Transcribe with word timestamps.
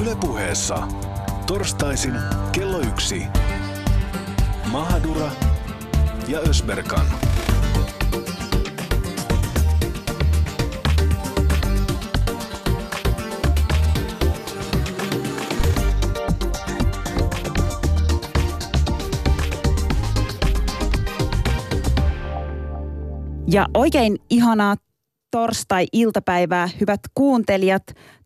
Ylepuheessa 0.00 0.88
torstaisin 1.46 2.14
kello 2.52 2.78
yksi. 2.80 3.22
Mahadura 4.72 5.30
ja 6.28 6.38
Ösberkan. 6.38 7.06
Ja 23.54 23.66
oikein 23.74 24.18
ihanaa 24.30 24.76
torstai-iltapäivää, 25.30 26.68
hyvät 26.80 27.00
kuuntelijat. 27.14 27.82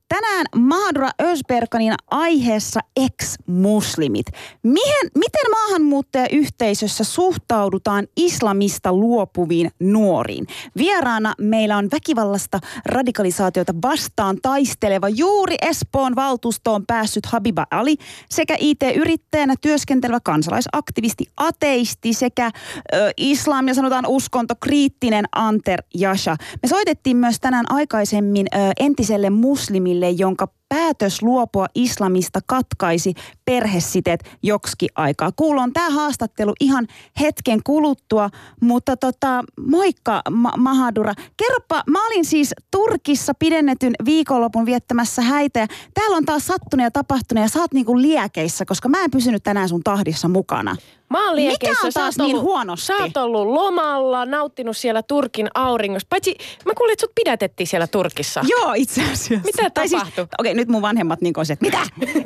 Tänään 0.09 0.47
Mahadura 0.57 1.11
Özberkanin 1.23 1.95
aiheessa 2.11 2.81
ex-muslimit. 2.97 4.27
Mihin, 4.63 5.11
miten 5.15 5.51
maahanmuuttajayhteisössä 5.51 7.05
suhtaudutaan 7.05 8.07
islamista 8.17 8.93
luopuviin 8.93 9.71
nuoriin? 9.81 10.47
Vieraana 10.77 11.35
meillä 11.41 11.77
on 11.77 11.89
väkivallasta 11.93 12.61
radikalisaatiota 12.87 13.75
vastaan 13.83 14.39
taisteleva 14.43 15.09
juuri 15.09 15.55
Espoon 15.63 16.17
valtuustoon 16.17 16.87
päässyt 16.87 17.27
Habiba 17.27 17.67
Ali 17.71 17.97
sekä 18.31 18.57
IT-yrittäjänä 18.59 19.55
työskentelevä 19.61 20.21
kansalaisaktivisti, 20.25 21.25
ateisti 21.37 22.13
sekä 22.13 22.51
ö, 22.95 23.11
islam 23.17 23.69
ja 23.69 23.75
sanotaan 23.75 24.07
uskonto 24.07 24.55
kriittinen 24.61 25.25
Anter 25.33 25.83
Jasha. 25.95 26.37
Me 26.63 26.69
soitettiin 26.69 27.17
myös 27.17 27.41
tänään 27.41 27.67
aikaisemmin 27.69 28.47
ö, 28.55 28.59
entiselle 28.81 29.31
muslimille 29.31 29.98
naiselle, 29.99 30.11
jonka 30.11 30.49
päätös 30.69 31.23
luopua 31.23 31.67
islamista 31.75 32.41
katkaisi 32.47 33.15
perhesiteet 33.45 34.21
joksi 34.43 34.89
aikaa. 34.95 35.33
Kuulon 35.37 35.73
tämä 35.73 35.91
haastattelu 35.91 36.53
ihan 36.61 36.87
hetken 37.21 37.61
kuluttua, 37.65 38.31
mutta 38.61 38.97
tota, 38.97 39.45
moikka 39.67 40.23
Ma- 40.31 40.57
Mahadura. 40.57 41.15
Kerropa, 41.37 41.83
mä 41.91 42.07
olin 42.07 42.25
siis 42.25 42.55
Turkissa 42.71 43.33
pidennetyn 43.35 43.93
viikonlopun 44.05 44.67
viettämässä 44.67 45.23
häitä 45.23 45.61
ja 45.61 45.67
täällä 45.95 46.17
on 46.17 46.25
taas 46.25 46.47
sattunut 46.47 46.85
ja 46.85 46.91
tapahtunut 46.91 47.43
ja 47.43 47.49
sä 47.49 47.61
oot 47.61 47.73
niinku 47.73 48.01
liekeissä, 48.01 48.65
koska 48.65 48.89
mä 48.89 49.05
en 49.05 49.11
pysynyt 49.11 49.43
tänään 49.43 49.69
sun 49.69 49.83
tahdissa 49.85 50.29
mukana. 50.29 50.77
Mä 51.11 51.27
oon 51.29 51.37
Mikä 51.37 51.71
on 51.85 51.93
taas 51.95 52.19
niin 52.19 52.41
huonosti? 52.41 52.87
Sä 52.87 52.97
oot 52.97 53.17
ollut 53.17 53.47
lomalla, 53.47 54.25
nauttinut 54.27 54.77
siellä 54.77 55.03
Turkin 55.03 55.49
auringossa. 55.55 56.07
Paitsi 56.11 56.37
mä 56.67 56.73
kuulin, 56.77 56.93
että 56.93 57.01
sut 57.07 57.15
pidätettiin 57.15 57.67
siellä 57.67 57.87
Turkissa. 57.87 58.45
Joo, 58.49 58.73
itse 58.77 59.03
asiassa. 59.03 59.35
Mitä 59.45 59.71
Tai 59.71 59.89
siis- 59.89 60.01
tapahtui? 60.03 60.27
Okei, 60.39 60.55
nyt 60.55 60.69
mun 60.69 60.83
vanhemmat 60.83 61.21
niin 61.21 61.35
että 61.53 61.65
mitä? 61.65 61.79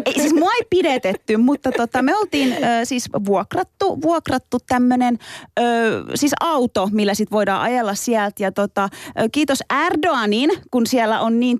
ei, 0.06 0.12
siis 0.20 0.34
mua 0.34 0.50
ei 0.60 0.66
pidetetty, 0.70 1.36
mutta 1.36 1.72
tota, 1.72 2.02
me 2.02 2.16
oltiin 2.16 2.52
ö, 2.52 2.84
siis 2.84 3.08
vuokrattu, 3.26 4.02
vuokrattu 4.02 4.58
tämmönen 4.68 5.18
ö, 5.60 5.62
siis 6.14 6.32
auto, 6.40 6.88
millä 6.92 7.14
sit 7.14 7.30
voidaan 7.30 7.60
ajella 7.62 7.94
sieltä. 7.94 8.42
Ja 8.42 8.52
tota, 8.52 8.88
ö, 9.20 9.28
kiitos 9.32 9.58
Erdoganin, 9.86 10.50
kun 10.70 10.86
siellä 10.86 11.20
on 11.20 11.40
niin 11.40 11.58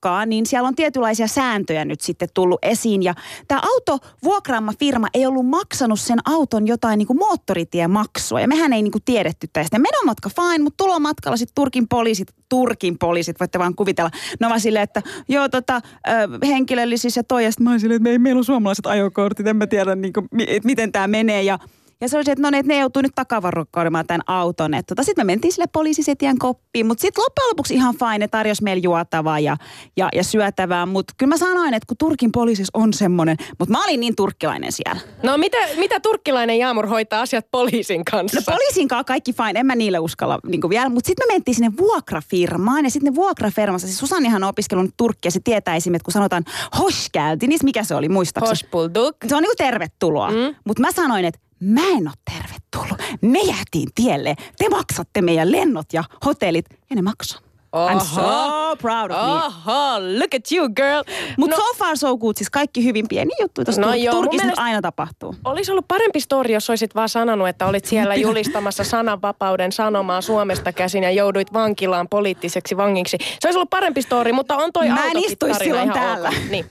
tiukkaa, 0.00 0.26
niin 0.26 0.46
siellä 0.46 0.68
on 0.68 0.74
tietynlaisia 0.74 1.26
sääntöjä 1.26 1.84
nyt 1.84 2.00
sitten 2.00 2.28
tullut 2.34 2.58
esiin. 2.62 3.02
Ja 3.02 3.14
tämä 3.48 3.60
auto 3.64 3.98
vuokraama 4.24 4.72
firma 4.78 5.06
ei 5.14 5.26
ollut 5.26 5.46
maksanut 5.46 6.00
sen 6.00 6.18
auton 6.24 6.66
jotain 6.66 6.98
niin 6.98 7.06
kuin 7.06 7.18
moottoritiemaksua. 7.18 8.40
Ja 8.40 8.48
mehän 8.48 8.72
ei 8.72 8.82
niin 8.82 8.92
kuin 8.92 9.02
tiedetty 9.04 9.48
tästä. 9.52 9.78
Menomatka 9.78 10.28
fine, 10.28 10.64
mutta 10.64 10.84
tulomatkalla 10.84 11.36
sitten 11.36 11.54
Turkin 11.54 11.88
poliisit, 11.88 12.28
Turkin 12.48 12.98
poliisit, 12.98 13.40
voitte 13.40 13.58
vaan 13.58 13.74
kuvitella. 13.74 14.10
Ne 14.40 14.46
ovat 14.46 14.62
silleen, 14.62 14.82
että 14.82 15.02
joo 15.28 15.48
tota, 15.48 15.80
ö, 16.08 16.46
henkilöllisyys 16.46 17.16
ja 17.16 17.24
toi. 17.24 17.44
Ja 17.44 17.50
sitten 17.50 17.64
mä 17.64 17.78
silleen, 17.78 17.96
että 17.96 18.08
me 18.08 18.10
ei, 18.10 18.18
meillä 18.18 18.38
on 18.38 18.44
suomalaiset 18.44 18.86
ajokortit, 18.86 19.46
en 19.46 19.56
mä 19.56 19.66
tiedä 19.66 19.94
niin 19.94 20.12
kuin, 20.12 20.28
mi- 20.32 20.60
miten 20.64 20.92
tämä 20.92 21.08
menee. 21.08 21.42
Ja 21.42 21.58
ja 22.00 22.08
se 22.08 22.16
oli 22.16 22.24
se, 22.24 22.32
että 22.32 22.42
no 22.42 22.50
niin, 22.50 22.60
että 22.60 22.72
ne 22.72 22.78
joutuu 22.78 23.02
nyt 23.02 23.12
takavarokkoimaan 23.14 24.06
tämän 24.06 24.20
auton. 24.26 24.70
Tota, 24.86 25.02
sitten 25.02 25.26
me 25.26 25.32
mentiin 25.32 25.52
sille 25.52 25.66
poliisisetien 25.72 26.38
koppiin, 26.38 26.86
mutta 26.86 27.02
sitten 27.02 27.22
loppujen 27.22 27.48
lopuksi 27.48 27.74
ihan 27.74 27.94
fine, 27.94 28.18
ne 28.18 28.28
tarjosi 28.28 28.62
meille 28.62 28.80
juotavaa 28.84 29.40
ja, 29.40 29.56
ja, 29.96 30.08
ja 30.14 30.24
syötävää. 30.24 30.86
Mutta 30.86 31.14
kyllä 31.18 31.30
mä 31.30 31.36
sanoin, 31.36 31.74
että 31.74 31.86
kun 31.86 31.96
Turkin 31.96 32.32
poliisis 32.32 32.68
on 32.74 32.92
semmoinen, 32.92 33.36
mutta 33.58 33.72
mä 33.72 33.84
olin 33.84 34.00
niin 34.00 34.16
turkkilainen 34.16 34.72
siellä. 34.72 35.00
No 35.22 35.38
mitä, 35.38 35.56
mitä 35.76 36.00
turkkilainen 36.00 36.58
Jaamur 36.58 36.86
hoitaa 36.86 37.20
asiat 37.20 37.46
poliisin 37.50 38.04
kanssa? 38.04 38.38
No 38.38 38.42
poliisin 38.46 38.88
kanssa 38.88 39.04
kaikki 39.04 39.32
fine, 39.32 39.60
en 39.60 39.66
mä 39.66 39.74
niille 39.74 39.98
uskalla 39.98 40.38
niin 40.46 40.70
vielä. 40.70 40.88
Mutta 40.88 41.06
sitten 41.06 41.26
me 41.28 41.34
mentiin 41.34 41.54
sinne 41.54 41.72
vuokrafirmaan 41.78 42.84
ja 42.84 42.90
sitten 42.90 43.12
ne 43.12 43.14
vuokrafirmassa, 43.14 43.86
siis 43.86 43.98
Susannihan 43.98 44.44
on 44.44 44.48
opiskellut 44.48 44.90
turkkia, 44.96 45.30
se 45.30 45.40
tietää 45.44 45.76
esimerkiksi, 45.76 45.96
että 45.96 46.04
kun 46.04 46.12
sanotaan 46.12 46.44
hoşgeldin, 46.78 47.48
niin 47.48 47.58
mikä 47.62 47.84
se 47.84 47.94
oli, 47.94 48.08
muistaakseni? 48.08 48.50
Hoşbulduk. 48.50 49.16
Se 49.28 49.36
on 49.36 49.42
niinku 49.42 49.56
tervetuloa. 49.56 50.30
Mm. 50.30 50.54
Mutta 50.64 50.80
mä 50.80 50.92
sanoin, 50.92 51.24
että 51.24 51.49
mä 51.60 51.80
en 51.80 52.08
ole 52.08 52.14
tervetullut. 52.32 53.18
Me 53.20 53.38
jäätiin 53.40 53.88
tielle. 53.94 54.34
Te 54.58 54.68
maksatte 54.68 55.22
meidän 55.22 55.52
lennot 55.52 55.86
ja 55.92 56.04
hotellit. 56.26 56.66
Ja 56.90 56.96
ne 56.96 57.02
maksaa. 57.02 57.40
I'm 57.76 58.00
so 58.04 58.76
proud 58.82 59.10
of 59.10 59.16
me. 59.26 59.32
Oho, 59.32 60.00
look 60.18 60.34
at 60.34 60.52
you 60.52 60.68
girl. 60.68 61.02
Mutta 61.36 61.56
no, 61.56 61.62
so 61.62 61.74
far 61.78 61.96
so 61.96 62.16
good, 62.16 62.34
siis 62.36 62.50
kaikki 62.50 62.84
hyvin 62.84 63.08
pieni 63.08 63.30
juttu. 63.40 63.64
Tuossa 63.64 63.80
No 63.82 63.94
joo, 63.94 64.14
Turkissa 64.14 64.44
mielestä- 64.46 64.62
aina 64.62 64.82
tapahtuu. 64.82 65.34
olisi 65.44 65.72
ollut 65.72 65.88
parempi 65.88 66.20
story, 66.20 66.52
jos 66.54 66.70
olisit 66.70 66.94
vaan 66.94 67.08
sanonut, 67.08 67.48
että 67.48 67.66
olit 67.66 67.84
siellä 67.84 68.14
julistamassa 68.14 68.84
sananvapauden 68.84 69.72
sanomaa 69.72 70.20
Suomesta 70.20 70.72
käsin 70.72 71.02
ja 71.02 71.10
jouduit 71.10 71.52
vankilaan 71.52 72.08
poliittiseksi 72.08 72.76
vangiksi. 72.76 73.16
Se 73.40 73.48
olisi 73.48 73.58
ollut 73.58 73.70
parempi 73.70 74.02
story, 74.02 74.32
mutta 74.32 74.56
on 74.56 74.72
toi 74.72 74.88
Mä 74.88 75.04
en 75.06 75.18
istuisi 75.18 75.58
silloin 75.64 75.92
täällä. 75.92 76.28
ok. 76.28 76.34
Niin. 76.50 76.66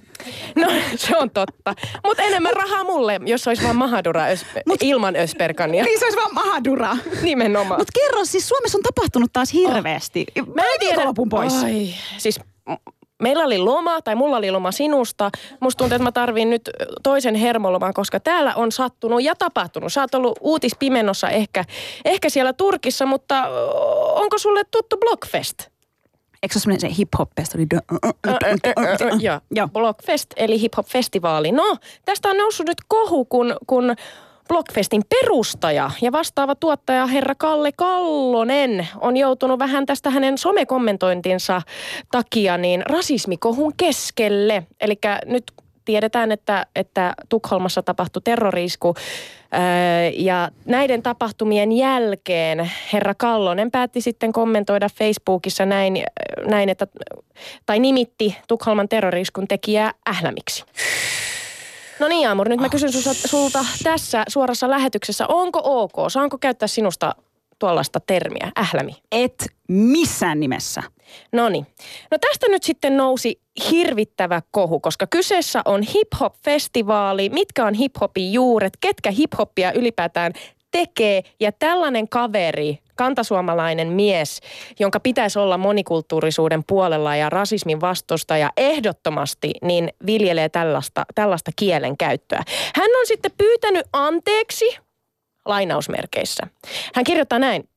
No, 0.56 0.68
se 0.96 1.18
on 1.18 1.30
totta. 1.30 1.76
Mutta 2.06 2.24
enemmän 2.24 2.54
rahaa 2.54 2.84
mulle, 2.84 3.20
jos 3.26 3.48
olisi 3.48 3.64
vaan 3.64 3.76
Mahadura 3.76 4.26
ös, 4.26 4.46
Mut- 4.70 4.78
ilman 4.82 5.16
Ösperkania. 5.16 5.84
Niin 5.84 6.00
se 6.00 6.06
olisi 6.06 6.18
vaan 6.18 6.34
mahadura. 6.34 6.98
Nimenomaan. 7.22 7.80
Mutta 7.80 7.94
kerro, 8.00 8.26
siis 8.26 8.50
Suomessa 8.50 8.78
on 8.78 8.84
tapahtunut 8.84 9.34
taas 9.34 9.54
hirveästi. 9.54 10.26
Mä 10.56 10.62
en 10.62 10.80
viikonlopun 10.80 11.30
pois. 11.30 11.64
Ai, 11.64 11.90
siis 12.18 12.40
meillä 13.22 13.44
oli 13.44 13.58
loma, 13.58 14.02
tai 14.02 14.16
mulla 14.16 14.38
oli 14.38 14.52
loma 14.52 14.72
sinusta. 14.72 15.30
Musta 15.60 15.78
tuntuu, 15.78 15.96
että 15.96 16.04
mä 16.04 16.12
tarviin 16.12 16.50
nyt 16.50 16.70
toisen 17.04 17.36
hermoloman, 17.36 17.94
koska 17.94 18.20
täällä 18.20 18.54
on 18.56 18.72
sattunut 18.72 19.24
ja 19.24 19.36
tapahtunut. 19.36 19.94
Sä 19.94 20.02
oot 20.02 20.16
ollut 20.16 20.38
uutispimennossa 20.42 21.30
ehkä, 21.30 21.66
ehkä 22.06 22.30
siellä 22.30 22.54
Turkissa, 22.54 23.06
mutta 23.06 23.44
onko 24.14 24.38
sulle 24.38 24.64
tuttu 24.72 24.98
Blockfest? 24.98 25.68
Eikö 26.44 26.54
se 26.54 26.58
ole 26.58 26.62
semmoinen 26.62 26.82
se 26.82 26.98
hip-hop-festari? 26.98 27.68
Joo, 29.20 29.40
Joo. 29.52 29.68
Blockfest 29.68 30.34
eli 30.36 30.62
hip-hop-festivaali. 30.62 31.52
No, 31.52 31.78
tästä 32.06 32.30
on 32.30 32.38
noussut 32.38 32.68
nyt 32.68 32.78
kohu, 32.88 33.26
kun, 33.26 33.56
kun 33.68 33.96
Blockfestin 34.48 35.02
perustaja 35.10 35.92
ja 36.02 36.12
vastaava 36.12 36.56
tuottaja 36.56 37.06
herra 37.06 37.36
Kalle 37.36 37.72
Kallonen 37.72 38.88
on 39.02 39.18
joutunut 39.18 39.60
vähän 39.60 39.86
tästä 39.86 40.10
hänen 40.10 40.38
somekommentointinsa 40.38 41.62
takia 42.12 42.58
niin 42.58 42.84
rasismikohun 42.86 43.74
keskelle. 43.78 44.68
Eli 44.82 44.96
nyt 45.26 45.44
tiedetään, 45.90 46.32
että, 46.32 46.66
että 46.76 47.14
Tukholmassa 47.30 47.82
tapahtui 47.82 48.22
terrorisku 48.22 48.94
ja 50.14 50.50
näiden 50.66 51.04
tapahtumien 51.04 51.72
jälkeen 51.72 52.72
herra 52.94 53.14
Kallonen 53.14 53.72
päätti 53.72 54.02
sitten 54.02 54.34
kommentoida 54.34 54.90
Facebookissa 54.90 55.66
näin, 55.66 56.04
näin 56.48 56.70
että, 56.70 56.88
tai 57.66 57.80
nimitti 57.80 58.38
Tukholman 58.48 58.90
terroriskun 58.90 59.48
tekijää 59.48 59.92
ählämiksi. 60.10 60.64
No 62.00 62.08
niin 62.08 62.28
Aamur, 62.28 62.50
nyt 62.50 62.60
mä 62.60 62.70
kysyn 62.70 62.92
sulta, 62.92 63.28
sulta 63.28 63.66
tässä 63.84 64.24
suorassa 64.28 64.70
lähetyksessä, 64.70 65.26
onko 65.28 65.62
ok, 65.64 65.94
saanko 66.08 66.38
käyttää 66.38 66.68
sinusta 66.68 67.16
tuollaista 67.60 68.00
termiä, 68.00 68.52
ählämi? 68.60 68.96
Et 69.12 69.46
missään 69.68 70.40
nimessä. 70.40 70.84
No 71.32 71.50
niin. 71.50 71.68
No 72.12 72.18
tästä 72.18 72.48
nyt 72.50 72.64
sitten 72.64 72.98
nousi 72.98 73.42
hirvittävä 73.72 74.42
kohu, 74.52 74.80
koska 74.80 75.08
kyseessä 75.08 75.62
on 75.66 75.82
hip-hop-festivaali. 75.82 77.30
Mitkä 77.30 77.66
on 77.66 77.74
hip-hopin 77.74 78.34
juuret? 78.34 78.74
Ketkä 78.82 79.12
hip-hoppia 79.12 79.72
ylipäätään 79.76 80.34
tekee? 80.72 81.24
Ja 81.40 81.52
tällainen 81.52 82.10
kaveri, 82.10 82.80
kantasuomalainen 82.96 83.88
mies, 83.88 84.40
jonka 84.80 85.00
pitäisi 85.00 85.40
olla 85.40 85.58
monikulttuurisuuden 85.58 86.64
puolella 86.68 87.16
ja 87.16 87.30
rasismin 87.30 87.82
vastustaja 87.82 88.50
ehdottomasti, 88.58 89.52
niin 89.62 89.90
viljelee 90.06 90.50
tällaista, 90.50 91.06
tällaista 91.16 91.52
kielen 91.56 91.98
käyttöä. 91.98 92.44
Hän 92.76 92.90
on 93.00 93.08
sitten 93.08 93.32
pyytänyt 93.38 93.86
anteeksi 93.94 94.78
lainausmerkeissä. 95.50 96.48
Hän 96.96 97.06
kirjoittaa 97.06 97.40
näin. 97.40 97.70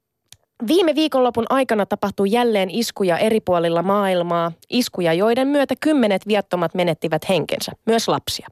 Viime 0.66 0.94
viikonlopun 0.94 1.46
aikana 1.50 1.86
tapahtui 1.86 2.30
jälleen 2.30 2.70
iskuja 2.70 3.18
eri 3.18 3.40
puolilla 3.40 3.82
maailmaa, 3.82 4.52
iskuja 4.70 5.14
joiden 5.14 5.48
myötä 5.48 5.74
kymmenet 5.80 6.28
viattomat 6.28 6.74
menettivät 6.74 7.28
henkensä, 7.28 7.72
myös 7.86 8.08
lapsia. 8.08 8.46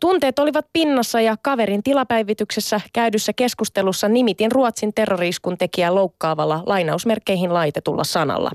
Tunteet 0.00 0.38
olivat 0.38 0.66
pinnassa 0.72 1.20
ja 1.20 1.36
kaverin 1.42 1.82
tilapäivityksessä 1.82 2.80
käydyssä 2.92 3.32
keskustelussa 3.32 4.08
nimitin 4.08 4.52
Ruotsin 4.52 4.94
terroriiskun 4.94 5.58
tekijää 5.58 5.94
loukkaavalla 5.94 6.62
lainausmerkkeihin 6.66 7.54
laitetulla 7.54 8.04
sanalla. 8.04 8.50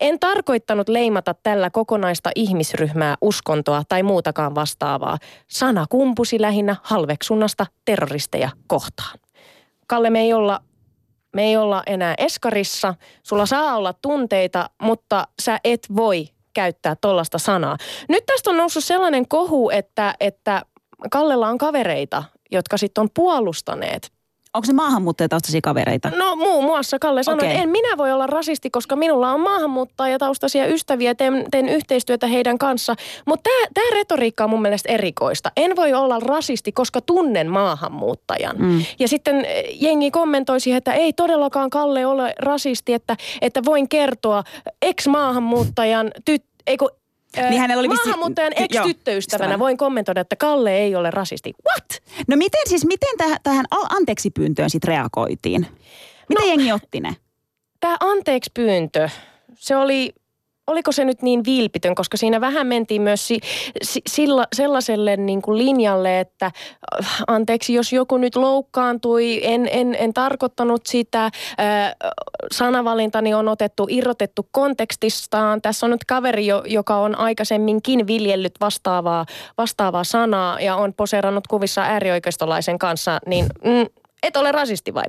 En 0.00 0.18
tarkoittanut 0.18 0.88
leimata 0.88 1.34
tällä 1.42 1.70
kokonaista 1.70 2.30
ihmisryhmää, 2.34 3.16
uskontoa 3.20 3.82
tai 3.88 4.02
muutakaan 4.02 4.54
vastaavaa. 4.54 5.18
Sana 5.48 5.86
kumpusi 5.90 6.40
lähinnä 6.40 6.76
halveksunnasta 6.82 7.66
terroristeja 7.84 8.50
kohtaan. 8.66 9.18
Kalle, 9.90 10.10
me 10.10 10.20
ei 10.20 10.32
olla 10.32 10.60
me 11.32 11.42
ei 11.44 11.56
olla 11.56 11.82
enää 11.86 12.14
eskarissa, 12.18 12.94
sulla 13.22 13.46
saa 13.46 13.76
olla 13.76 13.92
tunteita, 13.92 14.70
mutta 14.82 15.26
sä 15.42 15.58
et 15.64 15.80
voi 15.96 16.28
käyttää 16.54 16.96
tollasta 17.00 17.38
sanaa. 17.38 17.76
Nyt 18.08 18.26
tästä 18.26 18.50
on 18.50 18.56
noussut 18.56 18.84
sellainen 18.84 19.28
kohu, 19.28 19.70
että, 19.70 20.14
että 20.20 20.62
Kallella 21.10 21.48
on 21.48 21.58
kavereita, 21.58 22.24
jotka 22.50 22.76
sitten 22.76 23.02
on 23.02 23.08
puolustaneet 23.14 24.12
Onko 24.54 24.66
se 24.66 24.72
maahanmuuttajataustaisia 24.72 25.60
kavereita? 25.60 26.10
No 26.16 26.36
muun 26.36 26.64
muassa 26.64 26.98
Kalle 26.98 27.22
sanoi, 27.22 27.38
Okei. 27.38 27.50
että 27.50 27.62
en 27.62 27.68
minä 27.68 27.96
voi 27.96 28.12
olla 28.12 28.26
rasisti, 28.26 28.70
koska 28.70 28.96
minulla 28.96 29.30
on 29.32 29.40
maahanmuuttajataustaisia 29.40 30.66
ystäviä, 30.66 31.14
teen, 31.14 31.44
teen 31.50 31.68
yhteistyötä 31.68 32.26
heidän 32.26 32.58
kanssa. 32.58 32.94
Mutta 33.26 33.50
tämä 33.74 33.90
retoriikka 33.90 34.44
on 34.44 34.50
mun 34.50 34.62
mielestä 34.62 34.92
erikoista. 34.92 35.52
En 35.56 35.76
voi 35.76 35.94
olla 35.94 36.18
rasisti, 36.20 36.72
koska 36.72 37.00
tunnen 37.00 37.50
maahanmuuttajan. 37.50 38.56
Mm. 38.58 38.84
Ja 38.98 39.08
sitten 39.08 39.44
eh, 39.44 39.64
jengi 39.80 40.10
kommentoi 40.10 40.60
siihen, 40.60 40.78
että 40.78 40.92
ei 40.92 41.12
todellakaan 41.12 41.70
Kalle 41.70 42.06
ole 42.06 42.34
rasisti, 42.38 42.92
että, 42.92 43.16
että 43.40 43.64
voin 43.64 43.88
kertoa 43.88 44.44
ex-maahanmuuttajan 44.82 46.10
tyt, 46.24 46.44
eikö, 46.66 46.86
Niin 47.36 47.60
hänellä 47.60 47.80
oli 47.80 47.88
vissi- 47.88 48.04
maahanmuuttajan 48.06 48.52
joo, 48.56 48.64
ex-tyttöystävänä 48.64 49.18
ystävänä. 49.18 49.58
voin 49.58 49.76
kommentoida, 49.76 50.20
että 50.20 50.36
Kalle 50.36 50.78
ei 50.78 50.94
ole 50.94 51.10
rasisti. 51.10 51.52
What? 51.70 52.02
No 52.28 52.36
miten 52.36 52.60
siis, 52.68 52.84
miten 52.86 53.16
tähän, 53.18 53.36
tähän 53.42 53.64
anteeksi 53.70 54.30
pyyntöön 54.30 54.70
sitten 54.70 54.88
reagoitiin? 54.88 55.66
Miten 56.28 56.44
No- 56.44 56.48
jengi 56.48 56.72
otti 56.72 57.00
ne? 57.00 57.16
Tämä 57.80 57.96
anteeksi 58.00 58.50
pyyntö, 58.54 59.08
se 59.54 59.76
oli, 59.76 60.12
oliko 60.70 60.92
se 60.92 61.04
nyt 61.04 61.22
niin 61.22 61.44
vilpitön, 61.44 61.94
koska 61.94 62.16
siinä 62.16 62.40
vähän 62.40 62.66
mentiin 62.66 63.02
myös 63.02 63.28
si, 63.28 63.40
si, 63.82 64.00
silla, 64.06 64.46
sellaiselle 64.56 65.16
niin 65.16 65.42
kuin 65.42 65.58
linjalle, 65.58 66.20
että 66.20 66.46
äh, 66.46 67.22
anteeksi, 67.26 67.74
jos 67.74 67.92
joku 67.92 68.16
nyt 68.16 68.36
loukkaantui, 68.36 69.40
en, 69.42 69.68
en, 69.70 69.96
en 69.98 70.12
tarkoittanut 70.12 70.86
sitä, 70.86 71.24
äh, 71.24 71.32
sanavalintani 72.52 73.34
on 73.34 73.48
otettu, 73.48 73.86
irrotettu 73.88 74.48
kontekstistaan. 74.50 75.62
Tässä 75.62 75.86
on 75.86 75.90
nyt 75.90 76.04
kaveri, 76.04 76.46
jo, 76.46 76.62
joka 76.66 76.96
on 76.96 77.18
aikaisemminkin 77.18 78.06
viljellyt 78.06 78.54
vastaavaa, 78.60 79.26
vastaavaa 79.58 80.04
sanaa 80.04 80.60
ja 80.60 80.76
on 80.76 80.94
poseerannut 80.94 81.46
kuvissa 81.46 81.82
äärioikeistolaisen 81.82 82.78
kanssa, 82.78 83.18
niin 83.26 83.46
mm, 83.64 83.86
et 84.22 84.36
ole 84.36 84.52
rasisti 84.52 84.94
vai? 84.94 85.04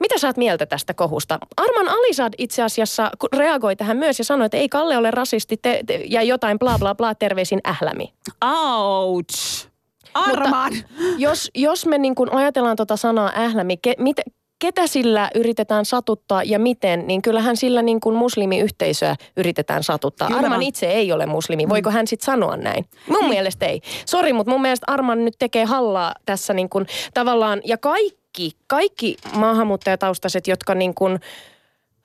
Mitä 0.00 0.26
oot 0.26 0.36
mieltä 0.36 0.66
tästä 0.66 0.94
kohusta? 0.94 1.38
Arman 1.56 1.88
Alisad 1.88 2.32
itse 2.38 2.62
asiassa 2.62 3.10
reagoi 3.36 3.76
tähän 3.76 3.96
myös 3.96 4.18
ja 4.18 4.24
sanoi, 4.24 4.46
että 4.46 4.56
ei 4.56 4.68
Kalle 4.68 4.96
ole 4.96 5.10
rasisti 5.10 5.56
te, 5.56 5.80
te, 5.86 6.00
ja 6.08 6.22
jotain 6.22 6.58
bla 6.58 6.78
bla 6.78 6.94
bla 6.94 7.14
terveisin 7.14 7.60
ählämi. 7.68 8.12
Ouch! 8.44 9.68
Arman! 10.14 10.72
Jos, 11.18 11.50
jos 11.54 11.86
me 11.86 11.98
niin 11.98 12.14
kun 12.14 12.32
ajatellaan 12.32 12.76
tota 12.76 12.96
sanaa 12.96 13.32
ählämi, 13.36 13.76
ke, 13.76 13.94
mit, 13.98 14.16
ketä 14.62 14.86
sillä 14.86 15.30
yritetään 15.34 15.84
satuttaa 15.84 16.42
ja 16.42 16.58
miten, 16.58 17.06
niin 17.06 17.22
kyllähän 17.22 17.56
sillä 17.56 17.82
niin 17.82 18.00
kuin 18.00 18.16
muslimiyhteisöä 18.16 19.16
yritetään 19.36 19.82
satuttaa. 19.82 20.28
Kyllä 20.28 20.40
Arman 20.40 20.62
itse 20.62 20.86
ei 20.86 21.12
ole 21.12 21.26
muslimi. 21.26 21.68
Voiko 21.68 21.90
hän 21.90 22.06
sitten 22.06 22.24
sanoa 22.24 22.56
näin? 22.56 22.84
Mun 23.08 23.28
mielestä 23.28 23.66
ei. 23.66 23.80
Sori, 24.06 24.32
mutta 24.32 24.52
mun 24.52 24.62
mielestä 24.62 24.84
Arman 24.88 25.24
nyt 25.24 25.34
tekee 25.38 25.64
hallaa 25.64 26.14
tässä 26.26 26.54
niin 26.54 26.68
kuin 26.68 26.86
tavallaan, 27.14 27.60
ja 27.64 27.78
kaikki, 27.78 28.21
kaikki 28.66 29.16
maahanmuuttajataustaiset, 29.32 30.46
jotka 30.46 30.74
niin 30.74 30.94
kuin 30.94 31.20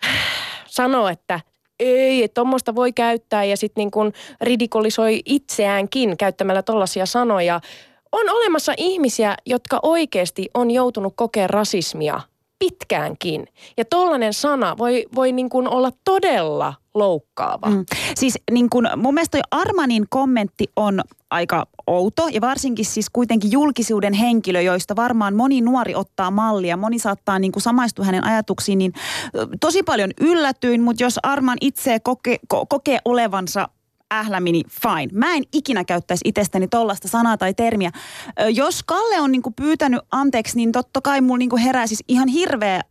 sanoo, 0.65 1.07
että 1.07 1.39
ei, 1.79 2.29
tuommoista 2.29 2.75
voi 2.75 2.93
käyttää 2.93 3.43
ja 3.43 3.57
sitten 3.57 3.81
niin 3.81 3.91
kuin 3.91 4.13
ridikolisoi 4.41 5.21
itseäänkin 5.25 6.17
käyttämällä 6.17 6.63
tollaisia 6.63 7.05
sanoja. 7.05 7.61
On 8.11 8.29
olemassa 8.29 8.73
ihmisiä, 8.77 9.35
jotka 9.45 9.79
oikeasti 9.83 10.49
on 10.53 10.71
joutunut 10.71 11.13
kokea 11.15 11.47
rasismia 11.47 12.21
pitkäänkin. 12.59 13.47
Ja 13.77 13.85
tollainen 13.85 14.33
sana 14.33 14.77
voi, 14.77 15.05
voi 15.15 15.31
niin 15.31 15.49
kuin 15.49 15.67
olla 15.67 15.91
todella 16.03 16.73
loukkaava. 16.93 17.69
Mm. 17.69 17.85
Siis 18.15 18.39
niin 18.51 18.69
kun, 18.69 18.89
mun 18.95 19.13
mielestä 19.13 19.37
toi 19.37 19.59
Armanin 19.61 20.05
kommentti 20.09 20.65
on 20.75 21.01
aika 21.29 21.67
outo 21.87 22.27
ja 22.31 22.41
varsinkin 22.41 22.85
siis 22.85 23.09
kuitenkin 23.09 23.51
julkisuuden 23.51 24.13
henkilö, 24.13 24.61
joista 24.61 24.95
varmaan 24.95 25.35
moni 25.35 25.61
nuori 25.61 25.95
ottaa 25.95 26.31
mallia. 26.31 26.77
Moni 26.77 26.99
saattaa 26.99 27.39
niin 27.39 27.51
kuin 27.51 27.63
samaistua 27.63 28.05
hänen 28.05 28.23
ajatuksiin, 28.23 28.77
niin 28.77 28.93
tosi 29.59 29.83
paljon 29.83 30.11
yllätyin, 30.21 30.81
mutta 30.81 31.03
jos 31.03 31.19
Arman 31.23 31.57
itse 31.61 31.99
koke, 31.99 32.37
ko, 32.47 32.65
kokee 32.65 32.99
olevansa 33.05 33.69
ählämini, 34.13 34.61
fine. 34.81 35.07
Mä 35.13 35.33
en 35.33 35.43
ikinä 35.53 35.83
käyttäisi 35.83 36.21
itsestäni 36.25 36.67
tollasta 36.67 37.07
sanaa 37.07 37.37
tai 37.37 37.53
termiä. 37.53 37.91
Jos 38.53 38.83
Kalle 38.83 39.21
on 39.21 39.31
niinku 39.31 39.51
pyytänyt 39.51 40.01
anteeksi, 40.11 40.57
niin 40.57 40.71
totta 40.71 41.01
kai 41.01 41.21
mulla 41.21 41.37
niinku 41.37 41.57
herää 41.57 41.87
siis 41.87 42.03
ihan 42.07 42.27
hirveä 42.27 42.81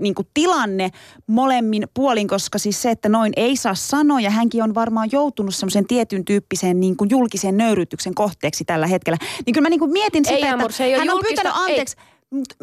niin 0.00 0.14
kuin 0.14 0.28
tilanne 0.34 0.90
molemmin 1.26 1.86
puolin, 1.94 2.28
koska 2.28 2.58
siis 2.58 2.82
se, 2.82 2.90
että 2.90 3.08
noin 3.08 3.32
ei 3.36 3.56
saa 3.56 3.74
sanoa 3.74 4.20
ja 4.20 4.30
hänkin 4.30 4.62
on 4.62 4.74
varmaan 4.74 5.08
joutunut 5.12 5.54
semmoisen 5.54 5.86
tietyn 5.86 6.24
tyyppiseen 6.24 6.80
niin 6.80 6.96
kuin 6.96 7.10
julkisen 7.10 7.56
nöyrytyksen 7.56 8.14
kohteeksi 8.14 8.64
tällä 8.64 8.86
hetkellä. 8.86 9.18
Niin 9.46 9.54
kyllä 9.54 9.64
mä 9.64 9.70
niin 9.70 9.80
kuin 9.80 9.92
mietin 9.92 10.24
Ei, 10.28 10.36
sitä, 10.36 10.52
Amor, 10.54 10.70
että 10.70 10.84
ei 10.84 10.90
ole 10.94 10.98
hän 10.98 11.10
on 11.10 11.16
julkista- 11.16 11.42
pyytänyt 11.42 11.52
ei. 11.56 11.62
anteeksi. 11.72 11.96
Mut 11.96 12.13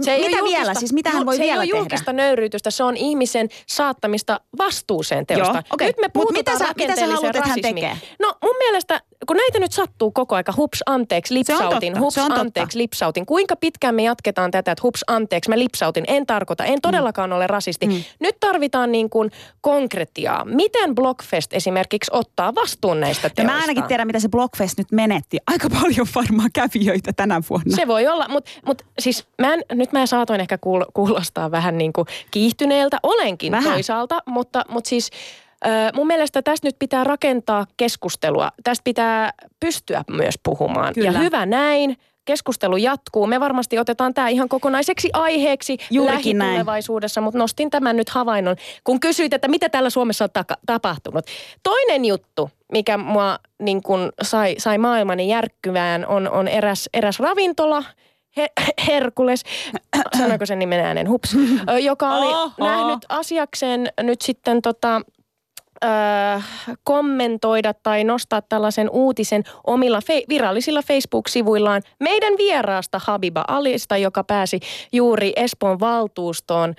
Se 0.02 0.12
ei 0.14 0.26
mitä 0.28 0.38
ole 0.42 0.50
vielä? 0.50 0.58
julkista- 0.64 0.80
Siis 0.80 0.94
mitä 0.94 1.10
hän 1.10 1.26
voi 1.26 1.36
se 1.38 1.42
vielä 1.44 1.54
ei 1.54 1.58
ole 1.60 1.66
tehdä? 1.68 1.78
julkista 1.80 2.14
nöyryytystä, 2.14 2.72
se 2.72 2.84
on 2.84 2.98
ihmisen 2.98 3.50
saattamista 3.68 4.40
vastuuseen 4.58 5.26
teosta. 5.26 5.54
Joo, 5.54 5.62
okei. 5.74 5.88
Nyt 5.88 5.98
me 5.98 6.04
Mut 6.08 6.14
puututaan 6.14 6.56
mitä 6.58 6.68
sä- 6.68 6.74
mitä 6.78 6.96
sä 6.96 7.08
haluat, 7.08 7.36
että 7.36 7.50
hän 7.50 7.62
tekee? 7.62 7.98
No 8.20 8.34
mun 8.44 8.56
mielestä, 8.58 9.02
kun 9.28 9.38
näitä 9.38 9.60
nyt 9.60 9.72
sattuu 9.72 10.12
koko 10.12 10.36
aika, 10.36 10.54
hups 10.58 10.80
anteeksi, 10.86 11.34
lipsautin, 11.34 12.00
hups 12.00 12.18
anteeksi, 12.18 12.78
lipsautin. 12.78 13.26
Kuinka 13.26 13.56
pitkään 13.56 13.96
me 13.96 14.04
jatketaan 14.04 14.52
tätä, 14.52 14.72
että 14.72 14.82
hups 14.84 15.04
anteeksi, 15.08 15.50
mä 15.50 15.60
lipsautin, 15.60 16.04
en 16.08 16.26
tarkoita, 16.26 16.66
en 16.66 16.82
todellakaan 16.82 17.34
ole 17.34 17.48
rasisti. 17.48 17.88
Mm. 17.88 18.04
Nyt 18.20 18.40
tarvitaan 18.40 18.92
niin 18.92 19.10
kuin 19.10 19.32
konkretiaa. 19.62 20.46
Miten 20.46 20.96
Blockfest 20.96 21.54
esimerkiksi 21.54 22.12
ottaa 22.14 22.56
vastuun 22.56 23.00
näistä 23.00 23.26
Ja 23.26 23.30
teoista? 23.30 23.54
mä 23.54 23.62
ainakin 23.62 23.84
tiedän, 23.84 24.08
mitä 24.08 24.20
se 24.20 24.30
Blockfest 24.30 24.78
nyt 24.78 24.92
menetti. 24.92 25.38
Aika 25.48 25.68
paljon 25.82 26.08
varmaan 26.16 26.50
kävijöitä 26.54 27.14
tänä 27.14 27.42
vuonna. 27.50 27.76
Se 27.76 27.88
voi 27.88 28.08
olla, 28.08 28.28
mutta 28.30 28.52
mut 28.66 28.82
siis 29.00 29.26
mä 29.42 29.54
en, 29.54 29.61
nyt 29.74 29.92
mä 29.92 30.06
saatoin 30.06 30.42
ehkä 30.42 30.58
kuul, 30.58 30.86
kuulostaa 30.94 31.52
vähän 31.52 31.78
niin 31.78 31.94
kuin 31.94 32.08
kiihtyneeltä. 32.31 32.98
Olenkin 33.04 33.52
Vähän. 33.52 33.74
toisaalta, 33.74 34.20
mutta, 34.25 34.65
mutta 34.70 34.89
siis 34.89 35.10
mun 35.94 36.08
mielestä 36.08 36.41
tästä 36.41 36.68
nyt 36.68 36.75
pitää 36.80 37.03
rakentaa 37.03 37.68
keskustelua. 37.77 38.50
Tästä 38.63 38.84
pitää 38.84 39.34
pystyä 39.60 40.03
myös 40.10 40.36
puhumaan. 40.44 40.94
Kyllä. 40.94 41.12
Ja 41.12 41.20
hyvä 41.20 41.46
näin. 41.46 41.98
Keskustelu 42.25 42.77
jatkuu. 42.77 43.27
Me 43.27 43.39
varmasti 43.39 43.80
otetaan 43.80 44.13
tämä 44.13 44.30
ihan 44.30 44.50
kokonaiseksi 44.50 45.10
aiheeksi 45.13 45.77
Juurikin 45.91 46.38
näin. 46.38 46.48
lähitulevaisuudessa, 46.48 47.22
mutta 47.22 47.38
nostin 47.38 47.70
tämän 47.70 47.98
nyt 47.98 48.10
havainnon, 48.10 48.56
kun 48.84 49.00
kysyit, 49.00 49.34
että 49.34 49.48
mitä 49.48 49.70
täällä 49.70 49.89
Suomessa 49.89 50.24
on 50.24 50.30
taka- 50.34 50.58
tapahtunut. 50.65 51.25
Toinen 51.63 52.06
juttu, 52.06 52.50
mikä 52.72 52.98
mua 52.98 53.39
niin 53.60 53.84
kun 53.84 54.12
sai, 54.22 54.56
sai 54.58 54.77
maailmani 54.77 55.30
järkkyvään, 55.30 56.06
on, 56.08 56.30
on 56.30 56.48
eräs, 56.48 56.89
eräs 56.94 57.20
ravintola, 57.20 57.84
He, 58.38 58.48
Herkules, 58.88 59.44
sanoiko 60.18 60.46
sen 60.46 60.60
nimen 60.60 60.80
äänen, 60.80 61.10
hups, 61.10 61.36
joka 61.82 62.10
oli 62.10 62.34
Oho. 62.34 62.52
nähnyt 62.60 63.00
asiakseen 63.10 63.88
nyt 64.02 64.22
sitten 64.22 64.62
tota, 64.62 65.02
ö, 65.84 65.88
kommentoida 66.84 67.74
tai 67.74 68.04
nostaa 68.04 68.42
tällaisen 68.42 68.90
uutisen 68.90 69.44
omilla 69.68 70.00
fe- 70.00 70.26
virallisilla 70.30 70.82
Facebook-sivuillaan 70.82 71.82
meidän 72.00 72.34
vieraasta 72.38 73.02
Habiba 73.04 73.46
Alista, 73.48 73.98
joka 73.98 74.24
pääsi 74.24 74.60
juuri 74.94 75.34
Espoon 75.36 75.80
valtuustoon. 75.80 76.76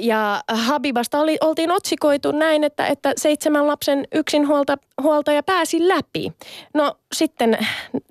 Ja 0.00 0.40
Habibasta 0.48 1.20
oli, 1.20 1.36
oltiin 1.40 1.70
otsikoitu 1.70 2.32
näin, 2.32 2.64
että, 2.64 2.86
että 2.86 3.12
seitsemän 3.16 3.66
lapsen 3.66 4.04
yksinhuolta, 4.14 4.76
huoltaja 5.02 5.42
pääsi 5.42 5.88
läpi. 5.88 6.32
No 6.74 6.94
sitten 7.12 7.58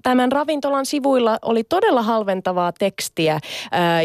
tämän 0.03 0.31
ravintolan 0.31 0.85
sivuilla 0.85 1.37
oli 1.41 1.63
todella 1.63 2.01
halventavaa 2.01 2.71
tekstiä, 2.71 3.39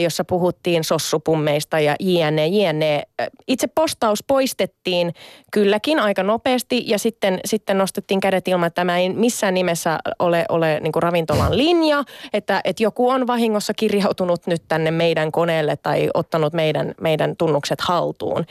jossa 0.03 0.25
puhuttiin 0.25 0.85
sossupummeista 0.85 1.81
ja 1.81 1.97
jne, 2.01 2.47
jne. 2.47 3.03
Itse 3.49 3.67
postaus 3.67 4.25
poistettiin 4.27 5.15
kylläkin 5.53 6.01
aika 6.01 6.23
nopeasti 6.23 6.83
ja 6.87 6.99
sitten, 6.99 7.41
sitten 7.45 7.79
nostettiin 7.79 8.21
kädet 8.21 8.49
ilman, 8.49 8.67
että 8.67 8.81
tämä 8.81 8.99
ei 8.99 9.09
missään 9.09 9.55
nimessä 9.55 9.99
ole, 10.19 10.45
ole 10.49 10.81
niin 10.81 10.93
kuin 10.93 11.03
ravintolan 11.03 11.57
linja, 11.57 12.05
että, 12.33 12.61
että 12.65 12.83
joku 12.83 13.09
on 13.09 13.27
vahingossa 13.27 13.75
kirjautunut 13.75 14.47
nyt 14.47 14.63
tänne 14.69 14.91
meidän 14.91 15.33
koneelle 15.33 15.77
tai 15.77 16.11
ottanut 16.15 16.53
meidän, 16.53 16.95
meidän 17.01 17.22
meidän 17.23 17.37
tunnukset 17.37 17.81
haltuun. 17.81 18.45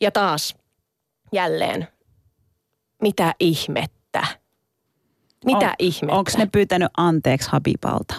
Ja 0.00 0.10
taas 0.10 0.54
jälleen, 1.32 1.88
mitä 3.02 3.34
ihmettä? 3.40 4.26
Mitä 5.44 5.66
On- 5.66 5.74
ihmettä? 5.78 6.16
Onko 6.16 6.30
ne 6.38 6.46
pyytänyt 6.52 6.90
anteeksi 6.96 7.48
Habibalta? 7.52 8.14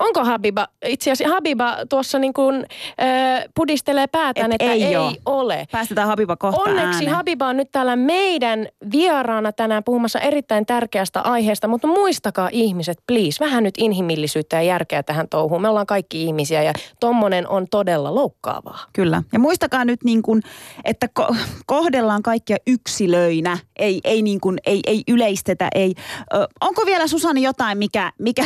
Onko 0.00 0.24
Habiba, 0.24 0.68
itse 0.86 1.10
asiassa 1.10 1.34
Habiba 1.34 1.76
tuossa 1.88 2.18
niin 2.18 2.32
kuin, 2.32 2.66
äh, 3.02 3.44
pudistelee 3.54 4.06
päätään, 4.06 4.52
Et 4.52 4.62
että 4.62 4.72
ei 4.72 4.84
ei, 4.84 4.96
oo. 4.96 5.12
ole. 5.26 5.66
Päästetään 5.72 6.08
Habiba 6.08 6.36
kohta 6.36 6.60
Onneksi 6.60 6.84
ääneen. 6.84 7.14
Habiba 7.14 7.46
on 7.46 7.56
nyt 7.56 7.70
täällä 7.72 7.96
meidän 7.96 8.68
vieraana 8.92 9.52
tänään 9.52 9.84
puhumassa 9.84 10.18
erittäin 10.20 10.66
tärkeästä 10.66 11.20
aiheesta, 11.20 11.68
mutta 11.68 11.86
muistakaa 11.86 12.48
ihmiset, 12.52 12.98
please, 13.06 13.44
vähän 13.44 13.64
nyt 13.64 13.74
inhimillisyyttä 13.78 14.56
ja 14.56 14.62
järkeä 14.62 15.02
tähän 15.02 15.28
touhuun. 15.28 15.62
Me 15.62 15.68
ollaan 15.68 15.86
kaikki 15.86 16.22
ihmisiä 16.22 16.62
ja 16.62 16.72
tommonen 17.00 17.48
on 17.48 17.66
todella 17.70 18.14
loukkaavaa. 18.14 18.84
Kyllä. 18.92 19.22
Ja 19.32 19.38
muistakaa 19.38 19.84
nyt, 19.84 20.04
niin 20.04 20.22
kuin, 20.22 20.42
että 20.84 21.08
ko- 21.20 21.36
kohdellaan 21.66 22.22
kaikkia 22.22 22.56
yksilöinä, 22.66 23.58
ei, 23.78 24.00
ei, 24.04 24.22
niin 24.22 24.40
kuin, 24.40 24.58
ei, 24.66 24.80
ei 24.86 25.02
yleistetä. 25.08 25.68
Ei. 25.74 25.94
Ö, 26.34 26.46
onko 26.60 26.82
vielä 26.86 27.06
Susani 27.06 27.42
jotain, 27.42 27.78
mikä, 27.78 28.12
mikä, 28.18 28.44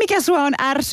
mikä 0.00 0.20
sua 0.20 0.42
on 0.42 0.52
ärsyttänyt 0.60 0.85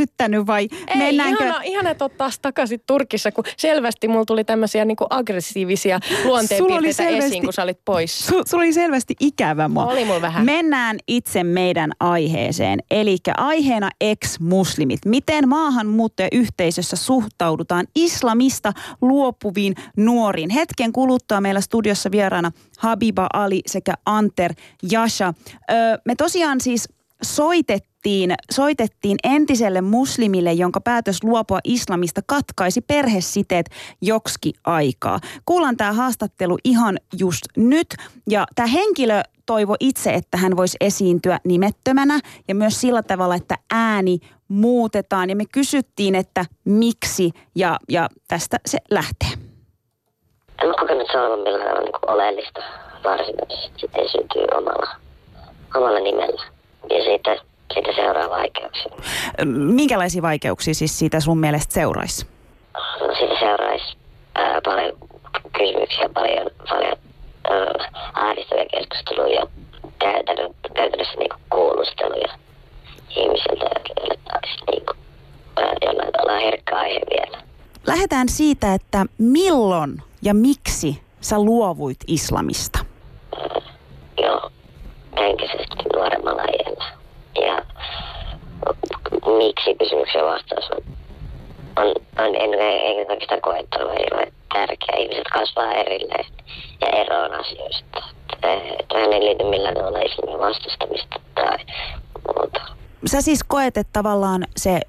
vai 0.47 0.67
Ei, 0.87 0.97
mennäänkö? 0.97 1.43
ihana, 1.43 1.61
ihana, 1.63 1.89
että 1.89 2.05
oot 2.05 2.17
taas 2.17 2.39
takaisin 2.39 2.81
Turkissa, 2.87 3.31
kun 3.31 3.43
selvästi 3.57 4.07
mulla 4.07 4.25
tuli 4.25 4.43
tämmöisiä 4.43 4.85
niin 4.85 4.97
aggressiivisia 5.09 5.99
luonteenpiirteitä 6.25 7.03
selvästi- 7.03 7.25
esiin, 7.25 7.43
kun 7.43 7.53
sä 7.53 7.63
olit 7.63 7.79
pois. 7.85 8.27
Su, 8.27 8.41
sulla 8.45 8.63
oli 8.63 8.73
selvästi 8.73 9.15
ikävä 9.19 9.67
mua. 9.67 9.85
Oli 9.85 10.05
mulla 10.05 10.21
vähän. 10.21 10.45
Mennään 10.45 10.97
itse 11.07 11.43
meidän 11.43 11.91
aiheeseen. 11.99 12.79
Eli 12.91 13.17
aiheena 13.37 13.89
ex-muslimit. 14.01 14.99
Miten 15.05 15.49
maahanmuuttajayhteisössä 15.49 16.95
suhtaudutaan 16.95 17.87
islamista 17.95 18.73
luopuviin 19.01 19.75
nuoriin? 19.97 20.49
Hetken 20.49 20.91
kuluttua 20.93 21.41
meillä 21.41 21.61
studiossa 21.61 22.11
vieraana 22.11 22.51
Habiba 22.77 23.27
Ali 23.33 23.61
sekä 23.65 23.93
Anter 24.05 24.53
Jasha. 24.91 25.33
Öö, 25.71 25.97
me 26.05 26.15
tosiaan 26.15 26.61
siis 26.61 26.89
soitettiin, 27.23 27.92
soitettiin 28.51 29.17
entiselle 29.23 29.81
muslimille, 29.81 30.53
jonka 30.53 30.81
päätös 30.81 31.23
luopua 31.23 31.59
islamista 31.63 32.21
katkaisi 32.25 32.81
perhesiteet 32.81 33.69
joksikin 34.01 34.53
aikaa. 34.63 35.19
Kuullaan 35.45 35.77
tämä 35.77 35.93
haastattelu 35.93 36.57
ihan 36.63 36.97
just 37.19 37.45
nyt. 37.57 37.87
Ja 38.29 38.45
tämä 38.55 38.67
henkilö 38.67 39.21
toivo 39.45 39.75
itse, 39.79 40.13
että 40.13 40.37
hän 40.37 40.57
voisi 40.57 40.77
esiintyä 40.81 41.39
nimettömänä 41.43 42.19
ja 42.47 42.55
myös 42.55 42.81
sillä 42.81 43.03
tavalla, 43.03 43.35
että 43.35 43.55
ääni 43.71 44.19
muutetaan. 44.47 45.29
Ja 45.29 45.35
me 45.35 45.43
kysyttiin, 45.51 46.15
että 46.15 46.45
miksi 46.65 47.31
ja, 47.55 47.77
ja 47.89 48.09
tästä 48.27 48.57
se 48.65 48.77
lähtee. 48.91 49.29
En 50.61 50.67
ole 50.67 50.75
kokenut 50.79 51.07
millään 51.43 51.67
tavalla 51.67 51.81
niin 51.81 51.93
oleellista 52.07 52.61
varsinaisesti. 53.03 53.79
Sitten 53.79 54.09
syntyy 54.09 54.45
omalla, 54.57 54.95
omalla 55.75 55.99
nimellä. 55.99 56.43
Ja 56.89 57.03
siitä, 57.05 57.52
siitä 57.73 57.91
seuraa 57.95 58.29
vaikeuksia. 58.29 58.91
Minkälaisia 59.55 60.21
vaikeuksia 60.21 60.73
siis 60.73 60.99
siitä 60.99 61.19
sun 61.19 61.37
mielestä 61.37 61.73
seuraisi? 61.73 62.27
No, 62.73 63.15
siitä 63.15 63.39
seuraisi 63.39 63.97
ää, 64.35 64.61
paljon 64.65 64.97
kysymyksiä, 65.57 66.09
paljon, 66.13 66.49
paljon 66.69 66.97
ää, 67.49 68.09
ahdistavia 68.13 68.65
keskusteluja 68.65 69.47
käytännön, 69.99 70.55
käytännössä 70.75 71.17
niin 71.17 71.29
kuulusteluja 71.49 72.33
ihmisiltä, 73.09 73.65
joille 73.99 74.19
taas 74.27 74.55
niin 74.71 74.85
kuin, 74.85 74.97
ää, 75.57 75.73
jollain 75.85 76.11
tavalla 76.11 76.39
herkkä 76.39 76.75
aihe 76.75 77.01
vielä. 77.09 77.43
Lähdetään 77.87 78.29
siitä, 78.29 78.73
että 78.73 79.05
milloin 79.17 79.97
ja 80.21 80.33
miksi 80.33 81.01
sä 81.21 81.39
luovuit 81.39 81.97
islamista? 82.07 82.79
jo 84.21 84.51
henkisesti 85.17 85.75
nuoremmalla 85.95 86.43
iällä. 86.43 86.85
Ja 87.41 87.61
miksi 89.37 89.75
kysymyksen 89.75 90.25
vastaus 90.25 90.69
on, 90.71 90.81
on, 91.77 91.87
on 92.17 92.35
en, 92.35 92.53
en 92.53 93.11
oikeastaan 93.11 93.41
koe, 93.41 93.59
että 93.59 93.85
on 93.85 93.97
hirveän 93.97 94.31
tärkeä. 94.53 94.95
Ihmiset 94.97 95.27
kasvaa 95.33 95.73
erilleen 95.73 96.25
ja 96.81 96.87
eroon 96.87 97.33
asioista. 97.33 98.03
Tähän 98.87 99.13
ei 99.13 99.19
liity 99.19 99.43
millään 99.43 99.75
tavalla 99.75 99.99
islamin 99.99 100.39
vastustamista 100.39 101.19
tai 101.35 101.57
muuta. 102.27 102.61
Sä 103.05 103.21
siis 103.21 103.43
koet, 103.47 103.77
että 103.77 103.93
tavallaan 103.93 104.45
se 104.57 104.79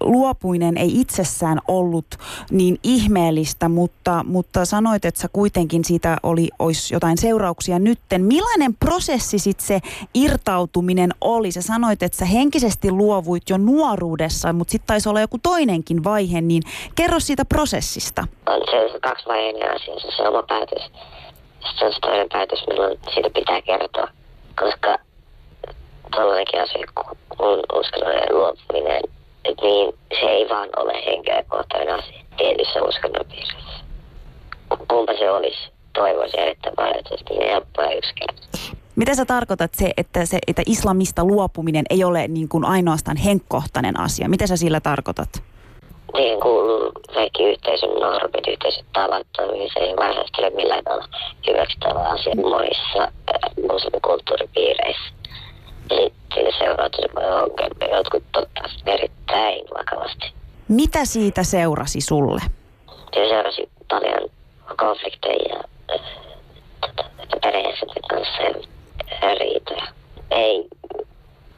luopuminen 0.00 0.76
ei 0.76 1.00
itsessään 1.00 1.58
ollut 1.68 2.06
niin 2.50 2.78
ihmeellistä, 2.82 3.68
mutta, 3.68 4.24
mutta 4.26 4.64
sanoit, 4.64 5.04
että 5.04 5.20
sä 5.20 5.28
kuitenkin 5.32 5.84
siitä 5.84 6.16
oli, 6.22 6.48
olisi 6.58 6.94
jotain 6.94 7.18
seurauksia 7.18 7.78
nytten. 7.78 8.24
Millainen 8.24 8.74
prosessi 8.74 9.38
sitten 9.38 9.66
se 9.66 9.80
irtautuminen 10.14 11.10
oli? 11.20 11.52
Sä 11.52 11.62
sanoit, 11.62 12.02
että 12.02 12.18
sä 12.18 12.24
henkisesti 12.24 12.90
luovuit 12.90 13.50
jo 13.50 13.58
nuoruudessa, 13.58 14.52
mutta 14.52 14.72
sitten 14.72 14.86
taisi 14.86 15.08
olla 15.08 15.20
joku 15.20 15.38
toinenkin 15.42 16.04
vaihe, 16.04 16.40
niin 16.40 16.62
kerro 16.94 17.20
siitä 17.20 17.44
prosessista. 17.44 18.24
on 18.46 18.62
se, 18.70 18.84
on 18.84 18.92
se 18.92 19.00
kaksivaiheinen 19.00 19.74
asia, 19.74 19.94
se, 20.00 20.16
se 20.16 20.28
oma 20.28 20.42
päätös. 20.42 20.82
Sitten 21.68 21.86
on 21.86 21.92
se 21.92 22.00
toinen 22.00 22.28
päätös, 22.32 22.64
milloin 22.68 22.98
siitä 23.14 23.30
pitää 23.34 23.62
kertoa. 23.62 24.08
Koska 24.60 25.07
tuollainenkin 26.10 26.62
asia 26.62 26.86
kuin 27.28 27.60
uskonnollinen 27.72 28.34
luopuminen, 28.38 29.00
että 29.44 29.62
niin 29.62 29.94
se 30.20 30.26
ei 30.26 30.48
vaan 30.48 30.68
ole 30.76 30.92
henkilökohtainen 31.06 31.94
asia 31.94 32.24
tietyissä 32.36 32.82
uskonnonpiirissä. 32.82 33.84
Kumpa 34.88 35.12
se 35.18 35.30
olisi, 35.30 35.70
toivoisin 35.92 36.40
erittäin 36.40 36.76
paljon, 36.76 36.96
että 36.96 37.08
se 37.08 37.14
olisi 37.14 37.24
niin 37.30 37.50
helppoa 37.50 37.84
ja 37.84 37.96
yksinkertaista. 37.96 38.58
Mitä 38.96 39.14
sä 39.14 39.24
tarkoitat 39.24 39.74
se, 39.74 39.90
että, 39.96 40.26
se, 40.26 40.38
että 40.46 40.62
islamista 40.66 41.24
luopuminen 41.24 41.84
ei 41.90 42.04
ole 42.04 42.28
niin 42.28 42.48
kuin 42.48 42.64
ainoastaan 42.64 43.16
henkkohtainen 43.16 44.00
asia? 44.00 44.28
Mitä 44.28 44.46
sä 44.46 44.56
sillä 44.56 44.80
tarkoitat? 44.80 45.28
Siihen 46.16 46.40
kuuluu 46.40 46.92
kaikki 47.14 47.44
yhteisön 47.44 47.88
normit, 47.88 48.48
yhteisön 48.48 48.84
tavat 48.92 49.26
toimimiseen 49.36 49.90
ja 49.90 49.96
varsinaisesti 49.96 50.42
ole 50.42 50.50
millään 50.50 50.84
tavalla 50.84 51.08
hyväksyttävä 51.46 52.00
asia 52.00 52.34
monissa 52.34 53.02
äh, 53.02 53.66
muslimikulttuuripiireissä. 53.72 55.17
Ja 55.90 55.96
sitten 55.96 56.34
siitä 56.34 56.58
seuraa 56.58 56.90
tosi 56.90 57.08
paljon 57.14 57.42
ongelmia. 57.42 57.96
Jotkut 57.96 58.22
ottaa 58.36 58.64
erittäin 58.86 59.64
vakavasti. 59.78 60.32
Mitä 60.68 61.04
siitä 61.04 61.42
seurasi 61.42 62.00
sulle? 62.00 62.40
Siitä 63.14 63.28
seurasi 63.28 63.68
paljon 63.88 64.30
konflikteja 64.76 65.60
äh, 65.94 66.00
tota, 66.80 67.04
perheessä 67.42 67.86
kanssa 68.10 68.42
ja 68.42 69.34
riitoja. 69.34 69.86
Ei, 70.30 70.68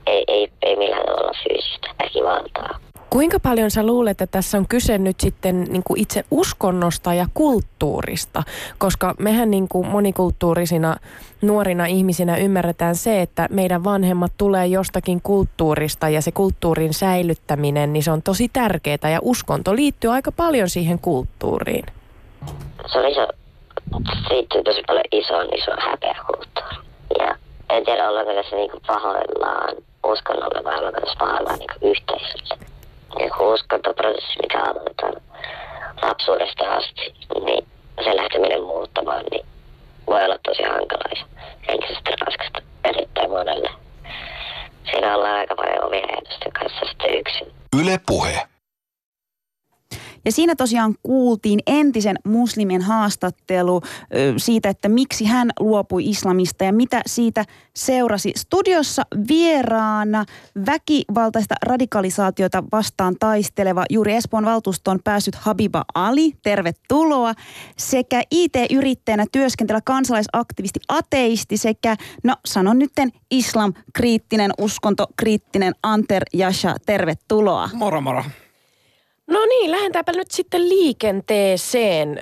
ei, 0.07 0.25
ei, 0.29 0.49
ei 0.63 0.77
millään 0.77 1.07
tavalla 1.07 1.33
fyysistä 1.43 1.89
väkivaltaa. 2.03 2.90
Kuinka 3.11 3.41
paljon 3.41 3.71
sä 3.71 3.87
luulet, 3.87 4.11
että 4.21 4.27
tässä 4.27 4.59
on 4.59 4.69
kyse 4.69 4.99
nyt 4.99 5.21
sitten 5.21 5.65
niin 5.65 5.83
kuin 5.87 6.01
itse 6.01 6.25
uskonnosta 6.31 7.15
ja 7.15 7.27
kulttuurista? 7.35 8.43
Koska 8.79 9.15
mehän 9.19 9.51
niin 9.51 9.69
kuin 9.69 9.87
monikulttuurisina 9.87 10.97
nuorina 11.43 11.87
ihmisinä 11.87 12.37
ymmärretään 12.37 12.97
se, 12.97 13.23
että 13.23 13.49
meidän 13.51 13.85
vanhemmat 13.85 14.33
tulee 14.39 14.67
jostakin 14.67 15.21
kulttuurista 15.23 16.09
ja 16.09 16.23
se 16.23 16.33
kulttuurin 16.33 16.95
säilyttäminen, 16.95 17.93
niin 17.93 18.03
se 18.03 18.11
on 18.11 18.23
tosi 18.23 18.49
tärkeää 18.53 19.11
ja 19.13 19.19
uskonto 19.23 19.77
liittyy 19.77 20.11
aika 20.11 20.33
paljon 20.33 20.69
siihen 20.69 20.99
kulttuuriin. 20.99 21.87
se 22.93 22.99
on 22.99 23.09
iso, 23.09 23.27
se 24.29 24.35
liittyy 24.35 24.63
tosi 24.65 24.83
paljon 24.87 25.05
isoon, 25.13 25.47
isoon 25.55 25.79
häpeäkulttuuriin. 25.81 26.81
Ja 27.19 27.37
en 27.71 27.85
tiedä, 27.85 28.09
ollaanko 28.09 28.35
tässä 28.35 28.57
niinku 28.57 28.81
pahoillaan 28.87 29.77
uskonnolle 30.05 30.65
vai 30.65 30.79
ollaanko 30.79 31.01
tässä 31.01 31.19
pahoillaan 31.19 31.59
niinku 31.59 31.87
yhteisölle. 31.87 32.71
Ja 33.19 33.31
kun 33.31 33.55
uskontoprosessi, 33.55 34.39
mikä 34.43 34.63
aloitetaan 34.63 35.15
lapsuudesta 36.03 36.65
asti, 36.65 37.15
niin 37.45 37.67
sen 38.05 38.17
lähteminen 38.17 38.63
muuttamaan, 38.63 39.25
niin 39.31 39.47
voi 40.07 40.25
olla 40.25 40.39
tosi 40.43 40.63
hankalaa 40.63 41.11
ja 41.17 41.25
henkisesti 41.69 42.11
raskasta 42.21 42.63
erittäin 42.85 43.31
monelle. 43.31 43.71
Siinä 44.91 45.17
ollaan 45.17 45.39
aika 45.39 45.55
paljon 45.55 45.85
omien 45.85 46.09
kanssa 46.61 46.87
sitten 46.87 47.19
yksin. 47.19 47.53
Yle 47.81 48.01
Puhe. 48.07 48.43
Ja 50.25 50.33
siinä 50.33 50.57
tosiaan 50.57 50.95
kuultiin 51.03 51.61
entisen 51.67 52.17
muslimin 52.25 52.83
haastattelu 52.83 53.81
siitä, 54.37 54.69
että 54.69 54.89
miksi 54.89 55.25
hän 55.25 55.51
luopui 55.61 56.05
islamista 56.05 56.65
ja 56.65 56.73
mitä 56.73 57.03
siitä 57.07 57.45
seurasi. 57.77 58.33
Studiossa 58.37 59.03
vieraana 59.29 60.25
väkivaltaista 60.67 61.55
radikalisaatiota 61.67 62.65
vastaan 62.73 63.17
taisteleva 63.21 63.85
juuri 63.91 64.15
Espoon 64.15 64.45
valtuustoon 64.45 64.99
päässyt 65.05 65.35
Habiba 65.35 65.85
Ali, 65.95 66.33
tervetuloa, 66.43 67.35
sekä 67.77 68.23
IT-yrittäjänä 68.31 69.25
työskentelä 69.33 69.81
kansalaisaktivisti 69.85 70.81
ateisti 70.89 71.57
sekä, 71.57 71.97
no 72.25 72.35
sanon 72.45 72.79
nytten 72.79 73.13
islam-kriittinen, 73.31 74.53
uskontokriittinen 74.59 75.75
Anter 75.83 76.23
Jasha, 76.33 76.77
tervetuloa. 76.87 77.71
Moro 77.73 78.01
moro. 78.01 78.25
No 79.31 79.39
niin, 79.49 79.71
lähdetäänpä 79.71 80.13
nyt 80.13 80.31
sitten 80.31 80.69
liikenteeseen. 80.69 82.21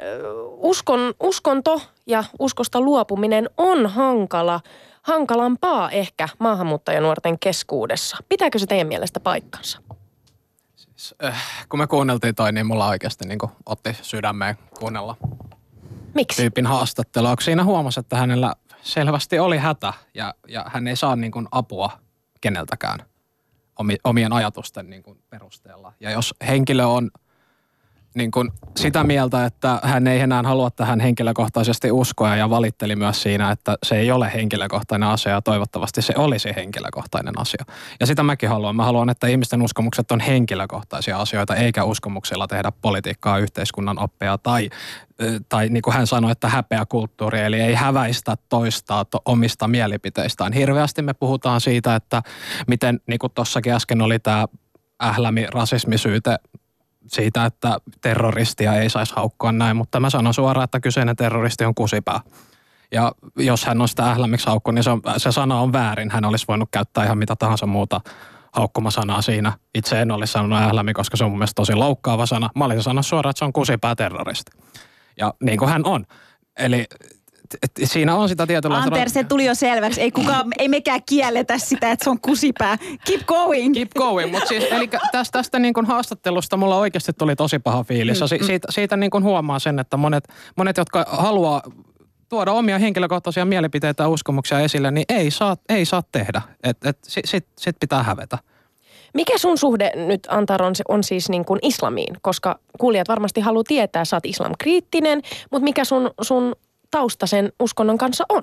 Uskon, 0.57 1.15
uskonto 1.21 1.81
ja 2.07 2.25
uskosta 2.39 2.81
luopuminen 2.81 3.51
on 3.57 3.87
hankala, 3.87 4.61
hankalampaa 5.03 5.91
ehkä 5.91 6.29
maahanmuuttajanuorten 6.39 7.39
keskuudessa. 7.39 8.17
Pitääkö 8.29 8.59
se 8.59 8.67
teidän 8.67 8.87
mielestä 8.87 9.21
paikkansa? 9.21 9.83
Siis, 10.77 11.15
äh, 11.25 11.67
kun 11.69 11.79
me 11.79 11.87
kuunneltiin 11.87 12.35
toi, 12.35 12.53
niin 12.53 12.67
mulla 12.67 12.89
oikeasti 12.89 13.25
niin 13.25 13.39
otti 13.67 13.97
sydämeen 14.03 14.57
kuunnella 14.79 15.17
Miksi? 16.15 16.43
tyypin 16.43 16.67
haastattelua. 16.67 17.37
kun 17.37 17.43
Siinä 17.43 17.65
huomasi, 17.65 18.01
että 18.01 18.17
hänellä 18.17 18.55
selvästi 18.83 19.39
oli 19.39 19.59
hätä 19.59 19.93
ja, 20.15 20.35
ja 20.49 20.65
hän 20.67 20.89
ei 20.89 20.97
saa 20.97 21.17
niin 21.17 21.33
kuin 21.33 21.49
apua 21.53 21.91
keneltäkään 22.41 22.99
omien 24.05 24.33
ajatusten 24.33 24.91
niin 24.91 25.03
kuin 25.03 25.19
perusteella. 25.31 25.93
Ja 26.01 26.11
jos 26.11 26.35
henkilö 26.49 26.85
on 26.85 27.11
niin 28.19 28.31
kuin 28.31 28.51
sitä 28.77 29.05
mieltä, 29.05 29.45
että 29.45 29.81
hän 29.83 30.07
ei 30.07 30.21
enää 30.21 30.43
halua 30.43 30.71
tähän 30.71 31.01
henkilökohtaisesti 31.01 31.93
uskoa 31.93 32.37
ja 32.37 32.51
valitteli 32.51 32.97
myös 32.97 33.23
siinä, 33.23 33.51
että 33.51 33.77
se 33.83 33.99
ei 33.99 34.11
ole 34.11 34.31
henkilökohtainen 34.35 35.09
asia 35.09 35.33
ja 35.33 35.43
toivottavasti 35.43 36.03
se 36.03 36.15
olisi 36.17 36.49
henkilökohtainen 36.57 37.39
asia. 37.39 37.65
Ja 38.01 38.07
sitä 38.07 38.23
mäkin 38.23 38.49
haluan. 38.49 38.77
Mä 38.77 38.85
haluan, 38.85 39.11
että 39.11 39.27
ihmisten 39.27 39.63
uskomukset 39.63 40.11
on 40.11 40.21
henkilökohtaisia 40.21 41.19
asioita 41.19 41.57
eikä 41.57 41.85
uskomuksilla 41.85 42.47
tehdä 42.47 42.73
politiikkaa, 42.83 43.39
yhteiskunnan 43.39 43.99
oppia 43.99 44.39
tai, 44.39 44.71
tai 45.49 45.69
niin 45.69 45.83
kuin 45.83 45.95
hän 45.95 46.07
sanoi, 46.07 46.33
että 46.33 46.49
häpeä 46.49 46.87
kulttuuri, 46.89 47.41
eli 47.41 47.61
ei 47.61 47.75
häväistä 47.75 48.35
toistaa 48.49 49.05
to, 49.05 49.19
omista 49.25 49.69
mielipiteistään. 49.69 50.53
Hirveästi 50.53 51.03
me 51.03 51.15
puhutaan 51.15 51.61
siitä, 51.61 51.95
että 51.95 52.23
miten, 52.67 53.01
niin 53.07 53.19
kuin 53.19 53.33
tuossakin 53.35 53.73
äsken 53.73 54.03
oli 54.03 54.19
tämä 54.19 54.47
ählämi 55.03 55.47
rasismisyyte 55.47 56.39
siitä, 57.09 57.45
että 57.45 57.79
terroristia 58.01 58.75
ei 58.75 58.91
saisi 58.91 59.13
haukkua 59.17 59.53
näin, 59.53 59.77
mutta 59.77 60.01
mä 60.01 60.11
sanon 60.11 60.35
suoraan, 60.35 60.65
että 60.65 60.81
kyseinen 60.81 61.17
terroristi 61.17 61.65
on 61.65 61.75
kusipää. 61.75 62.21
Ja 62.93 63.13
jos 63.37 63.65
hän 63.65 63.81
on 63.81 63.89
sitä 63.89 64.11
ählämiksi 64.11 64.47
haukku, 64.47 64.71
niin 64.71 64.83
se, 64.83 64.91
on, 64.91 65.03
se 65.17 65.33
sana 65.33 65.61
on 65.61 65.73
väärin. 65.73 66.11
Hän 66.11 66.25
olisi 66.25 66.45
voinut 66.49 66.69
käyttää 66.73 67.05
ihan 67.05 67.19
mitä 67.19 67.37
tahansa 67.37 67.67
muuta 67.67 68.01
haukkumasanaa 68.53 69.23
siinä. 69.23 69.53
Itse 69.75 70.01
en 70.01 70.11
olisi 70.11 70.33
sanonut 70.33 70.59
ählämi, 70.59 70.93
koska 70.93 71.17
se 71.17 71.25
on 71.25 71.31
mun 71.31 71.39
mielestä 71.39 71.55
tosi 71.55 71.75
loukkaava 71.75 72.27
sana. 72.27 72.51
Mä 72.57 72.65
olisin 72.65 72.83
sanonut 72.83 73.07
suoraan, 73.07 73.31
että 73.31 73.39
se 73.39 73.45
on 73.45 73.53
kusipää 73.53 73.95
terroristi. 73.95 74.51
Ja 75.19 75.35
niin 75.43 75.59
kuin 75.59 75.69
hän 75.69 75.85
on. 75.85 76.05
Eli 76.59 76.85
et, 77.63 77.71
et, 77.81 77.91
siinä 77.91 78.15
on 78.15 78.29
sitä 78.29 78.47
tietynlaista... 78.47 78.95
Anter, 78.95 79.11
se 79.11 79.25
tuli 79.25 79.45
jo 79.45 79.55
selväksi. 79.55 80.01
Ei, 80.01 80.11
kukaan, 80.11 80.47
ei 80.59 80.69
mekään 80.69 81.01
kielletä 81.09 81.59
sitä, 81.59 81.93
että 81.93 82.05
se 82.05 82.11
on 82.11 82.21
kusipää. 82.21 82.79
Keep 83.05 83.27
going. 83.27 83.75
Keep 83.75 83.91
going, 83.99 84.33
mutta 84.33 84.49
siis 84.49 84.65
eli 84.71 84.89
tästä, 84.89 85.39
tästä 85.39 85.59
niin 85.59 85.75
kuin 85.75 85.87
haastattelusta 85.87 86.57
mulla 86.57 86.77
oikeasti 86.77 87.13
tuli 87.13 87.37
tosi 87.37 87.59
paha 87.59 87.85
fiilis. 87.85 88.21
Mm, 88.21 88.27
si, 88.27 88.39
siitä 88.47 88.69
siitä 88.71 88.97
niin 88.97 89.11
kuin 89.11 89.25
huomaa 89.25 89.59
sen, 89.59 89.79
että 89.79 89.97
monet, 89.97 90.29
monet, 90.57 90.77
jotka 90.77 91.05
haluaa 91.09 91.63
tuoda 92.29 92.53
omia 92.53 92.79
henkilökohtaisia 92.79 93.45
mielipiteitä 93.45 94.03
ja 94.03 94.09
uskomuksia 94.09 94.61
esille, 94.61 94.91
niin 94.91 95.05
ei 95.09 95.31
saa, 95.31 95.57
ei 95.69 95.85
saa 95.85 96.03
tehdä. 96.13 96.43
Et, 96.63 96.77
et, 96.85 96.99
sit, 97.03 97.25
sit, 97.25 97.47
sit 97.59 97.77
pitää 97.81 98.03
hävetä. 98.03 98.39
Mikä 99.15 99.39
sun 99.39 99.59
suhde 99.59 99.93
nyt 99.95 100.21
Antar 100.29 100.63
on, 100.63 100.75
on 100.89 101.05
siis 101.05 101.29
niin 101.29 101.45
kuin 101.45 101.59
islamiin? 101.63 102.17
Koska 102.23 102.59
kuulijat 102.79 103.09
varmasti 103.09 103.41
haluaa 103.41 103.65
tietää, 103.69 104.05
sä 104.05 104.17
oot 104.17 104.27
islamkriittinen, 104.27 105.23
mutta 105.51 105.65
mikä 105.65 105.85
sun, 105.85 106.11
sun 106.21 106.55
tausta 106.91 107.27
sen 107.27 107.53
uskonnon 107.61 107.99
kanssa 107.99 108.25
on? 108.29 108.43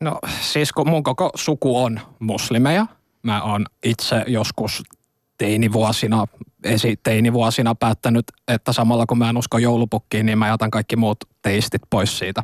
No 0.00 0.18
siis 0.40 0.72
kun 0.72 0.90
mun 0.90 1.02
koko 1.02 1.30
suku 1.34 1.82
on 1.82 2.00
muslimeja. 2.18 2.86
Mä 3.22 3.42
oon 3.42 3.66
itse 3.84 4.24
joskus 4.26 4.82
teinivuosina, 5.38 6.26
esiteinivuosina 6.64 7.74
päättänyt, 7.74 8.24
että 8.48 8.72
samalla 8.72 9.06
kun 9.06 9.18
mä 9.18 9.30
en 9.30 9.36
usko 9.36 9.58
joulupukkiin, 9.58 10.26
niin 10.26 10.38
mä 10.38 10.48
jätän 10.48 10.70
kaikki 10.70 10.96
muut 10.96 11.18
teistit 11.42 11.82
pois 11.90 12.18
siitä. 12.18 12.42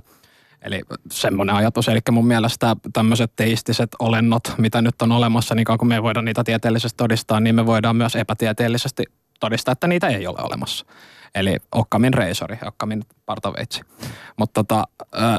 Eli 0.62 0.82
semmoinen 1.10 1.54
ajatus. 1.54 1.88
Eli 1.88 2.00
mun 2.10 2.26
mielestä 2.26 2.76
tämmöiset 2.92 3.32
teistiset 3.36 3.90
olennot, 3.98 4.42
mitä 4.58 4.82
nyt 4.82 5.02
on 5.02 5.12
olemassa, 5.12 5.54
niin 5.54 5.66
kun 5.78 5.88
me 5.88 5.94
ei 5.94 6.02
voida 6.02 6.22
niitä 6.22 6.44
tieteellisesti 6.44 6.96
todistaa, 6.96 7.40
niin 7.40 7.54
me 7.54 7.66
voidaan 7.66 7.96
myös 7.96 8.16
epätieteellisesti 8.16 9.04
todistaa, 9.40 9.72
että 9.72 9.86
niitä 9.86 10.08
ei 10.08 10.26
ole 10.26 10.38
olemassa. 10.42 10.86
Eli 11.36 11.56
Okkamin 11.72 12.14
reisori, 12.14 12.58
Okkamin 12.66 13.02
partaveitsi. 13.26 13.80
Mutta 14.36 14.64
tota, 14.64 14.84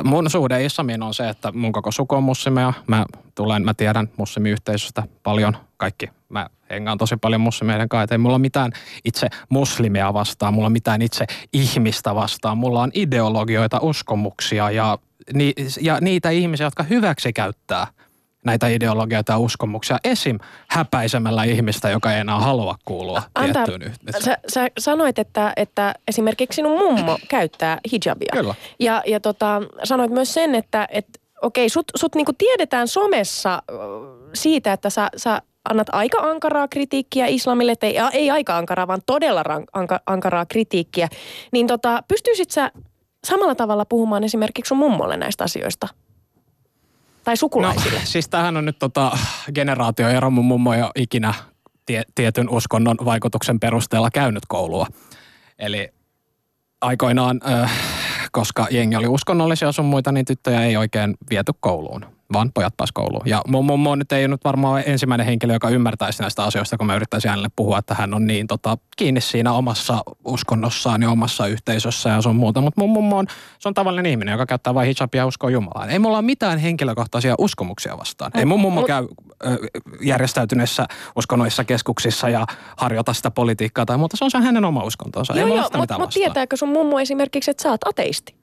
mun 0.04 0.30
suhde 0.30 0.66
islamiin 0.66 1.04
on 1.04 1.14
se, 1.14 1.30
että 1.30 1.52
mun 1.52 1.72
koko 1.72 1.92
suku 1.92 2.16
on 2.16 2.24
muslimiä. 2.24 2.74
Mä 2.88 3.06
tulen, 3.36 3.66
mä 3.66 3.74
tiedän 3.74 4.10
muslimiyhteisöstä 4.18 5.04
paljon. 5.24 5.58
Kaikki, 5.78 6.10
mä 6.30 6.50
hengaan 6.70 6.98
tosi 6.98 7.18
paljon 7.18 7.42
muslimeiden 7.42 7.90
kanssa. 7.90 8.14
Ei 8.16 8.18
mulla 8.18 8.40
mitään 8.40 8.72
itse 9.06 9.28
muslimia 9.50 10.14
vastaan, 10.14 10.54
mulla 10.54 10.70
mitään 10.70 11.02
itse 11.02 11.26
ihmistä 11.54 12.16
vastaan. 12.16 12.58
Mulla 12.58 12.82
on 12.82 12.92
ideologioita, 12.94 13.80
uskomuksia 13.82 14.72
ja, 14.72 14.98
ni, 15.34 15.54
ja 15.82 15.98
niitä 16.02 16.30
ihmisiä, 16.30 16.66
jotka 16.66 16.84
hyväksi 16.84 17.34
käyttää 17.34 17.88
näitä 18.48 18.68
ideologioita 18.68 19.32
ja 19.32 19.38
uskomuksia 19.38 19.98
esim. 20.04 20.40
häpäisemällä 20.68 21.44
ihmistä, 21.44 21.90
joka 21.90 22.14
ei 22.14 22.20
enää 22.20 22.40
halua 22.40 22.76
kuulua 22.86 23.24
Antar, 23.36 23.70
tiettyyn 23.70 23.94
sä, 24.24 24.38
sä 24.48 24.68
sanoit, 24.80 25.20
että, 25.20 25.54
että 25.56 25.96
esimerkiksi 26.08 26.56
sinun 26.56 26.80
mummo 26.80 27.18
käyttää 27.30 27.80
hijabia. 27.92 28.32
Kyllä. 28.32 28.56
Ja, 28.80 29.04
ja 29.06 29.20
tota, 29.20 29.62
sanoit 29.84 30.12
myös 30.12 30.34
sen, 30.34 30.56
että 30.56 30.88
et, 30.92 31.06
okei, 31.42 31.70
sut, 31.70 31.86
sut 31.96 32.16
niinku 32.16 32.34
tiedetään 32.38 32.88
somessa 32.88 33.64
siitä, 34.34 34.74
että 34.74 34.90
sä, 34.90 35.10
sä 35.18 35.42
annat 35.70 35.88
aika 35.92 36.18
ankaraa 36.18 36.68
kritiikkiä 36.68 37.26
islamille, 37.28 37.76
ei, 37.82 37.98
ei 38.14 38.32
aika 38.32 38.58
ankaraa, 38.58 38.88
vaan 38.88 39.02
todella 39.06 39.44
rank, 39.44 39.66
anka, 39.74 40.00
ankaraa 40.06 40.46
kritiikkiä. 40.46 41.08
Niin 41.52 41.68
tota, 41.68 42.04
pystyisit 42.08 42.52
sä 42.52 42.72
samalla 43.28 43.56
tavalla 43.56 43.86
puhumaan 43.86 44.24
esimerkiksi 44.24 44.70
sun 44.70 44.78
mummolle 44.78 45.18
näistä 45.18 45.44
asioista? 45.44 45.88
Tai 47.28 47.38
sukulaisille? 47.38 48.00
No, 48.00 48.06
siis 48.14 48.30
tämähän 48.30 48.58
on 48.58 48.66
nyt 48.66 48.80
tota 48.80 49.18
generaatioero. 49.56 50.30
Mun 50.30 50.46
mummo 50.46 50.74
ei 50.74 50.82
ole 50.82 50.92
ikinä 50.96 51.34
tie, 51.86 52.04
tietyn 52.16 52.50
uskonnon 52.50 52.98
vaikutuksen 53.06 53.60
perusteella 53.60 54.10
käynyt 54.14 54.44
koulua. 54.48 54.88
Eli 55.60 55.90
aikoinaan, 56.82 57.42
äh, 57.50 57.72
koska 58.32 58.68
jengi 58.72 58.96
oli 58.96 59.08
uskonnollisia 59.08 59.72
sun 59.72 59.86
muita, 59.86 60.12
niin 60.12 60.26
tyttöjä 60.26 60.64
ei 60.64 60.78
oikein 60.78 61.18
viety 61.30 61.52
kouluun 61.60 62.17
vaan 62.34 62.52
pojat 62.54 62.78
pääs 62.78 62.92
kouluun. 62.92 63.22
Ja 63.26 63.42
mun 63.48 63.66
mummo 63.66 63.96
nyt 63.96 64.12
ei 64.12 64.28
nyt 64.28 64.44
varmaan 64.44 64.84
ensimmäinen 64.86 65.26
henkilö, 65.26 65.54
joka 65.54 65.70
ymmärtäisi 65.70 66.22
näistä 66.22 66.44
asioista, 66.44 66.78
kun 66.78 66.88
mä 66.88 66.96
yrittäisin 66.96 67.30
hänelle 67.30 67.50
puhua, 67.56 67.78
että 67.78 67.94
hän 67.94 68.14
on 68.14 68.28
niin 68.28 68.48
tota, 68.48 68.78
kiinni 68.98 69.22
siinä 69.22 69.54
omassa 69.54 70.04
uskonnossaan 70.26 71.02
ja 71.02 71.10
omassa 71.10 71.48
yhteisössä 71.48 72.10
ja 72.10 72.22
sun 72.22 72.36
muuta. 72.36 72.62
Mutta 72.62 72.82
mun 72.82 72.90
mummo 72.90 73.18
on, 73.18 73.28
se 73.60 73.68
on 73.68 73.74
tavallinen 73.74 74.12
ihminen, 74.12 74.32
joka 74.32 74.46
käyttää 74.46 74.74
vain 74.74 74.86
hijabia 74.86 75.22
ja 75.22 75.26
uskoo 75.26 75.50
Jumalaan. 75.50 75.90
Ei 75.90 76.00
mulla 76.00 76.18
ole 76.18 76.26
mitään 76.26 76.60
henkilökohtaisia 76.60 77.36
uskomuksia 77.38 77.98
vastaan. 77.98 78.32
Ei 78.36 78.46
mun 78.46 78.60
mummo 78.60 78.84
käy 78.84 79.08
ö, 79.46 79.58
järjestäytyneissä 80.02 80.88
uskonnollisissa 81.16 81.64
keskuksissa 81.64 82.30
ja 82.30 82.46
harjoita 82.78 83.14
sitä 83.14 83.32
politiikkaa 83.32 83.86
tai 83.86 83.98
muuta. 83.98 84.18
Se 84.18 84.24
on 84.26 84.32
se 84.32 84.38
hänen 84.38 84.66
oma 84.66 84.84
uskontonsa. 84.84 85.34
Ei 85.34 85.40
Joo, 85.40 85.48
mulla 85.48 85.62
joo, 85.62 85.68
sitä 85.68 85.78
mutta 85.78 85.94
mitään 85.94 86.02
mut 86.02 86.08
vastaan. 86.08 86.24
tietääkö 86.24 86.58
sun 86.58 86.70
mummo 86.70 87.00
esimerkiksi, 87.00 87.52
että 87.52 87.64
sä 87.64 87.70
oot 87.70 87.88
ateisti? 87.88 88.36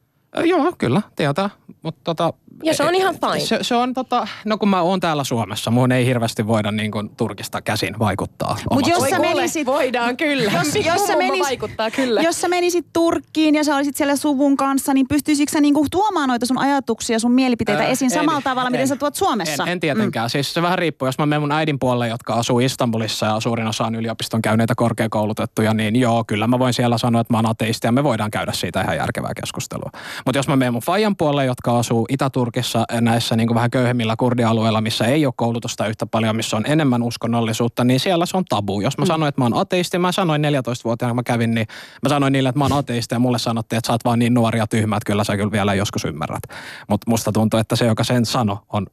Joo, 0.45 0.73
kyllä, 0.79 1.03
tietää. 1.17 1.51
Mutta 1.83 2.01
tota, 2.05 2.33
Ja 2.63 2.75
se 2.75 2.83
on 2.85 2.95
ihan 2.95 3.15
fine. 3.15 3.41
Se, 3.41 3.59
se 3.63 3.75
on 3.75 3.95
tota, 3.95 4.29
no 4.45 4.59
kun 4.59 4.69
mä 4.69 4.83
oon 4.83 5.01
täällä 5.01 5.25
Suomessa, 5.25 5.71
mun 5.71 5.93
ei 5.93 6.07
hirveästi 6.07 6.47
voida 6.47 6.71
niin 6.71 6.91
kuin 6.91 7.11
Turkista 7.17 7.63
käsin 7.63 7.99
vaikuttaa. 7.99 8.57
Mut 8.71 8.87
omassa- 8.87 8.91
jos 8.91 9.11
sä 9.11 9.19
menisit- 9.19 9.67
voidaan 9.67 10.17
kyllä. 10.17 10.53
Jos, 10.53 10.87
jos, 10.87 11.07
sä 11.07 11.17
menis, 11.17 11.41
vaikuttaa 11.47 11.91
kyllä. 11.91 12.21
jos 12.23 12.41
sä 12.41 12.49
menisit 12.49 12.87
Turkkiin 12.93 13.55
ja 13.55 13.65
sä 13.65 13.77
olisit 13.77 13.97
siellä 13.97 14.17
suvun 14.17 14.57
kanssa, 14.57 14.95
niin 14.95 15.09
pystyisikö 15.09 15.53
sä 15.53 15.61
niinku 15.61 15.87
tuomaan 15.91 16.29
noita 16.29 16.47
sun 16.47 16.59
ajatuksia, 16.59 17.19
sun 17.19 17.33
mielipiteitä 17.33 17.83
Ää, 17.83 17.89
esiin 17.89 18.13
en, 18.13 18.19
samalla 18.19 18.43
tavalla, 18.43 18.71
miten 18.71 18.81
en. 18.81 18.89
sä 18.89 18.97
tuot 18.97 19.15
Suomessa? 19.15 19.63
En, 19.63 19.69
en 19.69 19.81
tietenkään. 19.81 20.27
Mm. 20.27 20.31
Siis 20.31 20.55
se 20.55 20.63
vähän 20.63 20.79
riippuu. 20.79 21.09
Jos 21.09 21.19
mä 21.19 21.27
menen 21.27 21.41
mun 21.43 21.53
äidin 21.53 21.79
puolelle, 21.79 22.09
jotka 22.09 22.35
asuu 22.35 22.61
Istanbulissa 22.61 23.27
ja 23.27 23.41
suurin 23.41 23.67
osa 23.67 23.85
on 23.85 23.95
yliopiston 23.95 24.43
käyneitä 24.43 24.75
korkeakoulutettuja, 24.75 25.75
niin 25.75 25.97
joo, 25.97 26.25
kyllä 26.27 26.47
mä 26.47 26.59
voin 26.59 26.75
siellä 26.75 26.99
sanoa, 26.99 27.21
että 27.21 27.33
mä 27.33 27.39
oon 27.39 27.47
ateisti 27.51 27.87
ja 27.87 27.93
me 27.93 28.05
voidaan 28.05 28.31
käydä 28.31 28.53
siitä 28.53 28.81
ihan 28.83 28.97
järkevää 28.97 29.33
keskustelua. 29.41 29.91
Mutta 30.27 30.39
jos 30.39 30.49
mä 30.49 30.57
menen 30.57 30.73
mun 30.73 30.83
faijan 30.83 31.17
puolelle, 31.17 31.45
jotka 31.45 31.79
asuu 31.79 32.07
Itä-Turkissa 32.45 32.85
näissä 33.01 33.37
niin 33.37 33.47
kuin 33.47 33.55
vähän 33.55 33.71
köyhemmillä 33.71 34.15
kurdialueilla, 34.19 34.81
missä 34.81 35.05
ei 35.05 35.27
ole 35.27 35.35
koulutusta 35.37 35.87
yhtä 35.87 36.07
paljon, 36.07 36.37
missä 36.37 36.57
on 36.57 36.67
enemmän 36.67 37.03
uskonnollisuutta, 37.03 37.85
niin 37.85 38.01
siellä 38.01 38.27
se 38.27 38.37
on 38.37 38.45
tabu. 38.45 38.81
Jos 38.81 38.99
mä 38.99 39.07
sanoin, 39.07 39.29
että 39.29 39.41
mä 39.41 39.45
oon 39.45 39.57
ateisti, 39.57 39.99
mä 39.99 40.13
sanoin 40.13 40.43
14-vuotiaana, 40.45 41.11
kun 41.11 41.17
mä 41.17 41.23
kävin, 41.23 41.55
niin 41.55 41.67
mä 42.03 42.09
sanoin 42.09 42.33
niille, 42.33 42.49
että 42.49 42.59
mä 42.59 42.65
oon 42.65 42.73
ateisti 42.73 43.15
ja 43.15 43.19
mulle 43.19 43.39
sanottiin, 43.39 43.79
että 43.79 43.87
sä 43.87 43.93
oot 43.93 44.05
vaan 44.05 44.19
niin 44.19 44.35
nuori 44.35 44.59
ja 44.59 44.67
tyhmä, 44.67 44.97
että 44.97 45.07
kyllä 45.07 45.25
sä 45.25 45.37
kyllä 45.37 45.53
vielä 45.53 45.75
joskus 45.75 46.05
ymmärrät. 46.05 46.43
Mutta 46.89 47.11
musta 47.11 47.33
tuntuu, 47.33 47.61
että 47.61 47.77
se, 47.77 47.87
joka 47.87 48.05
sen 48.05 48.27
sano, 48.27 48.59
on 48.73 48.87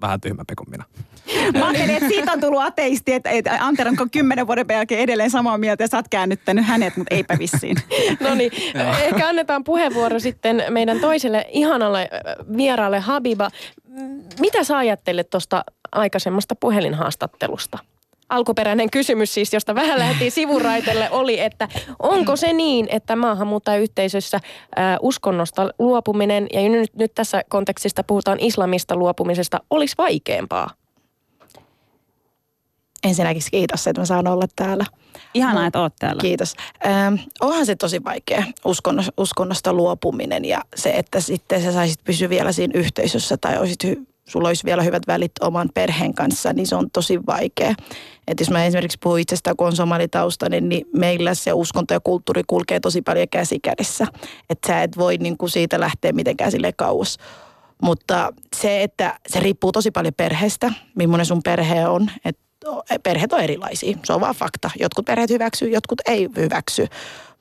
vähän 0.00 0.20
tyhmempi 0.20 0.54
kuin 0.54 0.70
minä. 0.70 0.84
Mä 1.58 1.68
ajattelin, 1.68 1.96
että 1.96 2.08
siitä 2.08 2.32
on 2.32 2.40
tullut 2.40 2.62
ateisti, 2.62 3.12
että, 3.12 3.30
että 3.30 3.58
Anter 3.60 3.88
on 3.88 4.10
kymmenen 4.10 4.46
vuoden 4.46 4.66
jälkeen 4.70 5.00
edelleen 5.00 5.30
samaa 5.30 5.58
mieltä 5.58 5.84
ja 5.84 5.88
sä 5.88 5.96
oot 5.96 6.08
käännyttänyt 6.08 6.66
hänet, 6.66 6.96
mutta 6.96 7.14
eipä 7.14 7.38
vissiin. 7.38 7.76
No 8.20 8.34
niin, 8.34 8.52
ehkä 9.02 9.28
annetaan 9.28 9.64
puheenvuoro 9.64 10.18
sitten 10.18 10.62
meidän 10.70 11.00
toiselle 11.00 11.46
ihanalle 11.48 12.00
äh, 12.00 12.56
vieraalle 12.56 13.00
Habiba. 13.00 13.50
Mitä 14.40 14.64
sä 14.64 14.76
ajattelet 14.76 15.30
tuosta 15.30 15.64
aikaisemmasta 15.92 16.54
puhelinhaastattelusta? 16.54 17.78
alkuperäinen 18.28 18.90
kysymys 18.90 19.34
siis, 19.34 19.52
josta 19.52 19.74
vähän 19.74 19.98
lähdettiin 19.98 20.32
sivuraitelle, 20.32 21.10
oli, 21.10 21.40
että 21.40 21.68
onko 21.98 22.36
se 22.36 22.52
niin, 22.52 22.86
että 22.90 23.16
maahanmuuttajayhteisössä 23.16 24.40
ää, 24.76 24.98
uskonnosta 25.02 25.70
luopuminen, 25.78 26.46
ja 26.52 26.68
nyt, 26.68 26.94
nyt 26.94 27.14
tässä 27.14 27.42
kontekstista 27.48 28.04
puhutaan 28.04 28.40
islamista 28.40 28.96
luopumisesta, 28.96 29.60
olisi 29.70 29.94
vaikeampaa? 29.98 30.70
Ensinnäkin 33.06 33.42
kiitos, 33.50 33.86
että 33.86 34.02
mä 34.02 34.06
saan 34.06 34.26
olla 34.26 34.46
täällä. 34.56 34.84
Ihanaa, 35.34 35.66
että 35.66 35.80
oot 35.80 35.96
täällä. 35.98 36.20
Kiitos. 36.20 36.54
Ähm, 36.86 37.14
onhan 37.40 37.66
se 37.66 37.76
tosi 37.76 38.04
vaikea 38.04 38.44
uskonnosta, 38.64 39.12
uskonnosta 39.16 39.72
luopuminen 39.72 40.44
ja 40.44 40.62
se, 40.76 40.90
että 40.90 41.20
sitten 41.20 41.62
sä 41.62 41.72
saisit 41.72 42.04
pysyä 42.04 42.28
vielä 42.28 42.52
siinä 42.52 42.80
yhteisössä 42.80 43.36
tai 43.36 43.58
olisit 43.58 43.84
hy- 43.84 44.06
sulla 44.28 44.48
olisi 44.48 44.64
vielä 44.64 44.82
hyvät 44.82 45.02
välit 45.06 45.32
oman 45.40 45.68
perheen 45.74 46.14
kanssa, 46.14 46.52
niin 46.52 46.66
se 46.66 46.76
on 46.76 46.90
tosi 46.90 47.26
vaikea. 47.26 47.74
Et 48.28 48.40
jos 48.40 48.50
mä 48.50 48.64
esimerkiksi 48.64 48.98
puhun 49.02 49.20
itsestä, 49.20 49.54
kun 49.54 49.66
on 49.66 49.76
somalitaustainen, 49.76 50.68
niin 50.68 50.86
meillä 50.96 51.34
se 51.34 51.52
uskonto 51.52 51.94
ja 51.94 52.00
kulttuuri 52.00 52.42
kulkee 52.46 52.80
tosi 52.80 53.02
paljon 53.02 53.28
käsi 53.30 53.60
kädessä. 53.60 54.06
Että 54.50 54.66
sä 54.66 54.82
et 54.82 54.98
voi 54.98 55.16
niin 55.16 55.38
kuin 55.38 55.50
siitä 55.50 55.80
lähteä 55.80 56.12
mitenkään 56.12 56.50
sille 56.50 56.72
kauas. 56.72 57.18
Mutta 57.82 58.32
se, 58.56 58.82
että 58.82 59.18
se 59.28 59.40
riippuu 59.40 59.72
tosi 59.72 59.90
paljon 59.90 60.14
perheestä, 60.16 60.72
millainen 60.94 61.26
sun 61.26 61.42
perhe 61.42 61.88
on. 61.88 62.10
Et 62.24 62.38
perheet 63.02 63.32
on 63.32 63.40
erilaisia, 63.40 63.98
se 64.04 64.12
on 64.12 64.20
vaan 64.20 64.34
fakta. 64.34 64.70
Jotkut 64.80 65.04
perheet 65.04 65.30
hyväksyy, 65.30 65.68
jotkut 65.68 66.00
ei 66.06 66.28
hyväksy. 66.36 66.86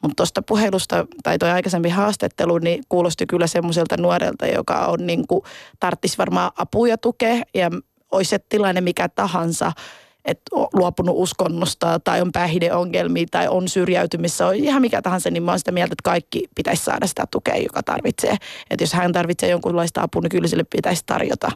Mutta 0.01 0.15
tuosta 0.15 0.41
puhelusta 0.41 1.05
tai 1.23 1.37
tuo 1.37 1.49
aikaisempi 1.49 1.89
haastattelu, 1.89 2.57
niin 2.57 2.83
kuulosti 2.89 3.25
kyllä 3.25 3.47
semmoiselta 3.47 3.97
nuorelta, 3.97 4.47
joka 4.47 4.85
on 4.85 5.07
niin 5.07 5.27
kuin, 5.27 5.41
tarttisi 5.79 6.17
varmaan 6.17 6.51
apua 6.57 6.87
ja 6.87 6.97
tukea 6.97 7.43
ja 7.53 7.69
olisi 8.11 8.29
se 8.29 8.39
tilanne 8.39 8.81
mikä 8.81 9.09
tahansa, 9.09 9.71
että 10.25 10.43
on 10.51 10.67
luopunut 10.73 11.15
uskonnosta 11.17 11.99
tai 11.99 12.21
on 12.21 12.31
päihdeongelmia 12.31 13.25
tai 13.31 13.47
on 13.47 13.67
syrjäytymissä, 13.67 14.47
on 14.47 14.55
ihan 14.55 14.81
mikä 14.81 15.01
tahansa, 15.01 15.31
niin 15.31 15.43
mä 15.43 15.51
oon 15.51 15.59
sitä 15.59 15.71
mieltä, 15.71 15.93
että 15.93 16.03
kaikki 16.03 16.43
pitäisi 16.55 16.83
saada 16.83 17.07
sitä 17.07 17.25
tukea, 17.31 17.55
joka 17.57 17.83
tarvitsee. 17.83 18.35
Että 18.69 18.83
jos 18.83 18.93
hän 18.93 19.11
tarvitsee 19.11 19.49
jonkunlaista 19.49 20.01
apua, 20.01 20.21
niin 20.21 20.29
kyllä 20.29 20.47
sille 20.47 20.63
pitäisi 20.63 21.03
tarjota. 21.05 21.51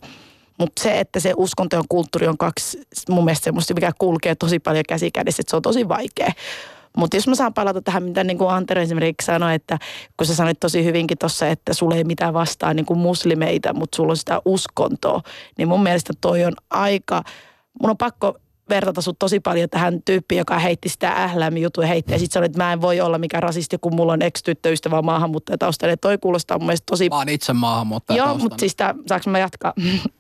Mutta 0.60 0.84
se, 0.84 1.00
että 1.00 1.20
se 1.20 1.34
uskonto 1.38 1.76
ja 1.76 1.84
kulttuuri 1.90 2.28
on 2.28 2.38
kaksi 2.38 2.82
mun 3.10 3.26
mielestä 3.26 3.44
semmoista, 3.44 3.74
mikä 3.74 3.92
kulkee 3.98 4.36
tosi 4.36 4.60
paljon 4.60 4.84
käsi 4.88 5.12
kädessä, 5.12 5.42
että 5.42 5.50
se 5.50 5.56
on 5.56 5.62
tosi 5.62 5.88
vaikea. 5.88 6.32
Mutta 6.98 7.18
jos 7.18 7.28
mä 7.28 7.36
saan 7.36 7.54
palata 7.54 7.82
tähän, 7.82 8.04
mitä 8.04 8.24
niin 8.24 8.38
kuin 8.38 8.50
Antero 8.50 8.82
esimerkiksi 8.82 9.26
sanoi, 9.26 9.56
että 9.56 9.80
kun 10.18 10.28
sä 10.28 10.36
sanoit 10.36 10.60
tosi 10.60 10.84
hyvinkin 10.84 11.18
tuossa, 11.18 11.48
että 11.48 11.74
sulla 11.74 11.96
ei 11.96 12.04
mitään 12.04 12.34
vastaa 12.34 12.74
niin 12.74 12.86
kuin 12.86 13.00
muslimeita, 13.00 13.74
mutta 13.74 13.96
sulla 13.96 14.12
on 14.12 14.18
sitä 14.18 14.42
uskontoa, 14.46 15.22
niin 15.58 15.68
mun 15.68 15.84
mielestä 15.84 16.14
toi 16.22 16.46
on 16.46 16.54
aika, 16.70 17.24
mun 17.82 17.90
on 17.90 17.98
pakko 17.98 18.38
vertata 18.70 19.02
sut 19.02 19.20
tosi 19.20 19.40
paljon 19.40 19.70
tähän 19.70 20.02
tyyppiin, 20.06 20.40
joka 20.40 20.60
heitti 20.60 20.90
sitä 20.90 21.12
ählämi-juttuja 21.12 21.88
heitti. 21.88 22.14
Ja 22.14 22.20
sitten 22.20 22.34
sanoi, 22.34 22.46
että 22.46 22.58
mä 22.58 22.74
en 22.74 22.82
voi 22.82 23.02
olla 23.02 23.18
mikään 23.18 23.44
rasisti, 23.44 23.78
kun 23.82 23.96
mulla 23.96 24.14
on 24.14 24.22
ex-tyttöystävä 24.22 25.02
maahanmuuttajataustainen. 25.02 25.98
Toi 26.02 26.18
kuulostaa 26.18 26.58
mun 26.58 26.66
mielestä 26.66 26.86
tosi... 26.86 27.10
Mä 27.10 27.16
oon 27.16 27.30
itse 27.30 27.54
maahanmuuttajataustainen. 27.54 28.40
Joo, 28.40 28.50
mutta 28.50 28.60
siis 28.60 28.76
tää, 28.76 28.96
saanko 29.08 29.30
mä 29.30 29.40
jatkaa? 29.40 29.74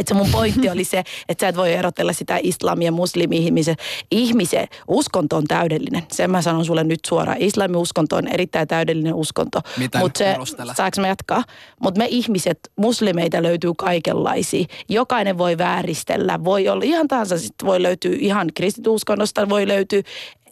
Että 0.00 0.14
se 0.14 0.14
mun 0.14 0.28
pointti 0.32 0.70
oli 0.70 0.84
se, 0.84 1.02
että 1.28 1.44
sä 1.44 1.48
et 1.48 1.56
voi 1.56 1.72
erotella 1.72 2.12
sitä 2.12 2.38
islamia 2.42 2.92
muslimi-ihmisen. 2.92 3.76
Ihmisen 4.10 4.68
uskonto 4.88 5.36
on 5.36 5.44
täydellinen. 5.44 6.02
Sen 6.12 6.30
mä 6.30 6.42
sanon 6.42 6.64
sulle 6.64 6.84
nyt 6.84 7.00
suoraan. 7.06 7.38
Islamin 7.40 7.76
uskonto 7.76 8.16
on 8.16 8.28
erittäin 8.28 8.68
täydellinen 8.68 9.14
uskonto. 9.14 9.60
Miten 9.76 10.00
Mut 10.00 10.16
se, 10.16 10.36
saanko 10.76 11.00
mä 11.00 11.08
jatkaa? 11.08 11.44
Mutta 11.80 11.98
me 11.98 12.06
ihmiset, 12.10 12.58
muslimeita 12.76 13.42
löytyy 13.42 13.72
kaikenlaisia. 13.78 14.64
Jokainen 14.88 15.38
voi 15.38 15.58
vääristellä. 15.58 16.44
Voi 16.44 16.68
olla 16.68 16.84
ihan 16.84 17.08
tahansa, 17.08 17.38
sit 17.38 17.54
voi 17.64 17.82
löytyä 17.82 18.16
ihan 18.18 18.48
kristituskonnosta, 18.54 19.48
voi 19.48 19.68
löytyä 19.68 20.02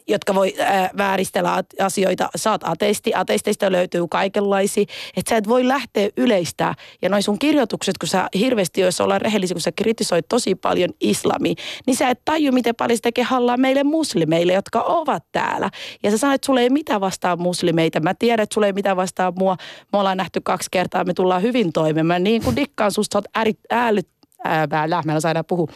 jotka 0.07 0.35
voi 0.35 0.53
ää, 0.59 0.89
vääristellä 0.97 1.63
asioita. 1.79 2.29
Oot 2.51 2.61
ateisti, 2.63 3.11
ateisteista 3.15 3.71
löytyy 3.71 4.07
kaikenlaisia. 4.09 4.85
Että 5.17 5.29
sä 5.29 5.37
et 5.37 5.47
voi 5.47 5.67
lähteä 5.67 6.09
yleistää. 6.17 6.73
Ja 7.01 7.09
noin 7.09 7.23
sun 7.23 7.39
kirjoitukset, 7.39 7.97
kun 7.97 8.09
sä 8.09 8.27
hirveästi, 8.39 8.81
jos 8.81 9.01
ollaan 9.01 9.21
rehellisiä, 9.21 9.55
kun 9.55 9.61
sä 9.61 9.71
kritisoit 9.71 10.25
tosi 10.29 10.55
paljon 10.55 10.89
islamia, 11.01 11.53
niin 11.87 11.95
sä 11.95 12.09
et 12.09 12.21
taju, 12.25 12.51
miten 12.51 12.75
paljon 12.75 12.97
se 12.97 13.01
tekee 13.01 13.23
hallaa 13.23 13.57
meille 13.57 13.83
muslimeille, 13.83 14.53
jotka 14.53 14.81
ovat 14.81 15.23
täällä. 15.31 15.69
Ja 16.03 16.11
sä 16.11 16.17
sanoit, 16.17 16.35
että 16.35 16.45
sulla 16.45 16.61
ei 16.61 16.69
mitään 16.69 17.01
vastaa 17.01 17.35
muslimeita. 17.35 17.99
Mä 17.99 18.13
tiedän, 18.13 18.43
että 18.43 18.53
sulla 18.53 18.67
ei 18.67 18.73
mitään 18.73 18.97
vastaa 18.97 19.33
mua. 19.39 19.55
Me 19.93 19.99
ollaan 19.99 20.17
nähty 20.17 20.41
kaksi 20.43 20.67
kertaa, 20.71 21.03
me 21.03 21.13
tullaan 21.13 21.41
hyvin 21.41 21.73
toimeen. 21.73 22.23
Niin 22.23 22.43
kuin 22.43 22.55
dikkaan 22.55 22.91
susta, 22.91 23.13
sä 23.13 23.17
oot 23.17 23.25
ää, 24.45 24.67
mä 25.05 25.11
en 25.11 25.17
osaa 25.17 25.31
enää 25.31 25.43
puhua, 25.43 25.67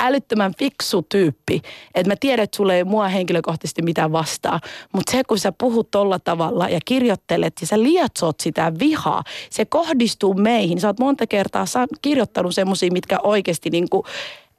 älyttömän 0.00 0.52
fiksu 0.58 1.02
tyyppi. 1.02 1.62
Että 1.94 2.10
mä 2.10 2.14
tiedän, 2.20 2.44
että 2.44 2.56
sulla 2.56 2.74
ei 2.74 2.84
mua 2.84 3.08
henkilökohtaisesti 3.08 3.82
mitään 3.82 4.12
vastaa. 4.12 4.60
Mutta 4.92 5.12
se, 5.12 5.24
kun 5.24 5.38
sä 5.38 5.52
puhut 5.52 5.90
tolla 5.90 6.18
tavalla 6.18 6.68
ja 6.68 6.78
kirjoittelet 6.84 7.52
ja 7.60 7.66
sä 7.66 7.82
lietsot 7.82 8.40
sitä 8.40 8.72
vihaa, 8.78 9.24
se 9.50 9.64
kohdistuu 9.64 10.34
meihin. 10.34 10.80
Sä 10.80 10.88
oot 10.88 11.00
monta 11.00 11.26
kertaa 11.26 11.66
sa- 11.66 11.86
kirjoittanut 12.02 12.54
semmoisia, 12.54 12.92
mitkä 12.92 13.18
oikeasti 13.22 13.70
niinku, 13.70 14.04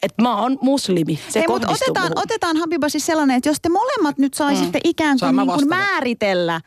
että 0.04 0.22
mä 0.22 0.42
oon 0.42 0.58
muslimi. 0.62 1.20
Se 1.30 1.40
Hei, 1.40 1.48
mutta 1.48 1.68
kohdistuu 1.68 1.92
otetaan, 1.92 2.12
muhun. 2.12 2.24
otetaan 2.24 2.58
Habiba 2.58 2.90
siis 2.90 3.06
sellainen, 3.06 3.38
että 3.38 3.50
jos 3.50 3.58
te 3.62 3.70
molemmat 3.70 4.18
nyt 4.18 4.34
saisitte 4.34 4.78
mm. 4.78 4.90
ikään 4.90 5.18
kuin, 5.20 5.36
niin 5.36 5.48
kuin 5.48 5.68
määritellä 5.68 6.62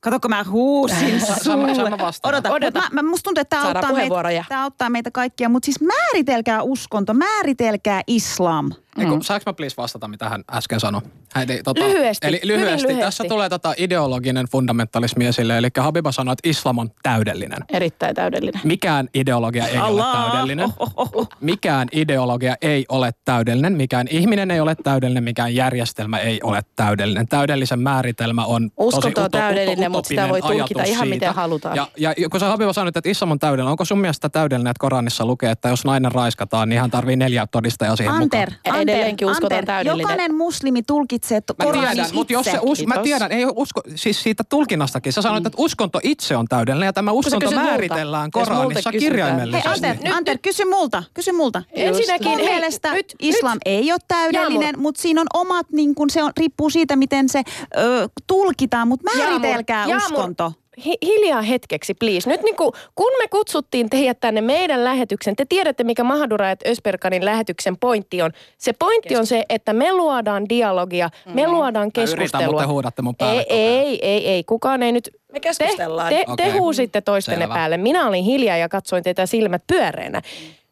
Kato, 0.00 0.20
kun 0.20 0.30
mä 0.30 0.44
huusin 0.50 1.14
mä- 1.14 1.20
sulle. 1.20 1.74
saan 1.74 1.90
mä 1.90 1.98
vastata? 1.98 2.28
Odota, 2.28 2.50
Odota. 2.52 2.80
Mä, 2.80 3.02
mä, 3.02 3.08
musta 3.10 3.22
tuntuu, 3.24 3.40
että 3.40 3.56
tämä 3.56 3.68
auttaa, 3.68 3.92
meitä, 3.92 4.60
auttaa 4.62 4.90
meitä 4.90 5.10
kaikkia. 5.10 5.48
Mutta 5.48 5.66
siis 5.66 5.80
määritelkää 5.80 6.62
uskonto, 6.62 7.14
määritelkää 7.14 8.02
islam. 8.06 8.70
Mm. 8.98 9.12
Eiku, 9.12 9.22
saanko 9.22 9.42
mä 9.46 9.52
please 9.54 9.76
vastata, 9.76 10.08
mitä 10.08 10.28
hän 10.28 10.44
äsken 10.52 10.80
sanoi? 10.80 11.00
Hän 11.34 11.50
ei, 11.50 11.62
tota, 11.62 11.80
Lyhyesti, 11.80 12.26
Eli 12.26 12.40
lyhyesti. 12.44 12.88
lyhyesti. 12.88 13.04
Tässä 13.04 13.24
tulee 13.28 13.48
tota 13.48 13.74
ideologinen 13.76 14.46
fundamentalismi 14.46 15.26
esille. 15.26 15.58
Eli 15.58 15.68
Habiba 15.78 16.12
sanoi, 16.12 16.32
että 16.32 16.48
islam 16.48 16.78
on 16.78 16.90
täydellinen. 17.02 17.58
Erittäin 17.72 18.14
täydellinen. 18.14 18.60
Mikään 18.64 19.08
ideologia 19.14 19.66
ei 19.68 19.76
Allah. 19.78 20.14
ole 20.14 20.22
täydellinen. 20.30 20.64
Oh, 20.78 20.92
oh, 20.96 21.10
oh. 21.12 21.28
Mikään 21.40 21.88
ideologia 21.92 22.56
ei 22.62 22.84
ole 22.88 23.10
täydellinen. 23.24 23.72
Mikään 23.72 24.06
ihminen 24.10 24.50
ei 24.50 24.60
ole 24.60 24.74
täydellinen. 24.74 25.24
Mikään 25.24 25.54
järjestelmä 25.54 26.18
ei 26.18 26.40
ole 26.42 26.60
täydellinen. 26.76 27.28
Täydellisen 27.28 27.80
määritelmä 27.80 28.44
on 28.44 28.70
Uskonto 28.76 29.10
tosi 29.10 29.20
on 29.20 29.24
uto- 29.26 29.38
täydellinen, 29.38 29.90
uto- 29.90 29.96
mutta 29.98 30.08
sitä 30.08 30.28
voi 30.28 30.42
tulkita 30.42 30.82
ihan 30.82 31.08
miten 31.08 31.28
siitä. 31.28 31.32
halutaan. 31.32 31.76
Ja, 31.76 31.88
ja 31.96 32.14
kun 32.30 32.40
sä 32.40 32.46
Habiba 32.46 32.72
sanoit, 32.72 32.96
että 32.96 33.10
islam 33.10 33.30
on 33.30 33.38
täydellinen, 33.38 33.70
onko 33.70 33.84
sun 33.84 33.98
mielestä 34.00 34.28
täydellinen, 34.28 34.70
että 34.70 34.80
Koranissa 34.80 35.24
lukee, 35.26 35.50
että 35.50 35.68
jos 35.68 35.84
nainen 35.84 36.12
raiskataan, 36.12 36.68
niin 36.68 36.80
hän 36.80 36.90
tarvii 36.90 37.16
neljä 37.16 37.46
todistajaa 37.46 37.96
siihen 37.96 38.14
Anter, 38.14 38.50
mukaan? 38.50 38.80
Edelleenkin 38.88 39.30
uskotaan 39.30 39.64
täydellinen. 39.64 40.02
Jokainen 40.02 40.34
muslimi 40.34 40.82
tulkitsee 40.82 41.40
Mä 41.58 41.64
Koranin 41.64 41.90
tiedän, 41.90 42.10
mutta 42.14 42.32
jos 42.32 42.46
se 42.46 42.58
us, 42.62 42.86
mä 42.86 42.98
tiedän, 43.02 43.32
ei 43.32 43.44
usko, 43.54 43.80
siis 43.94 44.22
siitä 44.22 44.44
tulkinnastakin. 44.44 45.12
Sä 45.12 45.22
sanoit, 45.22 45.46
että 45.46 45.56
uskonto 45.62 46.00
itse 46.02 46.36
on 46.36 46.46
täydellinen 46.48 46.86
ja 46.86 46.92
tämä 46.92 47.10
uskonto 47.12 47.50
määritellään 47.50 48.30
multa 48.34 48.50
Koranissa 48.50 48.92
kysytään. 48.92 48.92
Hei 48.92 49.00
kirjaimellisesti. 49.10 49.68
Anter, 49.86 49.96
Nyt- 50.04 50.12
Anter, 50.16 50.38
kysy 50.42 50.64
multa, 50.64 51.02
kysy 51.14 51.32
multa. 51.32 51.62
Ensinnäkin, 51.72 52.28
Mun 52.28 52.38
hei, 52.38 52.48
mielestä 52.48 52.92
nyt- 52.92 53.14
islam 53.20 53.52
nyt- 53.54 53.62
ei 53.64 53.92
ole 53.92 53.98
täydellinen, 54.08 54.62
Jaamur. 54.62 54.80
mutta 54.82 55.02
siinä 55.02 55.20
on 55.20 55.26
omat, 55.34 55.66
niin 55.72 55.94
kun 55.94 56.10
se 56.10 56.22
on, 56.22 56.32
riippuu 56.36 56.70
siitä, 56.70 56.96
miten 56.96 57.28
se 57.28 57.42
ö, 57.78 58.08
tulkitaan, 58.26 58.88
mutta 58.88 59.10
määritelkää 59.16 59.78
Jaamur, 59.86 59.90
Jaamur, 60.00 60.18
uskonto. 60.18 60.52
Hi- 60.84 60.98
hiljaa 61.02 61.42
hetkeksi, 61.42 61.94
please. 61.94 62.30
Nyt 62.30 62.42
niin 62.42 62.56
kuin, 62.56 62.70
kun 62.94 63.12
me 63.18 63.28
kutsuttiin 63.28 63.90
teidät 63.90 64.20
tänne 64.20 64.40
meidän 64.40 64.84
lähetyksen, 64.84 65.36
te 65.36 65.44
tiedätte, 65.48 65.84
mikä 65.84 66.04
Mahdura 66.04 66.50
et 66.50 66.60
Ösperkanin 66.66 67.24
lähetyksen 67.24 67.76
pointti 67.76 68.22
on. 68.22 68.30
Se 68.58 68.72
pointti 68.78 69.16
on 69.16 69.26
se, 69.26 69.44
että 69.48 69.72
me 69.72 69.92
luodaan 69.92 70.48
dialogia, 70.48 71.10
me 71.34 71.48
luodaan 71.48 71.72
Mä 71.74 71.78
yritän, 71.80 71.92
keskustelua. 72.18 72.46
mutta 72.46 72.62
te 72.62 72.66
huudatte 72.68 73.02
mun 73.02 73.16
päälle 73.16 73.46
ei, 73.48 73.58
ei, 73.58 73.98
ei, 74.02 74.28
ei, 74.28 74.44
kukaan 74.44 74.82
ei 74.82 74.92
nyt... 74.92 75.10
Me 75.32 75.40
keskustellaan. 75.40 76.08
Te, 76.12 76.16
te, 76.18 76.24
te 76.24 76.32
Okei. 76.32 76.50
huusitte 76.50 77.00
toistenne 77.00 77.42
Selvä. 77.44 77.54
päälle. 77.54 77.76
Minä 77.76 78.06
olin 78.08 78.24
hiljaa 78.24 78.56
ja 78.56 78.68
katsoin 78.68 79.02
teitä 79.02 79.26
silmät 79.26 79.62
pyöreänä. 79.66 80.22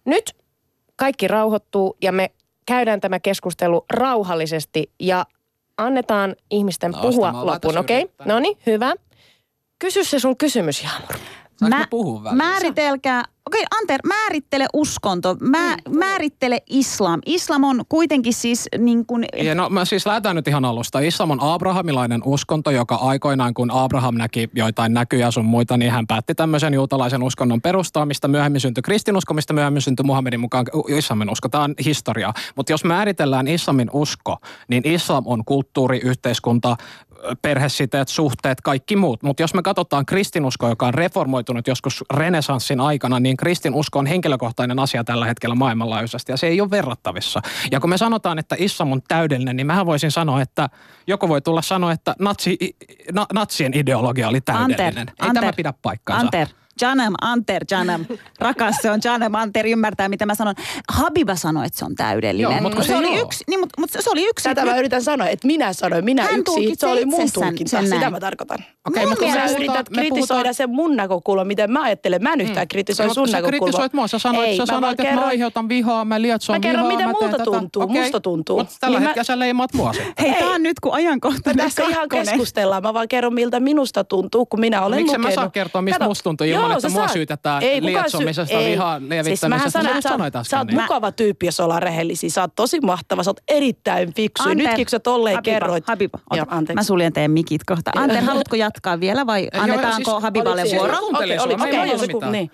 Nyt 0.04 0.36
kaikki 0.96 1.28
rauhoittuu 1.28 1.96
ja 2.02 2.12
me 2.12 2.30
käydään 2.66 3.00
tämä 3.00 3.20
keskustelu 3.20 3.84
rauhallisesti 3.90 4.90
ja 5.00 5.26
annetaan 5.76 6.36
ihmisten 6.50 6.90
No, 6.90 7.00
puhua 7.02 7.32
loppuun, 7.46 7.78
okei? 7.78 7.96
yrittänyt. 8.00 8.32
No 8.34 8.38
niin, 8.40 8.58
hyvä. 8.66 8.94
Kysy 9.78 10.04
se 10.04 10.18
sun 10.18 10.36
kysymys, 10.36 10.82
Jaamur. 10.82 11.16
Saanko 11.56 11.76
mä 11.76 12.24
välissä? 12.24 12.36
Määritelkää, 12.36 13.24
okei 13.46 13.64
Anter, 13.80 14.00
määrittele 14.06 14.66
uskonto, 14.72 15.36
mä, 15.40 15.76
määrittele 15.88 16.62
islam. 16.66 17.20
Islam 17.26 17.64
on 17.64 17.84
kuitenkin 17.88 18.32
siis 18.32 18.68
niin 18.78 19.06
kuin, 19.06 19.24
Ja 19.42 19.54
no, 19.54 19.68
mä 19.70 19.84
siis 19.84 20.06
lähdetään 20.06 20.36
nyt 20.36 20.48
ihan 20.48 20.64
alusta. 20.64 21.00
Islam 21.00 21.30
on 21.30 21.40
abrahamilainen 21.40 22.20
uskonto, 22.24 22.70
joka 22.70 22.94
aikoinaan, 22.94 23.54
kun 23.54 23.70
Abraham 23.70 24.14
näki 24.14 24.50
joitain 24.54 24.94
näkyjä 24.94 25.30
sun 25.30 25.44
muita, 25.44 25.76
niin 25.76 25.90
hän 25.90 26.06
päätti 26.06 26.34
tämmöisen 26.34 26.74
juutalaisen 26.74 27.22
uskonnon 27.22 27.62
perustaa, 27.62 28.06
mistä 28.06 28.28
myöhemmin 28.28 28.60
syntyi 28.60 28.82
kristinusko, 28.82 29.34
mistä 29.34 29.52
myöhemmin 29.52 29.82
syntyi 29.82 30.04
Muhammedin 30.04 30.40
mukaan 30.40 30.66
islamin 30.88 31.30
usko. 31.30 31.48
Tämä 31.48 31.64
on 31.64 31.74
historiaa. 31.84 32.34
Mutta 32.56 32.72
jos 32.72 32.84
määritellään 32.84 33.48
islamin 33.48 33.90
usko, 33.92 34.36
niin 34.68 34.82
islam 34.86 35.24
on 35.26 35.44
kulttuuri, 35.44 36.00
yhteiskunta, 36.04 36.76
perhesiteet, 37.42 38.08
suhteet, 38.08 38.60
kaikki 38.60 38.96
muut. 38.96 39.22
Mutta 39.22 39.42
jos 39.42 39.54
me 39.54 39.62
katsotaan 39.62 40.06
kristinuskoa, 40.06 40.68
joka 40.68 40.86
on 40.86 40.94
reformoitunut 40.94 41.66
joskus 41.66 42.04
renesanssin 42.14 42.80
aikana, 42.80 43.20
niin 43.20 43.36
kristinusko 43.36 43.98
on 43.98 44.06
henkilökohtainen 44.06 44.78
asia 44.78 45.04
tällä 45.04 45.26
hetkellä 45.26 45.54
maailmanlaajuisesti 45.54 46.32
ja 46.32 46.36
se 46.36 46.46
ei 46.46 46.60
ole 46.60 46.70
verrattavissa. 46.70 47.42
Ja 47.70 47.80
kun 47.80 47.90
me 47.90 47.98
sanotaan, 47.98 48.38
että 48.38 48.56
islam 48.58 48.92
on 48.92 49.02
täydellinen, 49.08 49.56
niin 49.56 49.66
mähän 49.66 49.86
voisin 49.86 50.10
sanoa, 50.10 50.42
että 50.42 50.68
joku 51.06 51.28
voi 51.28 51.42
tulla 51.42 51.62
sanoa, 51.62 51.92
että 51.92 52.14
natsi, 52.18 52.76
na, 53.12 53.26
natsien 53.34 53.74
ideologia 53.74 54.28
oli 54.28 54.40
täydellinen. 54.40 54.98
Anter, 54.98 55.08
ei 55.08 55.28
Anter, 55.28 55.42
tämä 55.42 55.52
pidä 55.52 55.74
paikkaansa. 55.82 56.24
Anter. 56.24 56.48
Janem, 56.80 57.12
Anter, 57.20 57.64
Janem. 57.70 58.04
Rakas 58.40 58.76
se 58.82 58.90
on 58.90 59.00
Janem, 59.04 59.34
Anter 59.34 59.66
ymmärtää 59.66 60.08
mitä 60.08 60.26
mä 60.26 60.34
sanon. 60.34 60.54
Habiba 60.88 61.34
sanoi, 61.36 61.66
että 61.66 61.78
se 61.78 61.84
on 61.84 61.94
täydellinen. 61.94 62.50
Joo, 62.52 62.60
mut 62.60 62.74
kun 62.74 62.84
se, 62.84 62.88
se 62.88 62.96
oli 62.96 63.20
yksi, 63.20 63.44
niin, 63.48 63.60
mutta, 63.60 63.80
mutta 63.80 64.02
se 64.02 64.10
oli 64.10 64.28
yksi. 64.28 64.44
Tätä 64.48 64.64
mä 64.64 64.76
yritän 64.78 65.02
sanoa, 65.02 65.28
että 65.28 65.46
minä 65.46 65.72
sanoin, 65.72 66.04
minä 66.04 66.22
Hän 66.22 66.44
tulkitsee 66.44 66.88
Se 66.88 66.92
oli 66.92 67.04
mun 67.04 67.28
tulkinta, 67.34 67.82
sitä 67.82 68.10
mä 68.10 68.20
tarkoitan. 68.20 68.58
Okei, 68.86 69.06
Mun 69.06 69.12
mutta 69.20 69.32
Sä 69.32 69.44
yrität 69.56 69.90
me 69.90 69.96
kritisoida 69.96 70.34
puhutaan- 70.34 70.54
sen 70.54 70.70
mun 70.70 70.96
näkökulman, 70.96 71.46
miten 71.46 71.72
mä 71.72 71.82
ajattelen. 71.82 72.22
Mä 72.22 72.32
en 72.32 72.40
yhtään 72.40 72.68
kritisoi 72.68 73.06
Mutta 73.06 73.14
sun 73.14 73.28
sä 73.28 73.36
näkökulmaa. 73.36 73.58
kritisoit 73.66 73.92
mua, 73.92 74.08
sä 74.08 74.18
sanoit, 74.18 74.48
Ei, 74.48 74.56
sä 74.56 74.62
mä 74.62 74.66
sanoit 74.66 74.92
että 74.92 75.02
mä 75.02 75.08
kerron- 75.08 75.24
aiheutan 75.28 75.68
vihaa, 75.68 76.04
mä 76.04 76.22
lietson 76.22 76.56
Mä 76.56 76.60
kerron, 76.60 76.88
vihaa, 76.88 76.92
mä 76.92 76.98
teen 76.98 77.10
musta 77.10 77.30
tätä. 77.30 77.44
tuntuu, 77.44 77.88
musta 77.88 78.20
tuntuu. 78.20 78.58
Mutta 78.58 78.74
tällä 78.80 78.96
Niin 78.98 79.02
mä- 79.02 79.08
hetkellä 79.08 79.24
sä 79.24 79.38
leimaat 79.38 79.72
mua. 79.74 79.92
Hei, 80.20 80.30
Ei. 80.30 80.40
tää 80.42 80.48
on 80.50 80.62
nyt 80.62 80.80
kun 80.80 80.94
ajankohtainen 80.94 81.64
Tässä 81.66 81.82
ihan 81.82 82.08
keskustellaan. 82.08 82.82
Mä 82.82 82.94
vaan 82.94 83.08
kerron, 83.08 83.34
miltä 83.34 83.60
minusta 83.60 84.04
tuntuu, 84.04 84.46
kun 84.46 84.60
minä 84.60 84.82
olen 84.82 84.98
Miksi 84.98 85.08
lukenut. 85.18 85.34
mä 85.36 85.42
saa 85.42 85.50
kertoa, 85.50 85.82
mistä 85.82 86.04
musta 86.04 86.24
tuntuu, 86.24 86.46
ilman, 86.46 86.65
että 86.72 86.82
sä 86.82 86.88
mua 86.88 87.00
saat. 87.00 87.12
syytetään 87.12 87.62
Ei, 87.62 87.82
lietsomisesta, 87.82 88.58
vihaan 88.58 89.08
lievittämisestä. 89.08 89.46
Siis 89.46 89.50
mähän 89.50 89.70
Sä 89.70 89.78
sanon, 89.80 89.96
että 89.96 90.08
sanoit 90.08 90.32
sä, 90.32 90.38
äsken, 90.38 90.50
sä 90.50 90.58
oot 90.58 90.66
niin. 90.68 90.80
mukava 90.80 91.12
tyyppi, 91.12 91.46
jos 91.46 91.60
ollaan 91.60 91.82
rehellisiä. 91.82 92.30
Sä 92.30 92.40
oot 92.40 92.52
tosi 92.56 92.80
mahtava, 92.80 93.22
sä 93.22 93.30
oot 93.30 93.40
erittäin 93.48 94.14
fiksu. 94.14 94.48
Nytkin 94.48 94.76
kun 94.76 94.90
sä 94.90 94.98
tolleen 94.98 95.36
Habiba, 95.36 95.54
kerroit. 95.54 95.84
Habiba. 95.88 96.18
Joo, 96.34 96.46
anteeksi. 96.48 96.74
Mä 96.74 96.82
suljen 96.82 97.12
teidän 97.12 97.30
mikit 97.30 97.64
kohta. 97.64 97.90
Anter, 97.96 98.22
haluatko 98.22 98.56
jatkaa 98.56 99.00
vielä 99.00 99.26
vai 99.26 99.48
joo, 99.52 99.62
annetaanko 99.62 100.10
siis 100.10 100.22
Habiballe 100.22 100.64
vuoro? 100.76 100.96
siis- 100.96 101.42
Okei, 101.52 101.94
okei, 101.94 102.30
niin. 102.30 102.50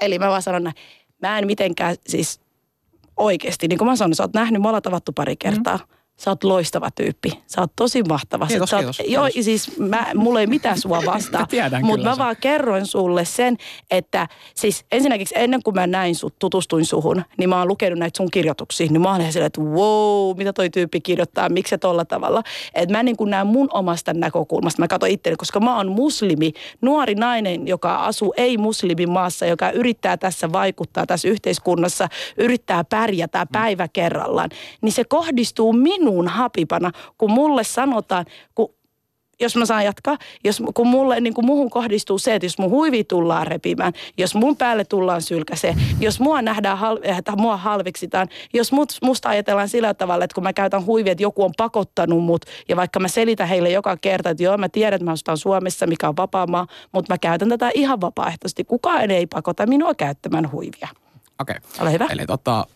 Eli 0.00 0.18
mä 0.18 0.28
vaan 0.28 0.42
sanon 0.42 0.64
näin. 0.64 0.74
Mä 1.22 1.38
en 1.38 1.46
mitenkään 1.46 1.96
siis 2.06 2.40
oikeasti, 3.16 3.68
niin 3.68 3.78
kuin 3.78 3.88
mä 3.88 3.96
sanoin, 3.96 4.14
sä 4.14 4.22
oot 4.22 4.34
nähnyt, 4.34 4.62
me 4.62 4.68
ollaan 4.68 4.82
tavattu 4.82 5.12
pari 5.12 5.36
kertaa. 5.36 5.76
Mm. 5.76 5.97
Sä 6.18 6.30
oot 6.30 6.44
loistava 6.44 6.90
tyyppi. 6.90 7.32
Sä 7.46 7.60
oot 7.60 7.72
tosi 7.76 8.02
mahtava. 8.02 8.46
Kiitos, 8.46 8.70
sä 8.70 8.76
oot, 8.76 8.84
kiitos, 8.84 9.12
Joo, 9.12 9.24
kiitos. 9.24 9.44
siis 9.44 9.78
mä, 9.78 10.06
mulla 10.14 10.40
ei 10.40 10.46
mitään 10.46 10.80
sua 10.80 11.02
vastaan. 11.12 11.46
Mutta 11.82 12.04
mä 12.04 12.10
sen. 12.14 12.18
vaan 12.18 12.36
kerroin 12.40 12.86
sulle 12.86 13.24
sen, 13.24 13.56
että 13.90 14.28
siis 14.54 14.84
ensinnäkin 14.92 15.26
ennen 15.34 15.62
kuin 15.62 15.74
mä 15.74 15.86
näin 15.86 16.14
sut, 16.14 16.34
tutustuin 16.38 16.84
suhun, 16.86 17.24
niin 17.38 17.48
mä 17.48 17.58
oon 17.58 17.68
lukenut 17.68 17.98
näitä 17.98 18.16
sun 18.16 18.30
kirjoituksia. 18.30 18.86
Niin 18.90 19.02
mä 19.02 19.10
oon 19.10 19.20
ihan 19.20 19.32
silleen, 19.32 19.46
että 19.46 19.60
wow, 19.60 20.36
mitä 20.36 20.52
toi 20.52 20.70
tyyppi 20.70 21.00
kirjoittaa, 21.00 21.48
miksi 21.48 21.70
se 21.70 21.78
tolla 21.78 22.04
tavalla. 22.04 22.42
Että 22.74 22.94
mä 22.96 23.02
niin 23.02 23.16
kuin 23.16 23.30
näen 23.30 23.46
mun 23.46 23.68
omasta 23.72 24.14
näkökulmasta. 24.14 24.82
Mä 24.82 24.88
katson 24.88 25.10
itseäni, 25.10 25.36
koska 25.36 25.60
mä 25.60 25.76
oon 25.76 25.92
muslimi, 25.92 26.52
nuori 26.80 27.14
nainen, 27.14 27.68
joka 27.68 27.96
asuu 27.96 28.34
ei-muslimimaassa, 28.36 29.46
joka 29.46 29.70
yrittää 29.70 30.16
tässä 30.16 30.52
vaikuttaa 30.52 31.06
tässä 31.06 31.28
yhteiskunnassa, 31.28 32.08
yrittää 32.36 32.84
pärjätä 32.84 33.46
päivä 33.52 33.88
kerrallaan. 33.88 34.50
Niin 34.82 34.92
se 34.92 35.04
kohdistuu 35.04 35.72
minuun 35.72 36.07
hapipana, 36.28 36.90
kun 37.18 37.30
mulle 37.30 37.64
sanotaan, 37.64 38.24
kun 38.54 38.78
jos 39.40 39.56
mä 39.56 39.66
saan 39.66 39.84
jatkaa, 39.84 40.18
jos, 40.44 40.62
kun 40.74 40.86
mulle, 40.86 41.20
niin 41.20 41.34
kuin 41.34 41.46
muuhun 41.46 41.70
kohdistuu 41.70 42.18
se, 42.18 42.34
että 42.34 42.46
jos 42.46 42.58
mun 42.58 42.70
huivi 42.70 43.04
tullaan 43.04 43.46
repimään, 43.46 43.92
jos 44.18 44.34
mun 44.34 44.56
päälle 44.56 44.84
tullaan 44.84 45.22
sylkäseen, 45.22 45.76
jos 46.00 46.20
mua 46.20 46.42
nähdään, 46.42 46.78
hal, 46.78 46.98
että 47.02 47.36
mua 47.36 47.56
halveksitaan, 47.56 48.28
jos 48.54 48.72
mut, 48.72 48.98
musta 49.02 49.28
ajatellaan 49.28 49.68
sillä 49.68 49.94
tavalla, 49.94 50.24
että 50.24 50.34
kun 50.34 50.42
mä 50.42 50.52
käytän 50.52 50.86
huivia, 50.86 51.12
että 51.12 51.22
joku 51.22 51.44
on 51.44 51.52
pakottanut 51.56 52.24
mut, 52.24 52.44
ja 52.68 52.76
vaikka 52.76 53.00
mä 53.00 53.08
selitän 53.08 53.48
heille 53.48 53.70
joka 53.70 53.96
kerta, 53.96 54.30
että 54.30 54.42
joo, 54.42 54.56
mä 54.56 54.68
tiedän, 54.68 54.94
että 54.94 55.04
mä 55.04 55.10
asustan 55.10 55.38
Suomessa, 55.38 55.86
mikä 55.86 56.08
on 56.08 56.16
vapaa 56.16 56.46
maa, 56.46 56.66
mutta 56.92 57.14
mä 57.14 57.18
käytän 57.18 57.48
tätä 57.48 57.70
ihan 57.74 58.00
vapaaehtoisesti. 58.00 58.64
Kukaan 58.64 59.10
ei 59.10 59.26
pakota 59.26 59.66
minua 59.66 59.94
käyttämään 59.94 60.52
huivia. 60.52 60.88
Okei. 61.40 61.56
Ole 61.80 61.92
hyvä. 61.92 62.06
Eli 62.10 62.26
tota, 62.26 62.66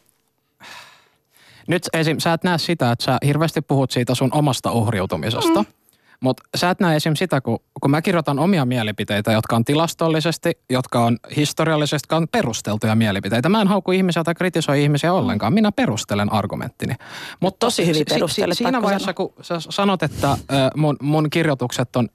nyt 1.69 1.89
esim. 1.93 2.19
sä 2.19 2.33
et 2.33 2.45
näe 2.45 2.59
sitä, 2.59 2.93
että 2.93 3.05
sä 3.05 3.19
hirveästi 3.27 3.61
puhut 3.61 3.91
siitä 3.91 4.15
sun 4.15 4.31
omasta 4.33 4.73
uhriutumisesta. 4.73 5.63
Mm. 5.63 5.73
Mutta 6.21 6.43
sä 6.57 6.71
et 6.71 6.81
näe 6.81 6.97
esim. 6.97 7.15
sitä, 7.15 7.41
kun, 7.41 7.59
kun 7.81 7.91
mä 7.91 8.03
kirjoitan 8.03 8.39
omia 8.39 8.65
mielipiteitä, 8.65 9.33
jotka 9.33 9.57
on 9.57 9.65
tilastollisesti, 9.65 10.59
jotka 10.71 11.05
on 11.05 11.19
historiallisesti, 11.37 12.05
jotka 12.05 12.17
on 12.17 12.29
perusteltuja 12.29 12.95
mielipiteitä. 12.95 13.49
Mä 13.49 13.61
en 13.61 13.69
hauku 13.69 13.93
ihmisiä 13.93 14.25
tai 14.25 14.35
kritisoi 14.35 14.83
ihmisiä 14.83 15.13
ollenkaan. 15.13 15.53
Minä 15.53 15.73
perustelen 15.73 16.33
argumenttini. 16.33 16.95
Mut 17.41 17.59
Tosi 17.59 17.87
hyvin 17.87 18.05
perustelet, 18.09 18.59
Siinä 18.59 18.73
pakko 18.73 18.85
vaiheessa, 18.85 19.15
kun 19.15 19.33
sä 19.41 19.61
sanot, 19.61 20.03
että 20.03 20.37
mun, 20.77 20.97
mun 21.01 21.31
kirjoitukset 21.31 21.97
on 21.97 22.09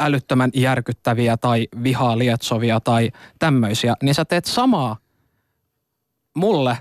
älyttömän 0.00 0.50
järkyttäviä 0.54 1.36
tai 1.36 1.68
vihaa 1.82 2.18
lietsovia 2.18 2.80
tai 2.80 3.10
tämmöisiä, 3.38 3.94
niin 4.02 4.14
sä 4.14 4.24
teet 4.24 4.44
samaa 4.44 4.96
mulle, 6.36 6.78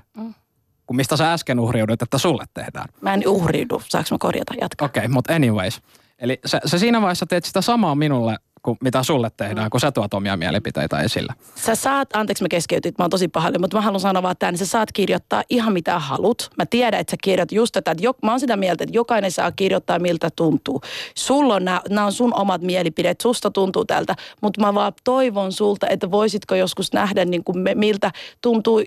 kuin 0.90 0.98
mistä 0.98 1.18
sä 1.18 1.34
äsken 1.34 1.60
uhriudut, 1.60 2.02
että 2.02 2.18
sulle 2.18 2.46
tehdään. 2.54 2.90
Mä 3.02 3.14
en 3.14 3.28
uhriudu. 3.28 3.82
Saanko 3.90 4.08
mä 4.12 4.18
korjata? 4.18 4.54
Jatka. 4.62 4.86
Okei, 4.86 5.02
okay, 5.02 5.14
mutta 5.14 5.34
anyways. 5.34 5.82
Eli 6.20 6.40
sä, 6.46 6.62
sä 6.66 6.80
siinä 6.80 7.02
vaiheessa 7.02 7.26
teet 7.26 7.46
sitä 7.46 7.62
samaa 7.62 7.96
minulle, 7.96 8.38
kuin 8.62 8.78
mitä 8.82 9.04
sulle 9.04 9.32
tehdään, 9.38 9.70
kun 9.70 9.80
sä 9.80 9.92
tuot 9.92 10.14
omia 10.14 10.38
mielipiteitä 10.38 11.00
esille. 11.00 11.34
Sä 11.56 11.76
saat, 11.76 12.16
anteeksi 12.16 12.44
mä 12.44 12.48
keskeytin, 12.48 12.94
mä 12.98 13.04
oon 13.04 13.10
tosi 13.10 13.28
pahoillani, 13.28 13.62
mutta 13.62 13.78
mä 13.78 13.82
haluan 13.82 14.00
sanoa 14.00 14.24
vaan 14.24 14.36
tämän, 14.40 14.58
sä 14.58 14.66
saat 14.66 14.92
kirjoittaa 14.92 15.44
ihan 15.50 15.74
mitä 15.74 16.00
halut. 16.00 16.50
Mä 16.58 16.66
tiedän, 16.66 17.00
että 17.00 17.12
sä 17.12 17.18
kirjoitat 17.24 17.52
just 17.52 17.72
tätä, 17.74 17.92
että 17.92 18.04
jo, 18.04 18.14
mä 18.24 18.32
oon 18.32 18.40
sitä 18.40 18.58
mieltä, 18.58 18.84
että 18.84 18.98
jokainen 18.98 19.32
saa 19.32 19.52
kirjoittaa 19.52 20.00
miltä 20.00 20.30
tuntuu. 20.36 20.82
Sulla 21.16 21.56
on, 21.56 21.66
nämä, 21.66 21.82
nämä 21.90 22.06
on 22.06 22.14
sun 22.14 22.34
omat 22.34 22.62
mielipideet, 22.62 23.22
susta 23.22 23.52
tuntuu 23.52 23.86
tältä, 23.86 24.16
mutta 24.42 24.62
mä 24.62 24.74
vaan 24.74 24.94
toivon 25.04 25.52
sulta, 25.52 25.88
että 25.88 26.12
voisitko 26.12 26.56
joskus 26.56 26.94
nähdä 26.94 27.26
niin 27.26 27.44
kuin 27.44 27.58
me, 27.58 27.76
miltä 27.76 28.12
tuntuu 28.42 28.84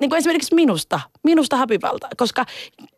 niin 0.00 0.10
kuin 0.10 0.18
esimerkiksi 0.18 0.54
minusta, 0.54 1.00
minusta 1.26 1.56
Habibalta, 1.56 2.08
koska, 2.16 2.44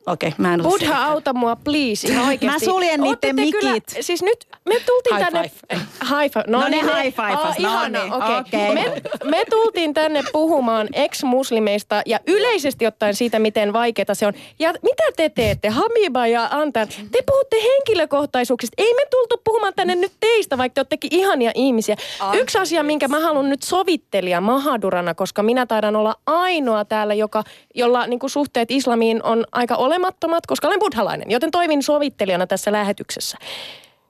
okei, 0.06 0.28
okay, 0.28 0.32
mä 0.38 0.54
en 0.54 0.62
Buddha, 0.62 0.78
selkeä. 0.78 1.04
auta 1.04 1.32
mua, 1.34 1.56
please, 1.56 2.08
ihan 2.08 2.26
oikeasti. 2.26 2.66
Mä 2.66 2.72
suljen 2.72 3.00
niitten 3.00 3.36
te 3.36 3.42
kyllä- 3.50 3.72
mikit. 3.72 3.96
Siis 4.00 4.22
nyt 4.22 4.46
me 4.68 4.74
tultiin 4.86 5.16
High 5.16 5.24
tänne... 5.32 5.48
five. 5.70 5.80
High 6.02 6.32
five. 6.32 6.44
No, 6.46 6.60
No 6.60 6.68
niin, 6.68 6.86
me- 6.86 7.02
high 7.02 7.16
fivas. 7.16 7.38
Aa, 7.38 7.54
No 7.58 7.68
ihana, 7.68 8.02
niin, 8.02 8.12
okei. 8.12 8.36
okei. 8.38 8.74
Me, 8.74 9.02
me 9.24 9.42
tultiin 9.50 9.94
tänne 9.94 10.22
puhumaan 10.32 10.88
ex-muslimeista 10.92 12.02
ja 12.06 12.20
yleisesti 12.26 12.86
ottaen 12.86 13.14
siitä, 13.14 13.38
miten 13.38 13.72
vaikeaa 13.72 14.14
se 14.14 14.26
on. 14.26 14.32
Ja 14.58 14.72
mitä 14.82 15.02
te 15.16 15.28
teette, 15.28 15.68
Habiba 15.68 16.26
ja 16.26 16.48
Antar? 16.50 16.86
Te 16.86 17.22
puhutte 17.26 17.56
henkilökohtaisuuksista. 17.62 18.74
Ei 18.78 18.94
me 18.94 19.02
tultu 19.10 19.40
puhumaan 19.44 19.72
tänne 19.76 19.94
nyt 19.94 20.12
teistä, 20.20 20.58
vaikka 20.58 20.74
te 20.74 20.80
oottekin 20.80 21.14
ihania 21.14 21.50
ihmisiä. 21.54 21.96
Yksi 22.32 22.58
asia, 22.58 22.82
minkä 22.82 23.08
mä 23.08 23.20
haluan 23.20 23.50
nyt 23.50 23.62
sovittelija 23.62 24.40
Mahadurana, 24.40 25.14
koska 25.14 25.42
minä 25.42 25.66
taidan 25.66 25.96
olla 25.96 26.14
ainoa 26.26 26.84
täällä, 26.84 27.14
joka, 27.14 27.44
jolla 27.74 28.06
niin 28.06 28.17
kuin 28.18 28.30
suhteet 28.30 28.70
islamiin 28.70 29.22
on 29.22 29.44
aika 29.52 29.76
olemattomat, 29.76 30.46
koska 30.46 30.66
olen 30.68 30.80
buddhalainen, 30.80 31.30
joten 31.30 31.50
toimin 31.50 31.82
sovittelijana 31.82 32.46
tässä 32.46 32.72
lähetyksessä. 32.72 33.38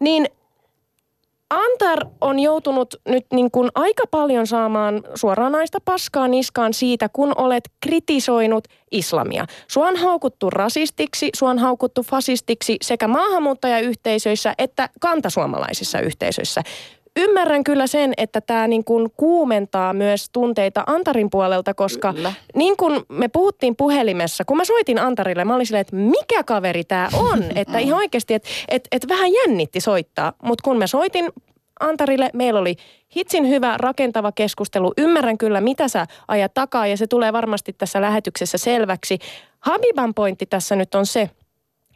Niin 0.01 0.29
Antar 1.51 2.07
on 2.21 2.39
joutunut 2.39 2.95
nyt 3.09 3.27
niin 3.33 3.51
kuin 3.51 3.71
aika 3.75 4.05
paljon 4.11 4.47
saamaan 4.47 5.03
suoranaista 5.15 5.79
paskaa 5.85 6.29
niskaan 6.29 6.75
siitä, 6.75 7.09
kun 7.13 7.33
olet 7.37 7.65
kritisoinut 7.81 8.65
islamia. 8.91 9.47
Sua 9.69 9.87
on 9.87 9.97
haukuttu 9.97 10.51
rasistiksi, 10.51 11.31
sua 11.37 11.51
on 11.51 11.59
haukuttu 11.59 12.03
fasistiksi 12.03 12.77
sekä 12.83 13.09
maahanmuuttajayhteisöissä 13.09 14.55
että 14.59 14.89
kantasuomalaisissa 15.01 16.01
yhteisöissä. 16.01 16.63
Ymmärrän 17.19 17.65
kyllä 17.65 17.87
sen, 17.87 18.13
että 18.17 18.41
tämä 18.41 18.69
niin 18.69 18.85
kuin 18.85 19.09
kuumentaa 19.17 19.93
myös 19.93 20.31
tunteita 20.33 20.85
Antarin 20.87 21.31
puolelta, 21.31 21.75
koska 21.75 22.13
Kyllä. 22.13 22.33
niin 22.55 22.77
kuin 22.77 23.01
me 23.09 23.29
puhuttiin 23.29 23.77
puhelimessa, 23.77 24.45
kun 24.45 24.57
mä 24.57 24.65
soitin 24.65 24.99
Antarille, 24.99 25.45
mä 25.45 25.55
olin 25.55 25.67
silleen, 25.67 25.81
että 25.81 25.97
mikä 25.97 26.45
kaveri 26.45 26.85
tämä 26.85 27.09
on? 27.13 27.45
että 27.55 27.79
ihan 27.79 27.99
oikeasti, 27.99 28.35
että 28.35 28.49
et, 28.69 28.89
et 28.93 29.09
vähän 29.09 29.31
jännitti 29.33 29.81
soittaa. 29.81 30.33
Mutta 30.43 30.63
kun 30.63 30.79
mä 30.79 30.87
soitin 30.87 31.29
Antarille, 31.81 32.31
meillä 32.33 32.61
oli 32.61 32.77
hitsin 33.17 33.49
hyvä 33.49 33.75
rakentava 33.77 34.33
keskustelu. 34.33 34.93
Ymmärrän 34.99 35.39
kyllä, 35.39 35.61
mitä 35.61 35.89
sä 35.89 36.07
ajat 36.29 36.55
takaa 36.55 36.87
ja 36.87 36.97
se 36.97 37.07
tulee 37.07 37.33
varmasti 37.33 37.73
tässä 37.73 38.01
lähetyksessä 38.01 38.59
selväksi. 38.59 39.19
Habiban 39.61 40.15
pointti 40.15 40.47
tässä 40.47 40.77
nyt 40.77 40.95
on 40.95 41.07
se, 41.07 41.31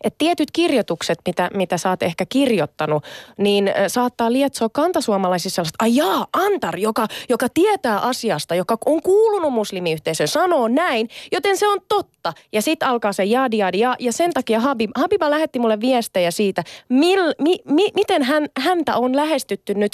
että 0.05 0.19
tietyt 0.19 0.51
kirjoitukset, 0.53 1.19
mitä, 1.27 1.51
mitä 1.55 1.79
sä 1.79 1.91
oot 1.91 2.03
ehkä 2.03 2.27
kirjoittanut, 2.29 3.05
niin 3.39 3.71
saattaa 3.89 4.33
lietsoa 4.33 4.69
kantasuomalaisissa 4.69 5.55
sellaista, 5.55 5.85
ai 5.85 5.97
jaa, 5.97 6.27
Antar, 6.33 6.79
joka, 6.79 7.07
joka 7.29 7.47
tietää 7.55 7.99
asiasta, 7.99 8.55
joka 8.55 8.79
on 8.87 9.03
kuulunut 9.03 9.53
muslimiyhteisöön, 9.53 10.29
sanoo 10.29 10.69
näin, 10.69 11.09
joten 11.33 11.57
se 11.57 11.69
on 11.69 11.79
totta. 11.89 12.33
Ja 12.53 12.63
sitten 12.63 12.89
alkaa 12.89 13.13
se 13.13 13.25
jadi 13.25 13.59
jadi 13.59 13.79
ja, 13.79 13.97
ja 13.99 14.13
sen 14.13 14.33
takia 14.33 14.61
Habib, 14.61 14.91
Habiba 14.95 15.31
lähetti 15.31 15.59
mulle 15.59 15.81
viestejä 15.81 16.31
siitä, 16.31 16.63
mil, 16.89 17.35
mi, 17.39 17.59
mi, 17.65 17.89
miten 17.95 18.23
hän, 18.23 18.47
häntä 18.61 18.97
on 18.97 19.17
lähestytty 19.17 19.75
nyt 19.75 19.93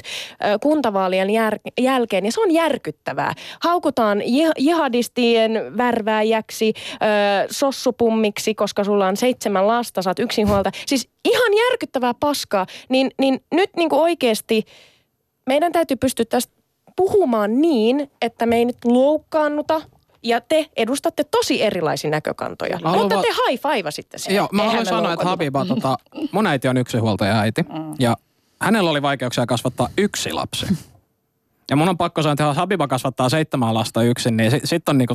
kuntavaalien 0.63 1.31
jär, 1.31 1.59
jälkeen, 1.81 2.25
ja 2.25 2.33
se 2.33 2.41
on 2.41 2.51
järkyttävää. 2.51 3.35
Haukutaan 3.61 4.21
jih- 4.21 4.53
jihadistien 4.59 5.77
värvääjäksi, 5.79 6.73
sossupummiksi, 7.51 8.55
koska 8.55 8.85
sulla 8.85 9.07
on 9.07 9.17
seitsemän 9.17 9.67
lasta 9.67 9.98
lasta, 9.99 10.09
saat 10.09 10.19
yksinhuolta. 10.19 10.71
Siis 10.87 11.09
ihan 11.25 11.53
järkyttävää 11.57 12.15
paskaa. 12.21 12.67
Niin, 12.89 13.11
niin 13.19 13.41
nyt 13.53 13.71
niin 13.77 13.89
kuin 13.89 14.01
oikeasti 14.01 14.65
meidän 15.47 15.73
täytyy 15.73 15.97
pystyä 15.97 16.25
tästä 16.25 16.53
puhumaan 16.97 17.61
niin, 17.61 18.11
että 18.23 18.47
me 18.47 18.57
ei 18.57 18.65
nyt 18.65 18.85
loukkaannuta 18.85 19.81
ja 20.23 20.41
te 20.41 20.67
edustatte 20.77 21.25
tosi 21.25 21.63
erilaisia 21.63 22.11
näkökantoja. 22.11 22.79
Mä 22.83 22.97
Mutta 22.97 23.17
va- 23.17 23.23
te 23.23 23.29
high 23.29 23.87
sitten 23.91 24.21
sen. 24.21 24.35
Joo, 24.35 24.49
mä 24.53 24.65
haluan 24.65 24.87
sanoa, 24.87 25.13
että. 25.13 25.25
Habiba, 25.25 25.65
tota, 25.65 25.99
mun 26.33 26.47
äiti 26.47 26.69
on 26.69 26.77
yksinhuoltaja 26.77 27.41
äiti. 27.41 27.63
Mm. 27.63 27.95
Ja 27.99 28.17
hänellä 28.61 28.91
oli 28.91 29.03
vaikeuksia 29.03 29.47
kasvattaa 29.47 29.89
yksi 29.99 30.33
lapsi. 30.33 30.67
Ja 31.71 31.77
mun 31.77 31.89
on 31.89 31.97
pakko 31.97 32.23
sanoa, 32.23 32.33
että 32.33 32.45
jos 32.45 32.57
Habiba 32.57 32.89
kasvattaa 32.89 33.29
seitsemän 33.29 33.75
lasta 33.75 34.03
yksin, 34.03 34.37
niin 34.37 34.51
sitten 34.51 34.69
sit 34.69 34.89
on 34.89 34.99
niinku 34.99 35.15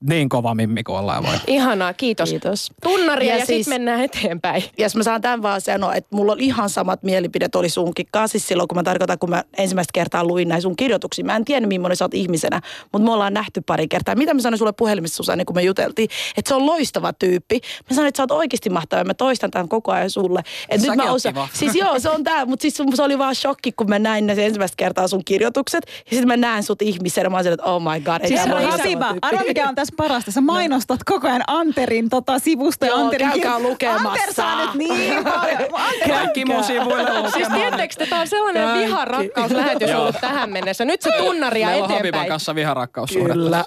niin 0.00 0.28
kova 0.28 0.54
mimmi 0.54 0.82
kuin 0.82 0.98
ollaan 0.98 1.26
voi. 1.26 1.34
Ihanaa, 1.46 1.92
kiitos. 1.92 2.30
Kiitos. 2.30 2.72
Tunnaria 2.82 3.32
ja, 3.34 3.38
Ja 3.38 3.46
siis... 3.46 3.64
sitten 3.64 3.80
mennään 3.80 4.00
eteenpäin. 4.00 4.62
Ja 4.78 4.84
jos 4.84 4.96
mä 4.96 5.02
saan 5.02 5.20
tämän 5.20 5.42
vaan 5.42 5.60
sanoa, 5.60 5.94
että 5.94 6.16
mulla 6.16 6.32
on 6.32 6.40
ihan 6.40 6.70
samat 6.70 7.02
mielipidet 7.02 7.54
oli 7.54 7.68
sunkin 7.68 8.06
kanssa 8.12 8.32
siis 8.32 8.48
silloin, 8.48 8.68
kun 8.68 8.78
mä 8.78 8.82
tarkoitan, 8.82 9.18
kun 9.18 9.30
mä 9.30 9.44
ensimmäistä 9.58 9.90
kertaa 9.94 10.24
luin 10.24 10.48
näin 10.48 10.62
sun 10.62 10.76
kirjoituksia. 10.76 11.24
Mä 11.24 11.36
en 11.36 11.44
tiennyt, 11.44 11.68
millainen 11.68 11.96
sä 11.96 12.04
oot 12.04 12.14
ihmisenä, 12.14 12.60
mutta 12.92 13.06
me 13.06 13.12
ollaan 13.12 13.34
nähty 13.34 13.60
pari 13.60 13.88
kertaa. 13.88 14.14
Mitä 14.14 14.34
mä 14.34 14.40
sanoin 14.40 14.58
sulle 14.58 14.72
puhelimessa, 14.72 15.16
Susanne, 15.16 15.44
kun 15.44 15.56
me 15.56 15.62
juteltiin, 15.62 16.08
että 16.36 16.48
se 16.48 16.54
on 16.54 16.66
loistava 16.66 17.12
tyyppi. 17.12 17.60
Mä 17.90 17.94
sanoin, 17.94 18.08
että 18.08 18.16
sä 18.16 18.22
oot 18.22 18.30
oikeasti 18.30 18.70
mahtava 18.70 19.00
ja 19.00 19.04
mä 19.04 19.14
toistan 19.14 19.50
tämän 19.50 19.68
koko 19.68 19.92
ajan 19.92 20.10
sulle. 20.10 20.42
Et 20.68 20.80
nyt 20.80 20.96
mä 20.96 21.12
osaan, 21.12 21.34
kiva. 21.34 21.48
siis 21.52 21.74
joo, 21.74 21.98
se 21.98 22.10
on 22.10 22.24
tää, 22.24 22.46
mutta 22.46 22.62
siis 22.62 22.74
se 22.94 23.02
oli 23.02 23.18
vaan 23.18 23.34
shokki, 23.34 23.72
kun 23.72 23.88
mä 23.88 23.98
näin 23.98 24.26
ne 24.26 24.36
ensimmäistä 24.38 24.76
kertaa 24.76 25.08
sun 25.08 25.24
kirjoitukset. 25.24 25.86
Ja 25.86 26.10
sitten 26.10 26.28
mä 26.28 26.36
näen 26.36 26.62
sut 26.62 26.82
ihmisenä, 26.82 27.28
mä 27.28 27.36
oon 27.36 27.46
että 27.46 27.64
oh 27.64 27.82
my 27.82 28.00
god. 28.00 28.26
Siis 28.26 28.40
Habiba, 28.40 29.14
arva 29.22 29.42
mikä 29.48 29.68
on 29.68 29.74
tässä 29.74 29.87
parasta. 29.96 30.30
Sä 30.32 30.40
mainostat 30.40 31.00
koko 31.04 31.28
ajan 31.28 31.42
Anterin 31.46 32.08
tota, 32.08 32.38
sivusta 32.38 32.86
ja 32.86 32.92
Joo, 32.92 33.04
Anterin 33.04 33.30
käykää 33.30 33.58
kir- 33.58 33.62
lukemassa. 33.62 34.08
Anter 34.10 34.32
saa 34.34 34.64
nyt 34.64 34.74
niin 34.74 35.24
paljon. 35.34 35.58
Anter, 35.72 36.08
Kaikki 36.08 36.44
mun 36.44 36.64
sivuille 36.64 37.10
Siis 37.10 37.24
lukemaan. 37.34 37.52
tiedättekö, 37.60 37.84
että 37.94 38.06
tämä 38.06 38.20
on 38.20 38.28
sellainen 38.28 38.62
Kaikki. 38.64 38.86
viha-rakkauslähetys 38.86 39.90
ollut 39.94 40.16
tähän 40.20 40.50
mennessä. 40.50 40.84
Nyt 40.84 41.02
se 41.02 41.10
tunnaria 41.18 41.66
Meillä 41.66 41.84
on 41.84 41.90
Habiban 41.90 42.00
eteenpäin. 42.08 42.28
kanssa 42.28 42.54
viharakkaussuhde. 42.54 43.32
Kyllä. 43.32 43.64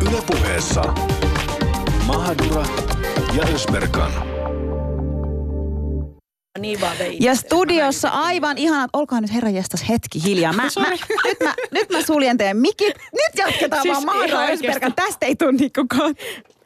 Ylepuheessa 0.00 0.82
Mahadura 2.06 2.62
ja 3.36 3.44
Ösberkan. 3.54 4.31
Niin 6.62 6.80
vaan 6.80 6.98
vei. 6.98 7.16
Ja 7.20 7.34
studiossa 7.34 8.08
aivan 8.08 8.58
ihanat, 8.58 8.90
olkoon 8.92 9.22
nyt 9.22 9.34
herran 9.34 9.54
jestas 9.54 9.88
hetki 9.88 10.22
hiljaa. 10.24 10.52
Mä, 10.52 10.62
mä, 10.80 10.90
nyt, 11.24 11.40
mä, 11.42 11.54
nyt 11.70 11.90
mä 11.90 12.02
suljen 12.02 12.38
teidän 12.38 12.56
mikit. 12.56 12.94
Nyt 13.12 13.38
jatketaan 13.38 13.82
Siis 13.82 14.06
vaan. 14.06 14.50
Ösberkan. 14.50 14.92
Tästä 14.94 15.26
ei 15.26 15.36
tule 15.36 15.52
ko- 15.94 16.14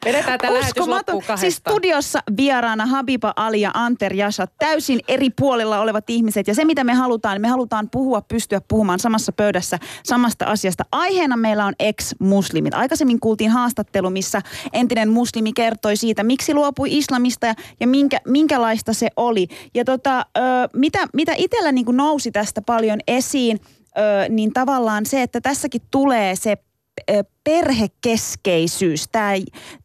Vedetään 0.05 0.39
tämä 0.39 0.59
Uskomaton. 0.59 1.21
Siis 1.35 1.55
studiossa 1.55 2.19
vieraana 2.37 2.85
Habiba 2.85 3.33
Ali 3.35 3.61
ja 3.61 3.71
Anter 3.73 4.13
Jasha, 4.13 4.47
täysin 4.59 4.99
eri 5.07 5.29
puolilla 5.29 5.79
olevat 5.79 6.09
ihmiset. 6.09 6.47
Ja 6.47 6.55
se 6.55 6.65
mitä 6.65 6.83
me 6.83 6.93
halutaan, 6.93 7.35
niin 7.35 7.41
me 7.41 7.47
halutaan 7.47 7.89
puhua, 7.89 8.21
pystyä 8.21 8.61
puhumaan 8.67 8.99
samassa 8.99 9.31
pöydässä 9.31 9.79
samasta 10.03 10.45
asiasta. 10.45 10.83
Aiheena 10.91 11.37
meillä 11.37 11.65
on 11.65 11.73
ex-muslimit. 11.79 12.73
Aikaisemmin 12.73 13.19
kuultiin 13.19 13.51
haastattelu, 13.51 14.09
missä 14.09 14.41
entinen 14.73 15.09
muslimi 15.09 15.53
kertoi 15.53 15.95
siitä, 15.95 16.23
miksi 16.23 16.53
luopui 16.53 16.97
islamista 16.97 17.47
ja, 17.47 17.53
ja 17.79 17.87
minkä, 17.87 18.21
minkälaista 18.27 18.93
se 18.93 19.07
oli. 19.15 19.47
Ja 19.73 19.85
tota, 19.85 20.25
ö, 20.37 20.41
mitä, 20.73 21.07
mitä 21.13 21.33
itsellä 21.37 21.71
niin 21.71 21.85
nousi 21.91 22.31
tästä 22.31 22.61
paljon 22.61 22.99
esiin, 23.07 23.59
ö, 23.97 24.29
niin 24.29 24.53
tavallaan 24.53 25.05
se, 25.05 25.21
että 25.21 25.41
tässäkin 25.41 25.81
tulee 25.91 26.35
se 26.35 26.57
ö, 27.09 27.23
perhekeskeisyys. 27.47 29.07
Tämä, 29.11 29.31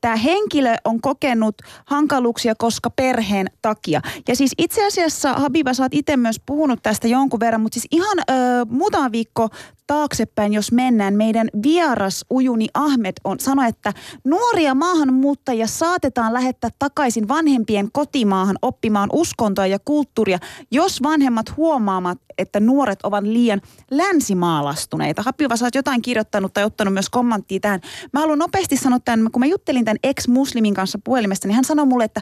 tämä 0.00 0.16
henkilö 0.16 0.74
on 0.84 1.00
kokenut 1.00 1.54
hankaluuksia, 1.86 2.54
koska 2.54 2.90
perheen 2.90 3.46
takia. 3.62 4.00
Ja 4.28 4.36
siis 4.36 4.52
itse 4.58 4.86
asiassa, 4.86 5.32
Habiba, 5.32 5.74
sä 5.74 5.82
oot 5.82 5.94
itse 5.94 6.16
myös 6.16 6.40
puhunut 6.46 6.82
tästä 6.82 7.08
jonkun 7.08 7.40
verran, 7.40 7.60
mutta 7.60 7.74
siis 7.74 7.88
ihan 7.90 8.18
ö, 8.18 8.32
muutama 8.68 9.12
viikko 9.12 9.48
taaksepäin, 9.86 10.52
jos 10.52 10.72
mennään, 10.72 11.14
meidän 11.14 11.48
vieras 11.62 12.24
Ujuni 12.30 12.68
Ahmed 12.74 13.12
on 13.24 13.40
sanoi, 13.40 13.68
että 13.68 13.92
nuoria 14.24 14.74
maahanmuuttajia 14.74 15.66
saatetaan 15.66 16.32
lähettää 16.32 16.70
takaisin 16.78 17.28
vanhempien 17.28 17.88
kotimaahan 17.92 18.56
oppimaan 18.62 19.08
uskontoa 19.12 19.66
ja 19.66 19.78
kulttuuria, 19.84 20.38
jos 20.70 21.02
vanhemmat 21.02 21.56
huomaavat, 21.56 22.18
että 22.38 22.60
nuoret 22.60 22.98
ovat 23.02 23.24
liian 23.24 23.60
länsimaalastuneita. 23.90 25.22
Habiba, 25.22 25.56
sä 25.56 25.64
oot 25.64 25.74
jotain 25.74 26.02
kirjoittanut 26.02 26.52
tai 26.52 26.64
ottanut 26.64 26.94
myös 26.94 27.10
kommenttia 27.10 27.51
tähän. 27.60 27.80
Mä 28.12 28.20
haluan 28.20 28.38
nopeasti 28.38 28.76
sanoa 28.76 28.98
tämän, 29.04 29.30
kun 29.32 29.40
mä 29.40 29.46
juttelin 29.46 29.84
tämän 29.84 29.98
ex-muslimin 30.02 30.74
kanssa 30.74 30.98
puhelimesta, 31.04 31.48
niin 31.48 31.54
hän 31.54 31.64
sanoi 31.64 31.86
mulle, 31.86 32.04
että 32.04 32.20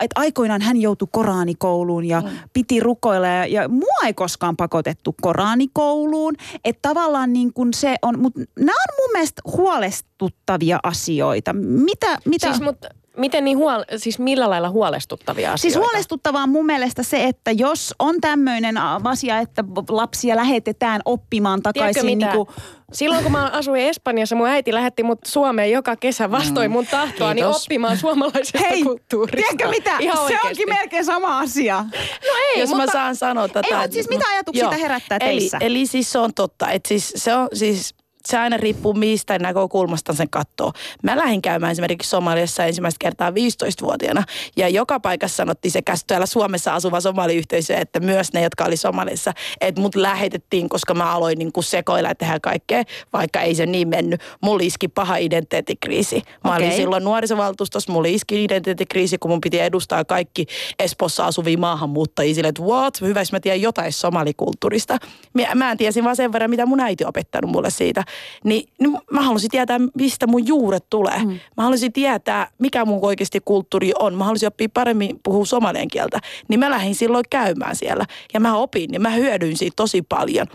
että 0.00 0.20
aikoinaan 0.20 0.62
hän 0.62 0.76
joutui 0.76 1.08
koraanikouluun 1.12 2.04
ja 2.04 2.20
mm. 2.20 2.28
piti 2.52 2.80
rukoilla 2.80 3.26
ja, 3.26 3.46
ja 3.46 3.68
mua 3.68 4.06
ei 4.06 4.14
koskaan 4.14 4.56
pakotettu 4.56 5.14
koraanikouluun. 5.22 6.34
Että 6.64 6.88
tavallaan 6.88 7.32
niin 7.32 7.52
kuin 7.52 7.74
se 7.74 7.96
on, 8.02 8.20
mutta 8.20 8.40
nämä 8.58 8.72
on 8.88 8.94
mun 8.98 9.12
mielestä 9.12 9.42
huolestuttavia 9.44 10.78
asioita. 10.82 11.52
Mitä, 11.52 12.18
mitä? 12.24 12.46
Siis, 12.46 12.60
mut, 12.60 12.76
miten 13.18 13.44
niin 13.44 13.58
huol... 13.58 13.84
siis 13.96 14.18
millä 14.18 14.50
lailla 14.50 14.70
huolestuttavia 14.70 15.52
asioita? 15.52 15.62
Siis 15.62 15.76
huolestuttavaa 15.76 16.42
on 16.42 16.48
mun 16.48 16.66
mielestä 16.66 17.02
se, 17.02 17.24
että 17.24 17.50
jos 17.50 17.94
on 17.98 18.20
tämmöinen 18.20 18.76
asia, 19.04 19.38
että 19.38 19.64
lapsia 19.88 20.36
lähetetään 20.36 21.00
oppimaan 21.04 21.62
takaisin 21.62 22.06
niin 22.06 22.28
kuin, 22.32 22.48
Silloin 22.92 23.22
kun 23.22 23.32
mä 23.32 23.50
asuin 23.52 23.82
Espanjassa, 23.82 24.36
mun 24.36 24.48
äiti 24.48 24.74
lähetti 24.74 25.02
mut 25.02 25.18
Suomeen 25.26 25.70
joka 25.70 25.96
kesä 25.96 26.30
vastoin 26.30 26.70
mun 26.70 26.86
tahtoa, 26.86 27.34
niin 27.34 27.46
oppimaan 27.46 27.98
suomalaisesta 27.98 28.58
Hei, 28.58 28.82
kulttuurista. 28.82 29.36
tiedätkö 29.36 29.68
mitä? 29.68 29.96
Ihan 29.98 30.16
se 30.16 30.22
oikeesti. 30.22 30.48
onkin 30.48 30.68
melkein 30.68 31.04
sama 31.04 31.38
asia. 31.38 31.84
No 32.26 32.32
ei, 32.54 32.60
Jos 32.60 32.68
mutta... 32.68 32.86
mä 32.86 32.92
saan 32.92 33.16
sanoa 33.16 33.48
tätä. 33.48 33.82
Ei, 33.82 33.92
siis 33.92 34.08
mitä 34.08 34.24
ajatuksia 34.28 34.64
Joo. 34.64 34.72
herättää 34.72 35.18
eli, 35.20 35.40
teissä? 35.40 35.58
Eli 35.60 35.86
siis 35.86 36.12
se 36.12 36.18
on 36.18 36.34
totta, 36.34 36.70
että 36.70 36.88
siis 36.88 37.12
se 37.16 37.34
on 37.34 37.48
siis 37.52 37.94
se 38.26 38.38
aina 38.38 38.56
riippuu 38.56 38.94
mistä 38.94 39.38
näkökulmasta 39.38 40.12
sen 40.12 40.30
katsoo. 40.30 40.72
Mä 41.02 41.16
lähdin 41.16 41.42
käymään 41.42 41.72
esimerkiksi 41.72 42.10
Somaliassa 42.10 42.64
ensimmäistä 42.64 42.98
kertaa 43.00 43.30
15-vuotiaana 43.30 44.24
ja 44.56 44.68
joka 44.68 45.00
paikassa 45.00 45.36
sanottiin 45.36 45.72
sekä 45.72 45.94
täällä 46.06 46.26
Suomessa 46.26 46.74
asuva 46.74 47.00
somaliyhteisö, 47.00 47.76
että 47.76 48.00
myös 48.00 48.32
ne, 48.32 48.42
jotka 48.42 48.64
oli 48.64 48.76
Somalissa, 48.76 49.32
että 49.60 49.80
mut 49.80 49.94
lähetettiin, 49.94 50.68
koska 50.68 50.94
mä 50.94 51.12
aloin 51.12 51.38
niin 51.38 51.52
kuin 51.52 51.64
sekoilla 51.64 52.08
ja 52.08 52.14
tehdä 52.14 52.40
kaikkea, 52.40 52.82
vaikka 53.12 53.40
ei 53.40 53.54
se 53.54 53.66
niin 53.66 53.88
mennyt. 53.88 54.20
Mulla 54.40 54.62
iski 54.62 54.88
paha 54.88 55.16
identiteettikriisi. 55.16 56.22
Mä 56.44 56.54
olin 56.54 56.66
Okei. 56.66 56.76
silloin 56.76 57.04
nuorisovaltuustossa, 57.04 57.92
mulla 57.92 58.08
iski 58.08 58.44
identiteettikriisi, 58.44 59.18
kun 59.18 59.30
mun 59.30 59.40
piti 59.40 59.60
edustaa 59.60 60.04
kaikki 60.04 60.46
Espossa 60.78 61.26
asuvia 61.26 61.58
maahanmuuttajia 61.58 62.34
sille, 62.34 62.48
että 62.48 62.62
what, 62.62 63.00
hyvä, 63.00 63.20
jos 63.20 63.32
mä 63.32 63.40
tiedän 63.40 63.62
jotain 63.62 63.92
somalikulttuurista. 63.92 64.98
Mä, 65.34 65.54
mä 65.54 65.70
en 65.70 65.78
tiesin 65.78 66.04
vaan 66.04 66.16
sen 66.16 66.32
verran, 66.32 66.50
mitä 66.50 66.66
mun 66.66 66.80
äiti 66.80 67.04
opettanut 67.04 67.50
mulle 67.50 67.70
siitä. 67.70 68.04
Niin, 68.44 68.68
niin 68.80 68.98
mä 69.10 69.22
halusin 69.22 69.50
tietää, 69.50 69.78
mistä 69.94 70.26
mun 70.26 70.46
juuret 70.46 70.84
tulee. 70.90 71.18
Mm. 71.24 71.30
Mä 71.56 71.62
halusin 71.62 71.92
tietää, 71.92 72.50
mikä 72.58 72.84
mun 72.84 72.98
oikeasti 73.02 73.40
kulttuuri 73.44 73.92
on. 73.98 74.14
Mä 74.14 74.24
halusin 74.24 74.46
oppia 74.46 74.68
paremmin 74.74 75.20
puhua 75.22 75.44
somalian 75.44 75.88
kieltä. 75.88 76.18
Niin 76.48 76.60
mä 76.60 76.70
lähdin 76.70 76.94
silloin 76.94 77.24
käymään 77.30 77.76
siellä. 77.76 78.04
Ja 78.34 78.40
mä 78.40 78.56
opin, 78.56 78.90
niin 78.90 79.02
mä 79.02 79.10
hyödyin 79.10 79.56
siitä 79.56 79.76
tosi 79.76 80.02
paljon. 80.02 80.46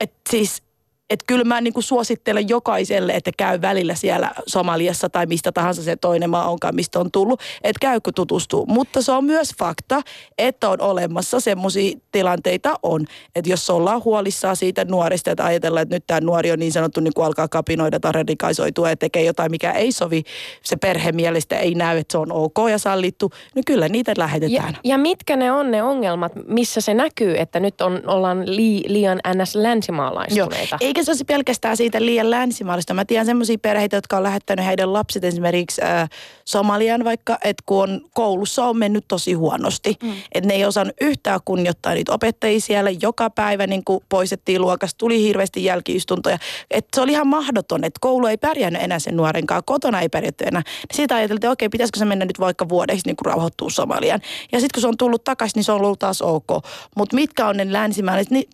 Et 0.00 0.12
siis 0.30 0.62
että 1.10 1.24
kyllä 1.26 1.44
mä 1.44 1.60
niinku 1.60 1.82
suosittelen 1.82 2.48
jokaiselle, 2.48 3.12
että 3.12 3.30
käy 3.36 3.60
välillä 3.60 3.94
siellä 3.94 4.30
Somaliassa 4.46 5.08
tai 5.08 5.26
mistä 5.26 5.52
tahansa 5.52 5.82
se 5.82 5.96
toinen 5.96 6.30
maa 6.30 6.50
onkaan, 6.50 6.74
mistä 6.74 7.00
on 7.00 7.10
tullut, 7.10 7.40
että 7.64 7.80
käykö 7.80 8.10
tutustuu. 8.14 8.66
Mutta 8.66 9.02
se 9.02 9.12
on 9.12 9.24
myös 9.24 9.54
fakta, 9.58 10.02
että 10.38 10.68
on 10.68 10.80
olemassa 10.80 11.40
semmoisia 11.40 11.98
tilanteita 12.12 12.74
on, 12.82 13.04
että 13.36 13.50
jos 13.50 13.70
ollaan 13.70 14.04
huolissaan 14.04 14.56
siitä 14.56 14.84
nuorista, 14.84 15.30
että 15.30 15.44
ajatellaan, 15.44 15.82
että 15.82 15.94
nyt 15.96 16.04
tämä 16.06 16.20
nuori 16.20 16.52
on 16.52 16.58
niin 16.58 16.72
sanottu 16.72 17.00
niin 17.00 17.14
kuin 17.14 17.26
alkaa 17.26 17.48
kapinoida 17.48 18.00
tai 18.00 18.12
radikaisoitua 18.12 18.88
ja 18.90 18.96
tekee 18.96 19.22
jotain, 19.24 19.50
mikä 19.50 19.72
ei 19.72 19.92
sovi, 19.92 20.22
se 20.62 20.76
perhe 20.76 21.12
mielestä 21.12 21.56
ei 21.58 21.74
näy, 21.74 21.98
että 21.98 22.12
se 22.12 22.18
on 22.18 22.32
ok 22.32 22.56
ja 22.70 22.78
sallittu, 22.78 23.30
niin 23.54 23.64
kyllä 23.64 23.88
niitä 23.88 24.10
Ja, 24.10 24.18
lähetetään. 24.18 24.76
ja 24.84 24.98
mitkä 24.98 25.36
ne 25.36 25.52
on 25.52 25.70
ne 25.70 25.82
ongelmat, 25.82 26.32
missä 26.48 26.80
se 26.80 26.94
näkyy, 26.94 27.34
että 27.38 27.60
nyt 27.60 27.80
on, 27.80 28.02
ollaan 28.06 28.56
li, 28.56 28.82
liian 28.86 29.20
ns. 29.34 29.54
länsimaalaistuneita? 29.54 30.76
Eikä 30.80 31.03
se 31.04 31.10
olisi 31.10 31.24
pelkästään 31.24 31.76
siitä 31.76 32.00
liian 32.00 32.30
länsimaallista. 32.30 32.94
Mä 32.94 33.04
tiedän 33.04 33.26
semmoisia 33.26 33.58
perheitä, 33.58 33.96
jotka 33.96 34.16
on 34.16 34.22
lähettänyt 34.22 34.66
heidän 34.66 34.92
lapset 34.92 35.24
esimerkiksi 35.24 35.82
äh, 35.82 36.08
Somalian 36.44 37.04
vaikka, 37.04 37.38
että 37.44 37.62
kun 37.66 37.82
on, 37.82 38.00
koulussa 38.14 38.64
on 38.64 38.78
mennyt 38.78 39.04
tosi 39.08 39.32
huonosti. 39.32 39.96
Mm. 40.02 40.12
Että 40.32 40.48
ne 40.48 40.54
ei 40.54 40.64
osannut 40.64 40.96
yhtään 41.00 41.40
kunnioittaa 41.44 41.94
niitä 41.94 42.12
opettajia 42.12 42.60
siellä. 42.60 42.90
Joka 43.02 43.30
päivä 43.30 43.66
niin 43.66 43.84
kuin 43.84 44.04
poistettiin 44.08 44.60
luokasta, 44.60 44.98
tuli 44.98 45.22
hirveästi 45.22 45.64
jälkiistuntoja. 45.64 46.38
Että 46.70 46.88
se 46.94 47.00
oli 47.00 47.12
ihan 47.12 47.28
mahdoton, 47.28 47.84
että 47.84 47.98
koulu 48.00 48.26
ei 48.26 48.36
pärjännyt 48.36 48.82
enää 48.82 48.98
sen 48.98 49.16
nuoren 49.16 49.46
kanssa, 49.46 49.62
kotona 49.66 50.00
ei 50.00 50.08
pärjätty 50.08 50.44
enää. 50.44 50.62
Siitä 50.94 51.14
ajateltiin, 51.14 51.46
että 51.46 51.52
okei, 51.52 51.68
pitäisikö 51.68 51.98
se 51.98 52.04
mennä 52.04 52.24
nyt 52.24 52.40
vaikka 52.40 52.68
vuodeksi 52.68 53.06
niin 53.06 53.16
kuin 53.16 53.26
rauhoittuu 53.26 53.70
Somalian. 53.70 54.20
Ja 54.52 54.60
sitten 54.60 54.74
kun 54.74 54.80
se 54.80 54.88
on 54.88 54.96
tullut 54.96 55.24
takaisin, 55.24 55.58
niin 55.58 55.64
se 55.64 55.72
on 55.72 55.80
ollut 55.80 55.98
taas 55.98 56.22
ok. 56.22 56.64
Mutta 56.96 57.14
mitkä 57.14 57.46
on 57.46 57.56
ne 57.56 57.72
länsimaalaiset, 57.72 58.30
niin 58.30 58.48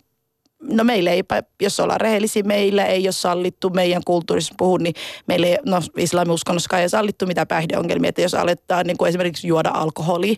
no 0.63 0.83
meille 0.83 1.09
ei, 1.09 1.23
jos 1.61 1.79
ollaan 1.79 2.01
rehellisiä, 2.01 2.43
meillä 2.43 2.85
ei 2.85 3.05
ole 3.05 3.11
sallittu 3.11 3.69
meidän 3.69 4.01
kulttuurissa 4.05 4.55
puhua, 4.57 4.77
niin 4.77 4.95
meille 5.27 5.47
ei, 5.47 5.57
no 5.65 5.81
islamiuskonnossakaan 5.97 6.79
ei 6.79 6.83
ole 6.83 6.89
sallittu 6.89 7.25
mitään 7.25 7.47
päihdeongelmia, 7.47 8.09
että 8.09 8.21
jos 8.21 8.33
aletaan 8.33 8.87
niin 8.87 8.97
kuin 8.97 9.09
esimerkiksi 9.09 9.47
juoda 9.47 9.69
alkoholia, 9.73 10.35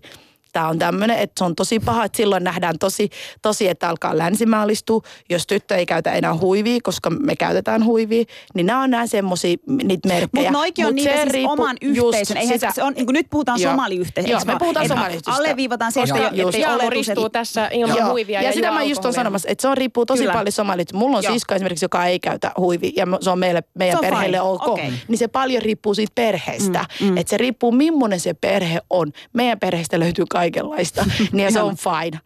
tämä 0.53 0.67
on 0.67 0.79
tämmöinen, 0.79 1.17
että 1.17 1.33
se 1.39 1.43
on 1.43 1.55
tosi 1.55 1.79
paha, 1.79 2.05
että 2.05 2.17
silloin 2.17 2.43
nähdään 2.43 2.79
tosi, 2.79 3.09
tosi 3.41 3.67
että 3.67 3.89
alkaa 3.89 4.17
länsimaalistua. 4.17 5.01
Jos 5.29 5.47
tyttö 5.47 5.75
ei 5.75 5.85
käytä 5.85 6.11
enää 6.13 6.37
huivia, 6.37 6.79
koska 6.83 7.09
me 7.09 7.35
käytetään 7.35 7.85
huivia, 7.85 8.23
niin 8.55 8.65
nämä 8.65 8.81
on 8.83 8.89
nämä 8.89 9.07
semmoisia 9.07 9.57
niitä 9.83 10.07
merkkejä. 10.09 10.29
Mutta 10.33 10.51
noikin 10.51 10.85
on 10.85 10.89
Mut 10.89 10.95
niitä 10.95 11.23
se 11.25 11.29
siis 11.31 11.45
oman 11.49 11.77
yhteisön. 11.81 12.37
Eihän 12.37 12.59
sitä- 12.59 12.71
se 12.75 12.83
on, 12.83 12.93
niin 12.93 13.05
kuin 13.05 13.13
nyt 13.13 13.27
puhutaan 13.29 13.61
Joo. 13.61 13.71
somaliyhteisöstä. 13.71 14.31
Joo, 14.51 14.55
me 14.55 14.59
puhutaan 14.59 14.85
Että 14.85 14.95
somaliyhteisöstä. 14.95 15.43
Alleviivataan 15.43 15.91
se, 15.91 16.01
että, 16.01 16.17
Jaamu 16.59 16.75
oletus, 16.75 17.07
ristuu 17.07 17.29
tässä 17.29 17.69
ilman 17.73 17.97
Joo. 17.97 18.11
huivia 18.11 18.41
ja, 18.41 18.47
ja 18.49 18.53
sitä 18.53 18.71
mä 18.71 18.83
just 18.83 19.05
on 19.05 19.13
sanomassa, 19.13 19.49
että 19.49 19.61
se 19.61 19.67
on 19.67 19.77
riippuu 19.77 20.05
tosi 20.05 20.21
Kyllä. 20.21 20.33
paljon 20.33 20.51
somalit. 20.51 20.93
Mulla 20.93 21.17
on 21.17 21.23
Joo. 21.23 21.33
sisko 21.33 21.55
esimerkiksi, 21.55 21.85
joka 21.85 22.05
ei 22.05 22.19
käytä 22.19 22.51
huivia 22.57 22.91
ja 22.95 23.05
se 23.21 23.29
on 23.29 23.39
meille, 23.39 23.63
meidän 23.77 23.93
Se 23.93 23.97
on 23.97 24.01
perheelle 24.01 24.37
fine. 24.37 24.71
ok. 24.71 24.79
Niin 25.07 25.17
se 25.17 25.27
paljon 25.27 25.61
riippuu 25.61 25.93
siitä 25.95 26.11
perheestä. 26.15 26.85
Mm, 27.01 27.17
Että 27.17 27.29
se 27.29 27.37
riippuu 27.37 27.71
millainen 27.71 28.19
se 28.19 28.33
perhe 28.33 28.79
on. 28.89 29.11
Meidän 29.33 29.59
perheestä 29.59 29.99
löytyy 29.99 30.25
kaikenlaista, 30.43 31.05
niin 31.31 31.53
se 31.53 31.61
on 31.61 31.75
fine. 31.77 32.19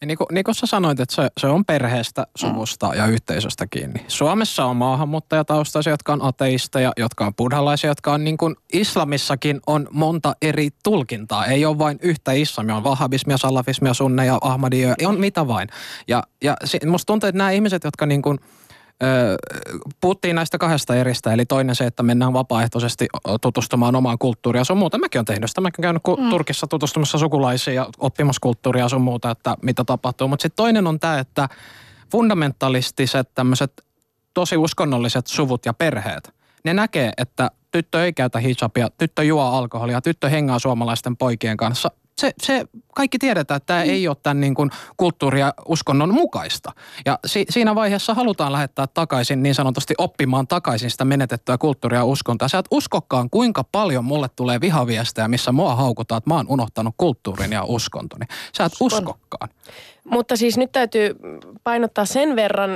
Ja 0.00 0.06
niin 0.06 0.18
kuin, 0.18 0.26
niin 0.32 0.44
kuin 0.44 0.54
sä 0.54 0.66
sanoit, 0.66 1.00
että 1.00 1.14
se, 1.14 1.28
se 1.40 1.46
on 1.46 1.64
perheestä, 1.64 2.26
suvusta 2.36 2.94
ja 2.94 3.06
yhteisöstä 3.06 3.66
kiinni. 3.66 4.04
Suomessa 4.08 4.64
on 4.64 4.76
maahanmuuttajataustaisia, 4.76 5.92
jotka 5.92 6.12
on 6.12 6.22
ateisteja, 6.22 6.92
jotka 6.96 7.26
on 7.26 7.34
buddhalaisia, 7.34 7.90
jotka 7.90 8.12
on 8.12 8.24
niin 8.24 8.36
kuin 8.36 8.56
islamissakin 8.72 9.60
on 9.66 9.88
monta 9.90 10.34
eri 10.42 10.68
tulkintaa. 10.84 11.46
Ei 11.46 11.64
ole 11.64 11.78
vain 11.78 11.98
yhtä 12.02 12.32
islamia, 12.32 12.76
on 12.76 12.84
wahhabismia, 12.84 13.36
salafismia, 13.36 13.94
sunneja, 13.94 14.38
ahmadia, 14.40 14.94
on 15.06 15.20
mitä 15.20 15.46
vain. 15.48 15.68
Ja, 16.08 16.22
ja 16.42 16.56
si- 16.64 16.86
musta 16.86 17.06
tuntuu, 17.06 17.28
että 17.28 17.38
nämä 17.38 17.50
ihmiset, 17.50 17.84
jotka 17.84 18.06
niin 18.06 18.22
kuin, 18.22 18.38
Öö, 19.02 19.36
puhuttiin 20.00 20.36
näistä 20.36 20.58
kahdesta 20.58 20.94
eristä, 20.94 21.32
eli 21.32 21.46
toinen 21.46 21.74
se, 21.74 21.86
että 21.86 22.02
mennään 22.02 22.32
vapaaehtoisesti 22.32 23.08
tutustumaan 23.40 23.96
omaan 23.96 24.18
kulttuuriin 24.18 24.60
ja 24.60 24.64
sun 24.64 24.78
muuta. 24.78 24.98
Mäkin 24.98 25.18
olen 25.18 25.24
tehnyt 25.24 25.50
sitä. 25.50 25.60
Mäkin 25.60 25.80
olen 25.80 25.82
käynyt 25.82 26.02
ku- 26.02 26.30
Turkissa 26.30 26.66
tutustumassa 26.66 27.18
sukulaisiin 27.18 27.74
ja 27.74 27.86
oppimassa 27.98 28.40
kulttuuria 28.42 28.84
ja 28.84 28.88
sun 28.88 29.02
muuta, 29.02 29.30
että 29.30 29.56
mitä 29.62 29.84
tapahtuu. 29.84 30.28
Mutta 30.28 30.42
sitten 30.42 30.56
toinen 30.56 30.86
on 30.86 31.00
tämä, 31.00 31.18
että 31.18 31.48
fundamentalistiset 32.12 33.28
tämmöiset 33.34 33.72
tosi 34.34 34.56
uskonnolliset 34.56 35.26
suvut 35.26 35.66
ja 35.66 35.74
perheet, 35.74 36.34
ne 36.64 36.74
näkee, 36.74 37.12
että 37.16 37.50
tyttö 37.70 38.04
ei 38.04 38.12
käytä 38.12 38.38
hijabia, 38.38 38.88
tyttö 38.98 39.24
juo 39.24 39.42
alkoholia, 39.42 40.00
tyttö 40.00 40.28
hengaa 40.28 40.58
suomalaisten 40.58 41.16
poikien 41.16 41.56
kanssa. 41.56 41.90
Se, 42.20 42.32
se 42.42 42.64
kaikki 42.94 43.18
tiedetään, 43.18 43.56
että 43.56 43.66
tämä 43.66 43.82
ei 43.82 44.08
ole 44.08 44.16
tämän 44.22 44.40
niin 44.40 44.54
kuin 44.54 44.70
kulttuuri- 44.96 45.40
ja 45.40 45.54
uskonnon 45.68 46.14
mukaista. 46.14 46.72
Ja 47.06 47.18
si, 47.26 47.44
siinä 47.50 47.74
vaiheessa 47.74 48.14
halutaan 48.14 48.52
lähettää 48.52 48.86
takaisin 48.86 49.42
niin 49.42 49.54
sanotusti 49.54 49.94
oppimaan 49.98 50.46
takaisin 50.46 50.90
sitä 50.90 51.04
menetettyä 51.04 51.58
kulttuuria 51.58 52.00
ja 52.00 52.04
uskontoa. 52.04 52.48
Sä 52.48 52.58
et 52.58 52.66
uskokkaan, 52.70 53.30
kuinka 53.30 53.64
paljon 53.72 54.04
mulle 54.04 54.28
tulee 54.36 54.60
vihaviestejä, 54.60 55.28
missä 55.28 55.52
mua 55.52 55.74
haukutaan, 55.74 56.18
että 56.18 56.30
mä 56.30 56.36
oon 56.36 56.46
unohtanut 56.48 56.94
kulttuurin 56.96 57.52
ja 57.52 57.64
uskontoni. 57.64 58.26
Sä 58.56 58.64
et 58.64 58.72
uskokkaan. 58.80 59.48
Mutta 60.04 60.36
siis 60.36 60.58
nyt 60.58 60.72
täytyy 60.72 61.16
painottaa 61.64 62.04
sen 62.04 62.36
verran 62.36 62.70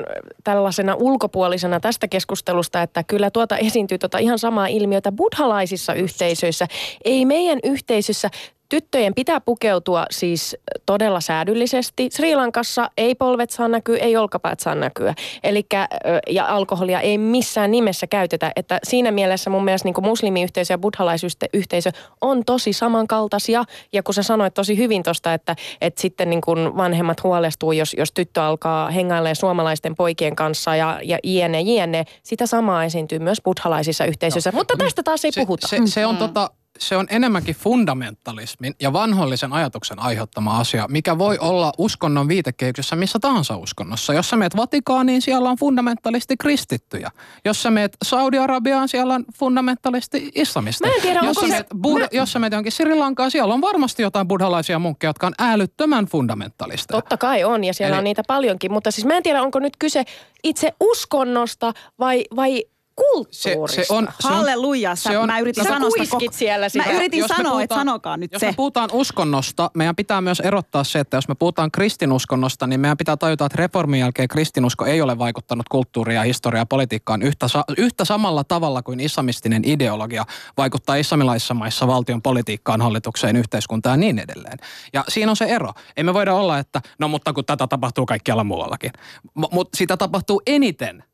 tällaisena 0.45 0.95
ulkopuolisena 0.95 1.81
tästä 1.81 2.09
keskustelusta, 2.09 2.83
että 2.83 3.03
kyllä 3.03 3.31
tuota 3.31 3.57
esiintyy 3.57 3.99
tuota 3.99 4.19
ihan 4.19 4.39
samaa 4.39 4.67
ilmiötä 4.67 5.13
buddhalaisissa 5.13 5.95
yhteisöissä. 5.95 6.67
Ei 7.05 7.25
meidän 7.25 7.59
yhteisössä 7.65 8.31
Tyttöjen 8.69 9.15
pitää 9.15 9.41
pukeutua 9.41 10.07
siis 10.11 10.57
todella 10.87 11.21
säädyllisesti. 11.21 12.09
Sri 12.13 12.37
Lankassa 12.37 12.91
ei 12.97 13.15
polvet 13.15 13.51
saa 13.51 13.69
näkyä, 13.69 13.99
ei 13.99 14.17
olkapäät 14.17 14.61
saa 14.61 14.75
näkyä. 14.75 15.15
Elikkä, 15.43 15.89
ja 16.31 16.47
alkoholia 16.47 17.01
ei 17.01 17.19
missään 17.19 17.71
nimessä 17.71 18.07
käytetä. 18.07 18.53
Että 18.57 18.79
siinä 18.85 19.11
mielessä 19.11 19.51
mun 19.51 19.65
mielestä 19.65 19.89
niin 19.89 20.05
muslimiyhteisö 20.05 20.75
ja 20.75 20.79
buddhalaisyhteisö 20.79 21.91
on 22.21 22.45
tosi 22.45 22.73
samankaltaisia. 22.73 23.65
Ja 23.93 24.03
kun 24.03 24.15
sä 24.15 24.23
sanoit 24.23 24.55
tosi 24.55 24.77
hyvin 24.77 25.03
tuosta, 25.03 25.35
että, 25.35 25.57
että 25.81 26.01
sitten 26.01 26.31
niin 26.31 26.41
kuin 26.41 26.77
vanhemmat 26.77 27.23
huolestuu, 27.23 27.73
jos, 27.73 27.95
jos 27.99 28.13
tyttö 28.13 28.43
alkaa 28.43 28.91
hengailemaan 28.91 29.37
suomalaisten 29.37 29.95
poikien 29.95 30.37
kanssa 30.37 30.77
ja, 30.77 31.01
ja 31.03 31.19
iene, 31.23 31.61
iene. 31.61 32.05
Sitä 32.23 32.47
samaa 32.47 32.85
esiintyy 32.85 33.19
myös 33.19 33.41
buddhalaisissa 33.45 34.05
yhteisöissä. 34.05 34.51
No, 34.51 34.59
Mutta 34.59 34.75
tästä 34.79 35.03
taas 35.03 35.25
ei 35.25 35.33
se, 35.33 35.41
puhuta. 35.41 35.69
Se, 35.69 35.79
se, 35.87 36.07
on 36.07 36.17
tota, 36.17 36.51
se 36.79 36.97
on 36.97 37.07
enemmänkin 37.11 37.55
fundamentalismin 37.57 38.75
ja 38.81 38.93
vanhollisen 38.93 39.53
ajatuksen 39.53 39.99
aiheuttama 39.99 40.59
asia, 40.59 40.87
mikä 40.89 41.19
voi 41.19 41.39
olla 41.39 41.73
uskonnon 41.79 42.29
viitekehyksessä 42.29 42.97
missä 42.97 43.19
tahansa 43.19 43.57
uskonnossa. 43.57 44.15
Jos 44.15 44.31
sä 44.31 44.37
meet 44.37 44.57
Vatikaaniin, 44.57 45.23
siellä 45.23 45.51
on 45.51 45.57
fundamentalisti 45.57 46.37
kristittyjä. 46.37 47.11
Jos 47.45 47.63
sä 47.63 47.71
meet 47.71 47.97
Saudi-Arabiaan, 48.05 48.89
siellä 48.89 49.15
on 49.15 49.25
fundamentalisti 49.39 50.31
islamista. 50.35 50.87
Mä 50.89 50.95
en 50.95 51.03
tiedä, 51.03 51.21
jos, 51.23 51.27
onko 51.29 51.41
sä 51.41 51.47
se- 51.47 51.53
meet 51.53 51.67
Bud- 51.75 52.01
mä- 52.01 52.09
jos 52.13 52.33
sä 52.33 52.39
meet 52.39 52.53
johonkin 52.53 52.73
Sri 52.73 52.95
Lankaan, 52.95 53.31
siellä 53.31 53.55
on 53.55 53.61
varmasti 53.61 54.03
jotain 54.03 54.29
buddhalaisia 54.29 54.79
munkkeja, 54.79 55.09
jotka 55.09 55.27
on 55.27 55.35
älyttömän 55.39 56.07
fundamentalisteja. 56.07 56.97
Totta 57.03 57.17
kai 57.17 57.45
on, 57.45 57.65
ja 57.65 57.75
siellä 57.75 57.95
Eli- 57.95 57.99
on 57.99 58.05
niitä 58.05 58.23
paljonkin. 58.27 58.73
Mutta 58.73 58.91
siis 58.91 59.07
mä 59.07 59.17
en 59.17 59.23
tiedä, 59.23 59.43
onko 59.43 59.59
nyt 59.59 59.77
kyse 59.77 60.05
itse 60.45 60.73
uskonnosta 60.81 61.73
vai, 61.99 62.25
vai 62.37 62.65
kulttuurista. 62.97 63.83
Se, 63.83 63.85
se 63.87 63.93
on, 63.95 64.09
se 64.21 64.29
on, 64.29 64.35
Halleluja, 64.35 64.97
sä, 64.97 65.11
se 65.11 65.19
on- 65.19 65.27
mä 65.27 65.39
yritin 65.39 65.65
sanoa 65.65 65.91
sitä 65.91 66.11
kuiskit 66.11 66.33
siellä 66.33 66.69
sitä. 66.69 66.85
Mä 66.87 66.93
yritin 66.93 67.19
Jos 67.21 67.29
sanoa, 67.29 67.63
että 67.63 67.75
sanokaa 67.75 68.17
nyt 68.17 68.33
jos 68.33 68.41
se. 68.41 68.47
me 68.47 68.53
puhutaan 68.57 68.91
uskonnosta, 68.93 69.71
meidän 69.75 69.97
pitää 69.97 70.21
myös 70.21 70.41
erottaa 70.41 70.85
se, 70.85 71.01
että 71.01 71.17
jos 71.17 71.29
me 71.29 71.35
puhutaan 71.35 71.71
kristinuskonnosta, 71.71 72.67
niin 72.67 72.81
meidän 72.81 72.97
pitää 72.97 73.17
tajuta, 73.17 73.47
että 73.47 73.59
reformin 73.59 74.01
jälkeen 74.01 74.29
kristinusko 74.29 74.85
ei 74.87 75.01
ole 75.03 75.19
vaikuttanut 75.19 75.69
kulttuuria, 75.69 76.23
historiaa 76.23 76.61
ja 76.61 76.67
politiikkaan 76.67 77.23
yhtä, 77.23 77.47
yhtä 77.79 78.05
samalla 78.05 78.45
tavalla 78.45 78.83
kuin 78.83 79.01
islamistinen 79.01 79.63
ideologia 79.65 80.25
vaikuttaa 80.57 80.97
islamilaisissa 80.97 81.55
maissa 81.55 81.87
valtion 81.87 82.23
politiikkaan, 82.23 82.81
hallitukseen, 82.83 83.37
yhteiskuntaan 83.37 83.93
ja 83.93 83.97
niin 83.97 84.19
edelleen. 84.19 84.59
Ja 84.93 85.05
siinä 85.09 85.31
on 85.31 85.37
se 85.37 85.45
ero. 85.45 85.73
Ei 85.97 86.05
me 86.05 86.15
voida 86.15 86.35
olla, 86.35 86.59
että 86.59 86.81
no 86.99 87.09
mutta 87.09 87.33
kun 87.33 87.45
tätä 87.45 87.67
tapahtuu 87.67 88.07
kaikkialla 88.07 88.45
muuallakin. 88.45 88.91
Mutta 89.35 89.77
sitä 89.77 89.97
tapahtuu 89.97 90.43
eniten 90.47 91.05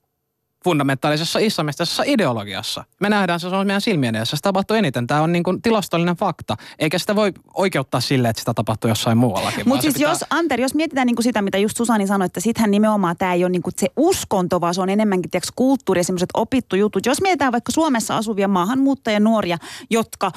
fundamentaalisessa 0.64 1.38
islamistisessa 1.38 2.02
ideologiassa. 2.06 2.84
Me 3.00 3.08
nähdään 3.08 3.40
se, 3.40 3.50
se 3.50 3.56
on 3.56 3.66
meidän 3.66 3.80
silmien 3.80 4.14
edessä. 4.16 4.36
Se 4.36 4.42
tapahtuu 4.42 4.76
eniten. 4.76 5.06
Tämä 5.06 5.22
on 5.22 5.32
niin 5.32 5.42
kuin 5.42 5.62
tilastollinen 5.62 6.16
fakta. 6.16 6.56
Eikä 6.78 6.98
sitä 6.98 7.16
voi 7.16 7.32
oikeuttaa 7.54 8.00
sille, 8.00 8.28
että 8.28 8.40
sitä 8.40 8.54
tapahtuu 8.54 8.88
jossain 8.88 9.18
muuallakin. 9.18 9.68
Mutta 9.68 9.82
siis 9.82 9.94
pitää- 9.94 10.10
jos, 10.10 10.24
Anteri, 10.30 10.62
jos 10.62 10.74
mietitään 10.74 11.06
niinku 11.06 11.22
sitä, 11.22 11.42
mitä 11.42 11.58
just 11.58 11.76
Susani 11.76 12.06
sanoi, 12.06 12.26
että 12.26 12.40
sittenhän 12.40 12.70
nimenomaan 12.70 13.16
tämä 13.16 13.34
ei 13.34 13.44
ole 13.44 13.50
niinku 13.50 13.70
se 13.76 13.86
uskonto, 13.96 14.60
vaan 14.60 14.74
se 14.74 14.80
on 14.80 14.88
enemmänkin 14.88 15.30
tiiäks, 15.30 15.48
kulttuuri 15.56 16.00
ja 16.00 16.04
semmoiset 16.04 16.30
opittu 16.34 16.76
jutut. 16.76 17.06
Jos 17.06 17.20
mietitään 17.22 17.52
vaikka 17.52 17.72
Suomessa 17.72 18.16
asuvia 18.16 18.48
maahanmuuttajia 18.48 19.20
nuoria, 19.20 19.58
jotka 19.90 20.30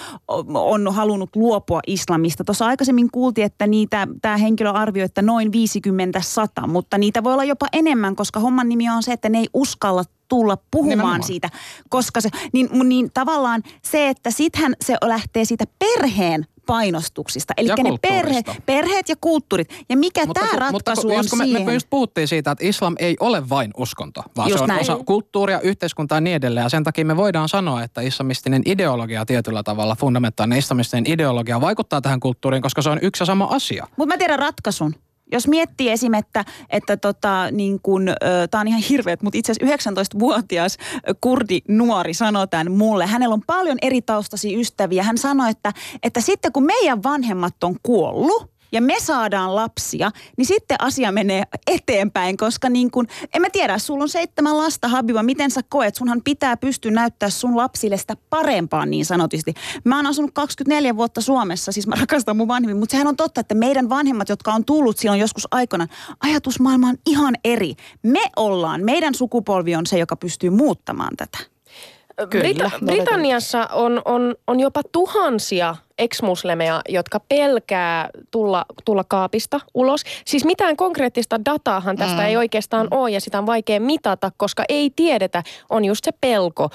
on 0.53 0.93
halunnut 0.93 1.36
luopua 1.36 1.80
islamista. 1.88 2.43
Tuossa 2.43 2.65
aikaisemmin 2.65 3.11
kuultiin, 3.11 3.45
että 3.45 3.67
niitä, 3.67 4.07
tämä 4.21 4.38
henkilö 4.38 4.71
arvioi, 4.71 5.05
että 5.05 5.21
noin 5.21 5.51
50-100, 6.63 6.67
mutta 6.67 6.97
niitä 6.97 7.24
voi 7.24 7.34
olla 7.34 7.43
jopa 7.43 7.67
enemmän, 7.74 8.15
koska 8.15 8.39
homman 8.39 8.69
nimi 8.69 8.89
on 8.89 9.03
se, 9.03 9.13
että 9.13 9.30
ne 9.30 9.39
ei 9.39 9.47
uskalla 9.53 10.03
tulla 10.34 10.57
puhumaan 10.71 10.89
Nimenomaan. 10.89 11.23
siitä, 11.23 11.49
koska 11.89 12.21
se, 12.21 12.29
niin, 12.53 12.69
niin 12.84 13.11
tavallaan 13.13 13.63
se, 13.81 14.09
että 14.09 14.31
sittenhän 14.31 14.73
se 14.86 14.95
lähtee 15.05 15.45
siitä 15.45 15.65
perheen 15.79 16.45
painostuksista. 16.65 17.53
Eli 17.57 17.69
ne 17.84 17.97
perhe, 18.01 18.41
perheet 18.65 19.09
ja 19.09 19.15
kulttuurit. 19.21 19.69
Ja 19.89 19.97
mikä 19.97 20.27
tämä 20.34 20.49
kun- 20.49 20.59
ratkaisu 20.59 21.01
kun, 21.01 21.11
on 21.11 21.25
me, 21.38 21.45
siihen? 21.45 21.65
me 21.65 21.73
just 21.73 21.88
puhuttiin 21.89 22.27
siitä, 22.27 22.51
että 22.51 22.65
islam 22.67 22.95
ei 22.99 23.17
ole 23.19 23.49
vain 23.49 23.71
uskonto, 23.77 24.23
vaan 24.38 24.49
Just 24.49 24.57
se 24.57 24.63
on 24.63 24.67
näin. 24.67 24.81
osa 24.81 24.97
kulttuuria, 25.05 25.59
yhteiskuntaa 25.59 26.17
ja 26.17 26.21
niin 26.21 26.36
edelleen. 26.36 26.63
Ja 26.63 26.69
sen 26.69 26.84
takia 26.84 27.05
me 27.05 27.17
voidaan 27.17 27.49
sanoa, 27.49 27.84
että 27.84 28.01
islamistinen 28.01 28.61
ideologia 28.65 29.25
tietyllä 29.25 29.63
tavalla, 29.63 29.95
fundamentaalinen 29.95 30.59
islamistinen 30.59 31.03
ideologia 31.07 31.61
vaikuttaa 31.61 32.01
tähän 32.01 32.19
kulttuuriin, 32.19 32.61
koska 32.61 32.81
se 32.81 32.89
on 32.89 32.99
yksi 33.01 33.21
ja 33.21 33.25
sama 33.25 33.45
asia. 33.45 33.88
Mutta 33.97 34.13
mä 34.13 34.17
tiedän 34.17 34.39
ratkaisun. 34.39 34.95
Jos 35.34 35.47
miettii 35.47 35.89
esim. 35.89 36.13
että, 36.13 36.45
että 36.69 36.97
tota, 36.97 37.51
niin 37.51 37.79
kun, 37.84 38.09
tämä 38.51 38.61
on 38.61 38.67
ihan 38.67 38.81
hirveet, 38.89 39.23
mutta 39.23 39.38
itse 39.38 39.51
asiassa 39.51 39.91
19-vuotias 39.91 40.77
ö, 41.09 41.15
kurdi 41.21 41.59
nuori 41.67 42.13
sanoi 42.13 42.47
tämän 42.47 42.71
mulle. 42.71 43.05
Hänellä 43.05 43.34
on 43.34 43.41
paljon 43.47 43.77
eri 43.81 44.01
taustaisia 44.01 44.59
ystäviä. 44.59 45.03
Hän 45.03 45.17
sanoi, 45.17 45.49
että, 45.49 45.73
että 46.03 46.21
sitten 46.21 46.51
kun 46.51 46.63
meidän 46.63 47.03
vanhemmat 47.03 47.63
on 47.63 47.75
kuollut, 47.84 48.53
ja 48.74 48.82
me 48.82 48.95
saadaan 48.99 49.55
lapsia, 49.55 50.11
niin 50.38 50.45
sitten 50.45 50.78
asia 50.82 51.11
menee 51.11 51.43
eteenpäin, 51.67 52.38
koska 52.38 52.69
niin 52.69 52.91
kun, 52.91 53.07
en 53.36 53.41
mä 53.41 53.49
tiedä, 53.49 53.78
sulla 53.78 54.03
on 54.03 54.09
seitsemän 54.09 54.57
lasta, 54.57 54.88
Habiba, 54.88 55.24
miten 55.24 55.51
sä 55.51 55.61
koet? 55.69 55.95
Sunhan 55.95 56.21
pitää 56.24 56.57
pystyä 56.57 56.91
näyttää 56.91 57.30
sun 57.30 57.57
lapsille 57.57 57.97
sitä 57.97 58.17
parempaa 58.30 58.86
niin 58.86 59.05
sanotusti. 59.05 59.53
Mä 59.84 59.95
oon 59.95 60.05
asunut 60.05 60.32
24 60.34 60.95
vuotta 60.95 61.21
Suomessa, 61.21 61.71
siis 61.71 61.88
mä 61.88 61.95
rakastan 61.99 62.38
mun 62.38 62.47
vanhemmin, 62.47 62.78
mutta 62.78 62.91
sehän 62.91 63.07
on 63.07 63.15
totta, 63.15 63.41
että 63.41 63.55
meidän 63.55 63.89
vanhemmat, 63.89 64.30
jotka 64.30 64.53
on 64.53 64.65
tullut 64.65 64.97
silloin 64.97 65.19
joskus 65.19 65.47
aikana, 65.51 65.88
ajatusmaailma 66.19 66.88
on 66.88 66.97
ihan 67.05 67.36
eri. 67.43 67.76
Me 68.03 68.24
ollaan, 68.36 68.84
meidän 68.84 69.15
sukupolvi 69.15 69.76
on 69.76 69.86
se, 69.86 69.99
joka 69.99 70.15
pystyy 70.15 70.49
muuttamaan 70.49 71.17
tätä. 71.17 71.53
Kyllä, 72.30 72.64
no, 72.64 72.86
Britanniassa 72.86 73.68
on, 73.74 74.01
on, 74.05 74.36
on 74.47 74.59
jopa 74.59 74.82
tuhansia 74.91 75.76
ex-muslimeja, 75.97 76.82
jotka 76.89 77.20
pelkää 77.20 78.09
tulla, 78.32 78.66
tulla 78.86 79.03
kaapista 79.03 79.59
ulos. 79.74 80.03
Siis 80.26 80.45
mitään 80.45 80.78
konkreettista 80.78 81.45
dataahan 81.45 81.95
tästä 81.95 82.22
mm. 82.22 82.28
ei 82.28 82.38
oikeastaan 82.38 82.88
ole 82.91 83.09
ja 83.09 83.22
sitä 83.22 83.39
on 83.39 83.45
vaikea 83.45 83.80
mitata, 83.80 84.32
koska 84.38 84.64
ei 84.70 84.91
tiedetä. 84.95 85.43
On 85.70 85.86
just 85.86 86.03
se 86.05 86.11
pelko, 86.22 86.70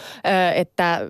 että 0.54 1.00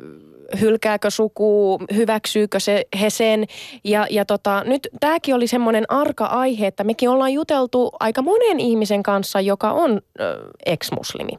hylkääkö 0.60 1.10
suku, 1.10 1.78
hyväksyykö 1.94 2.60
se 2.60 2.84
he 3.00 3.10
sen. 3.10 3.44
Ja, 3.84 4.06
ja 4.10 4.24
tota, 4.24 4.64
nyt 4.64 4.88
tämäkin 5.00 5.34
oli 5.34 5.46
semmoinen 5.46 5.84
arka 5.88 6.24
aihe, 6.24 6.66
että 6.66 6.84
mekin 6.84 7.08
ollaan 7.08 7.32
juteltu 7.32 7.90
aika 8.00 8.22
monen 8.22 8.60
ihmisen 8.60 9.02
kanssa, 9.02 9.40
joka 9.40 9.72
on 9.72 10.00
ö, 10.20 10.38
ex-muslimi. 10.66 11.32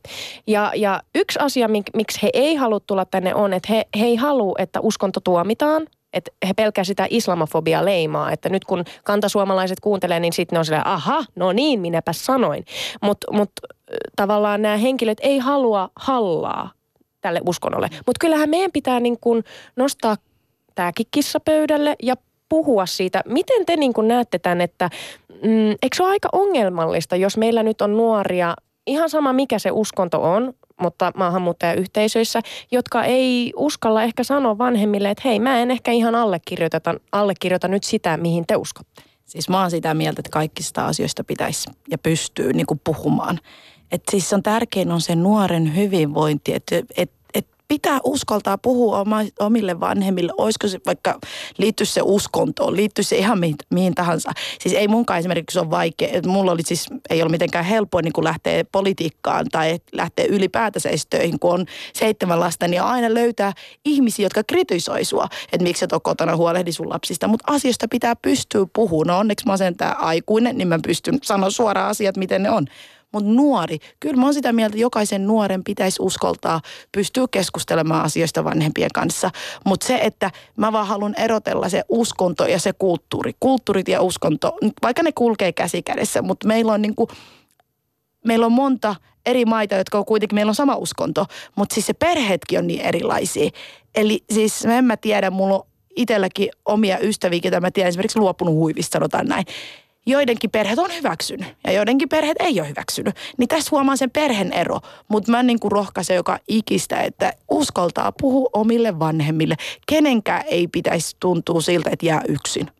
Ja, 0.47 0.71
ja 0.75 1.01
yksi 1.15 1.39
asia, 1.39 1.67
mik, 1.67 1.85
miksi 1.95 2.19
he 2.23 2.29
ei 2.33 2.55
halua 2.55 2.79
tulla 2.79 3.05
tänne 3.05 3.35
on, 3.35 3.53
että 3.53 3.73
he, 3.73 3.85
he 3.99 4.05
ei 4.05 4.15
halua, 4.15 4.55
että 4.57 4.79
uskonto 4.79 5.19
tuomitaan, 5.19 5.87
että 6.13 6.31
he 6.47 6.53
pelkää 6.53 6.83
sitä 6.83 7.07
islamofobia 7.09 7.85
leimaa, 7.85 8.31
että 8.31 8.49
nyt 8.49 8.65
kun 8.65 8.83
kantasuomalaiset 9.03 9.79
kuuntelee, 9.79 10.19
niin 10.19 10.33
sitten 10.33 10.55
ne 10.55 10.59
on 10.59 10.65
silleen, 10.65 10.87
aha, 10.87 11.23
no 11.35 11.51
niin, 11.51 11.79
minäpä 11.79 12.13
sanoin. 12.13 12.65
Mutta 13.01 13.31
mut, 13.31 13.51
tavallaan 14.15 14.61
nämä 14.61 14.77
henkilöt 14.77 15.17
ei 15.21 15.37
halua 15.37 15.89
hallaa 15.95 16.78
tälle 17.21 17.41
uskonnolle. 17.47 17.89
Mutta 17.93 18.19
kyllähän 18.19 18.49
meidän 18.49 18.71
pitää 18.71 18.99
niin 18.99 19.17
kuin 19.21 19.43
nostaa 19.75 20.15
tämäkin 20.75 21.05
kissapöydälle 21.11 21.95
ja 22.03 22.15
puhua 22.49 22.85
siitä. 22.85 23.21
Miten 23.25 23.65
te 23.65 23.75
niin 23.75 23.93
kuin 23.93 24.07
näette 24.07 24.39
tämän, 24.39 24.61
että 24.61 24.89
mm, 25.29 25.69
eikö 25.69 25.95
se 25.95 26.03
ole 26.03 26.11
aika 26.11 26.29
ongelmallista, 26.31 27.15
jos 27.15 27.37
meillä 27.37 27.63
nyt 27.63 27.81
on 27.81 27.97
nuoria, 27.97 28.55
ihan 28.87 29.09
sama 29.09 29.33
mikä 29.33 29.59
se 29.59 29.71
uskonto 29.71 30.21
on, 30.23 30.53
mutta 30.81 31.11
maahanmuuttajayhteisöissä, 31.15 32.41
jotka 32.71 33.03
ei 33.03 33.53
uskalla 33.55 34.03
ehkä 34.03 34.23
sanoa 34.23 34.57
vanhemmille, 34.57 35.09
että 35.09 35.21
hei, 35.25 35.39
mä 35.39 35.59
en 35.59 35.71
ehkä 35.71 35.91
ihan 35.91 36.15
allekirjoita, 36.15 36.81
allekirjoita 37.11 37.67
nyt 37.67 37.83
sitä, 37.83 38.17
mihin 38.17 38.43
te 38.47 38.55
uskotte. 38.55 39.01
Siis 39.25 39.49
mä 39.49 39.61
oon 39.61 39.71
sitä 39.71 39.93
mieltä, 39.93 40.19
että 40.19 40.29
kaikista 40.29 40.87
asioista 40.87 41.23
pitäisi 41.23 41.69
ja 41.89 41.97
pystyy 41.97 42.53
niin 42.53 42.65
kuin 42.65 42.81
puhumaan. 42.83 43.39
Et 43.91 44.03
siis 44.11 44.33
on 44.33 44.43
tärkein 44.43 44.91
on 44.91 45.01
se 45.01 45.15
nuoren 45.15 45.75
hyvinvointi, 45.75 46.53
että 46.53 46.75
et 46.95 47.11
pitää 47.69 47.99
uskaltaa 48.03 48.57
puhua 48.57 48.99
oma, 48.99 49.19
omille 49.39 49.79
vanhemmille, 49.79 50.33
olisiko 50.37 50.67
se 50.67 50.79
vaikka 50.85 51.19
liittyy 51.57 51.85
se 51.85 52.01
uskontoon, 52.03 52.75
liittyy 52.75 53.03
se 53.03 53.17
ihan 53.17 53.39
mihin, 53.39 53.55
mihin 53.73 53.95
tahansa. 53.95 54.31
Siis 54.59 54.75
ei 54.75 54.87
munkaan 54.87 55.19
esimerkiksi 55.19 55.59
ole 55.59 55.69
vaikea, 55.69 56.09
että 56.11 56.29
mulla 56.29 56.51
oli 56.51 56.61
siis, 56.65 56.87
ei 57.09 57.21
ole 57.21 57.31
mitenkään 57.31 57.65
helppoa 57.65 58.01
niin 58.01 58.13
lähteä 58.21 58.63
politiikkaan 58.71 59.45
tai 59.51 59.79
lähteä 59.91 60.25
ylipäätänsä 60.25 60.89
töihin, 61.09 61.39
kun 61.39 61.53
on 61.53 61.65
seitsemän 61.93 62.39
lasta, 62.39 62.67
niin 62.67 62.81
aina 62.81 63.13
löytää 63.13 63.53
ihmisiä, 63.85 64.25
jotka 64.25 64.43
kritisoi 64.47 65.05
sua, 65.05 65.27
että 65.43 65.63
miksi 65.63 65.85
et 65.85 65.93
ole 65.93 66.01
kotona 66.03 66.35
huolehdi 66.35 66.71
sun 66.71 66.89
lapsista. 66.89 67.27
Mutta 67.27 67.53
asioista 67.53 67.87
pitää 67.87 68.15
pystyä 68.15 68.65
puhumaan. 68.73 69.07
No 69.07 69.19
onneksi 69.19 69.45
mä 69.45 69.53
olen 69.53 69.75
aikuinen, 69.97 70.57
niin 70.57 70.67
mä 70.67 70.79
pystyn 70.83 71.17
sanoa 71.23 71.49
suoraan 71.49 71.89
asiat, 71.89 72.17
miten 72.17 72.43
ne 72.43 72.49
on. 72.49 72.65
Mutta 73.11 73.29
nuori, 73.29 73.77
kyllä 73.99 74.17
mä 74.17 74.23
oon 74.23 74.33
sitä 74.33 74.53
mieltä, 74.53 74.73
että 74.73 74.81
jokaisen 74.81 75.27
nuoren 75.27 75.63
pitäisi 75.63 76.01
uskaltaa 76.01 76.61
pystyä 76.91 77.25
keskustelemaan 77.31 78.05
asioista 78.05 78.43
vanhempien 78.43 78.89
kanssa. 78.93 79.29
Mutta 79.65 79.87
se, 79.87 79.99
että 80.03 80.31
mä 80.57 80.71
vaan 80.71 80.87
haluan 80.87 81.15
erotella 81.17 81.69
se 81.69 81.83
uskonto 81.89 82.47
ja 82.47 82.59
se 82.59 82.73
kulttuuri. 82.73 83.33
Kulttuurit 83.39 83.87
ja 83.87 84.01
uskonto, 84.01 84.57
vaikka 84.83 85.03
ne 85.03 85.11
kulkee 85.11 85.51
käsi 85.51 85.81
kädessä, 85.81 86.21
mutta 86.21 86.47
meillä 86.47 86.73
on 86.73 86.81
niinku, 86.81 87.07
meillä 88.25 88.45
on 88.45 88.51
monta 88.51 88.95
eri 89.25 89.45
maita, 89.45 89.75
jotka 89.75 89.97
on 89.97 90.05
kuitenkin, 90.05 90.35
meillä 90.35 90.49
on 90.49 90.55
sama 90.55 90.75
uskonto, 90.75 91.25
mutta 91.55 91.73
siis 91.73 91.85
se 91.85 91.93
perheetkin 91.93 92.59
on 92.59 92.67
niin 92.67 92.81
erilaisia. 92.81 93.49
Eli 93.95 94.23
siis 94.33 94.65
en 94.65 94.85
mä 94.85 94.97
tiedä, 94.97 95.29
mulla 95.31 95.55
on 95.55 95.67
itselläkin 95.95 96.49
omia 96.65 96.99
ystäviä, 96.99 97.39
ketä 97.39 97.59
mä 97.59 97.71
tiedän 97.71 97.89
esimerkiksi 97.89 98.19
luopunut 98.19 98.55
huivista, 98.55 98.93
sanotaan 98.93 99.27
näin 99.27 99.45
joidenkin 100.09 100.51
perheet 100.51 100.79
on 100.79 100.89
hyväksynyt 100.97 101.47
ja 101.63 101.71
joidenkin 101.71 102.09
perheet 102.09 102.37
ei 102.39 102.59
ole 102.59 102.69
hyväksynyt. 102.69 103.15
Niin 103.37 103.47
tässä 103.47 103.69
huomaa 103.71 103.95
sen 103.95 104.11
perheen 104.11 104.53
ero. 104.53 104.79
Mutta 105.07 105.31
mä 105.31 105.43
niin 105.43 105.59
kuin 105.59 105.71
rohkaisen 105.71 106.15
joka 106.15 106.39
ikistä, 106.47 107.01
että 107.01 107.33
uskaltaa 107.49 108.11
puhua 108.11 108.49
omille 108.53 108.99
vanhemmille. 108.99 109.55
Kenenkään 109.87 110.43
ei 110.47 110.67
pitäisi 110.67 111.17
tuntua 111.19 111.61
siltä, 111.61 111.89
että 111.93 112.05
jää 112.05 112.21
yksin. 112.27 112.71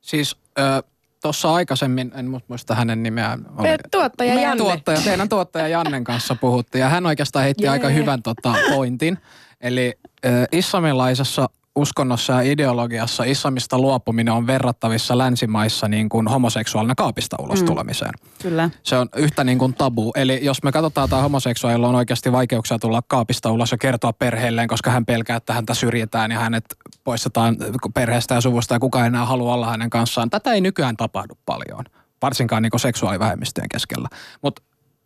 Siis 0.00 0.36
äh, 0.58 0.82
tuossa 1.22 1.54
aikaisemmin, 1.54 2.12
en 2.14 2.42
muista 2.48 2.74
hänen 2.74 3.02
nimeään. 3.02 3.46
Oli, 3.58 3.68
tuottaja 3.90 4.34
Janne. 4.34 4.64
Tuottaja, 4.64 5.00
teidän 5.00 5.28
tuottaja 5.28 5.68
Jannen 5.68 6.04
kanssa 6.04 6.34
puhuttiin 6.34 6.80
ja 6.80 6.88
hän 6.88 7.06
oikeastaan 7.06 7.44
heitti 7.44 7.64
yeah. 7.64 7.72
aika 7.72 7.88
hyvän 7.88 8.22
tota, 8.22 8.54
pointin. 8.74 9.18
Eli 9.60 9.98
äh, 10.26 10.32
islamilaisessa 10.52 11.48
uskonnossa 11.76 12.32
ja 12.32 12.52
ideologiassa 12.52 13.24
islamista 13.24 13.78
luopuminen 13.78 14.34
on 14.34 14.46
verrattavissa 14.46 15.18
länsimaissa 15.18 15.88
niin 15.88 16.08
kuin 16.08 16.28
homoseksuaalina 16.28 16.94
kaapista 16.94 17.36
ulos 17.40 17.60
mm. 17.60 17.66
tulemiseen. 17.66 18.12
Kyllä. 18.42 18.70
Se 18.82 18.98
on 18.98 19.08
yhtä 19.16 19.44
niin 19.44 19.58
kuin 19.58 19.74
tabu. 19.74 20.12
Eli 20.14 20.40
jos 20.42 20.62
me 20.62 20.72
katsotaan, 20.72 21.04
että 21.04 21.16
homoseksuaalilla 21.16 21.88
on 21.88 21.94
oikeasti 21.94 22.32
vaikeuksia 22.32 22.78
tulla 22.78 23.02
kaapista 23.08 23.50
ulos 23.50 23.72
ja 23.72 23.78
kertoa 23.78 24.12
perheelleen, 24.12 24.68
koska 24.68 24.90
hän 24.90 25.06
pelkää, 25.06 25.36
että 25.36 25.52
häntä 25.52 25.74
syrjitään 25.74 26.30
ja 26.30 26.38
hänet 26.38 26.64
poistetaan 27.04 27.56
perheestä 27.94 28.34
ja 28.34 28.40
suvusta 28.40 28.74
ja 28.74 28.80
kukaan 28.80 29.06
enää 29.06 29.24
halua 29.24 29.54
olla 29.54 29.70
hänen 29.70 29.90
kanssaan. 29.90 30.30
Tätä 30.30 30.52
ei 30.52 30.60
nykyään 30.60 30.96
tapahdu 30.96 31.34
paljon, 31.46 31.84
varsinkaan 32.22 32.62
niin 32.62 32.70
kuin 32.70 32.80
seksuaalivähemmistöjen 32.80 33.68
keskellä. 33.68 34.08
Mutta 34.42 34.62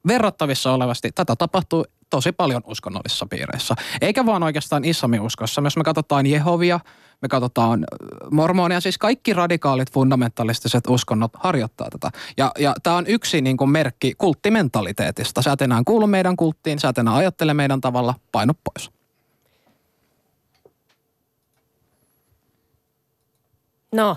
verrattavissa 0.07 0.73
olevasti 0.73 1.13
tätä 1.15 1.37
tapahtuu 1.37 1.85
tosi 2.11 2.33
paljon 2.33 2.63
uskonnollisissa 2.67 3.27
piireissä. 3.27 3.75
Eikä 4.01 4.27
vaan 4.27 4.43
oikeastaan 4.43 4.85
islamiuskossa. 4.85 5.63
Jos 5.65 5.77
me 5.77 5.85
katsotaan 5.85 6.27
Jehovia, 6.27 6.81
me 7.23 7.29
katsotaan 7.29 7.85
mormonia, 8.31 8.81
siis 8.81 8.99
kaikki 8.99 9.33
radikaalit 9.33 9.93
fundamentalistiset 9.93 10.85
uskonnot 10.89 11.31
harjoittaa 11.35 11.89
tätä. 11.91 12.19
Ja, 12.37 12.53
ja 12.59 12.75
tämä 12.83 12.97
on 12.97 13.07
yksi 13.07 13.41
niin 13.41 13.57
kuin 13.57 13.71
merkki 13.71 14.15
kulttimentaliteetista. 14.19 15.43
Sä 15.43 15.53
et 15.53 15.63
enää 15.63 15.83
kuulu 15.85 16.07
meidän 16.07 16.37
kulttiin, 16.37 16.79
sä 16.79 16.89
et 16.89 16.99
enää 16.99 17.15
ajattele 17.15 17.55
meidän 17.55 17.81
tavalla, 17.81 18.15
painu 18.33 18.53
pois. 18.65 18.91
No. 23.93 24.17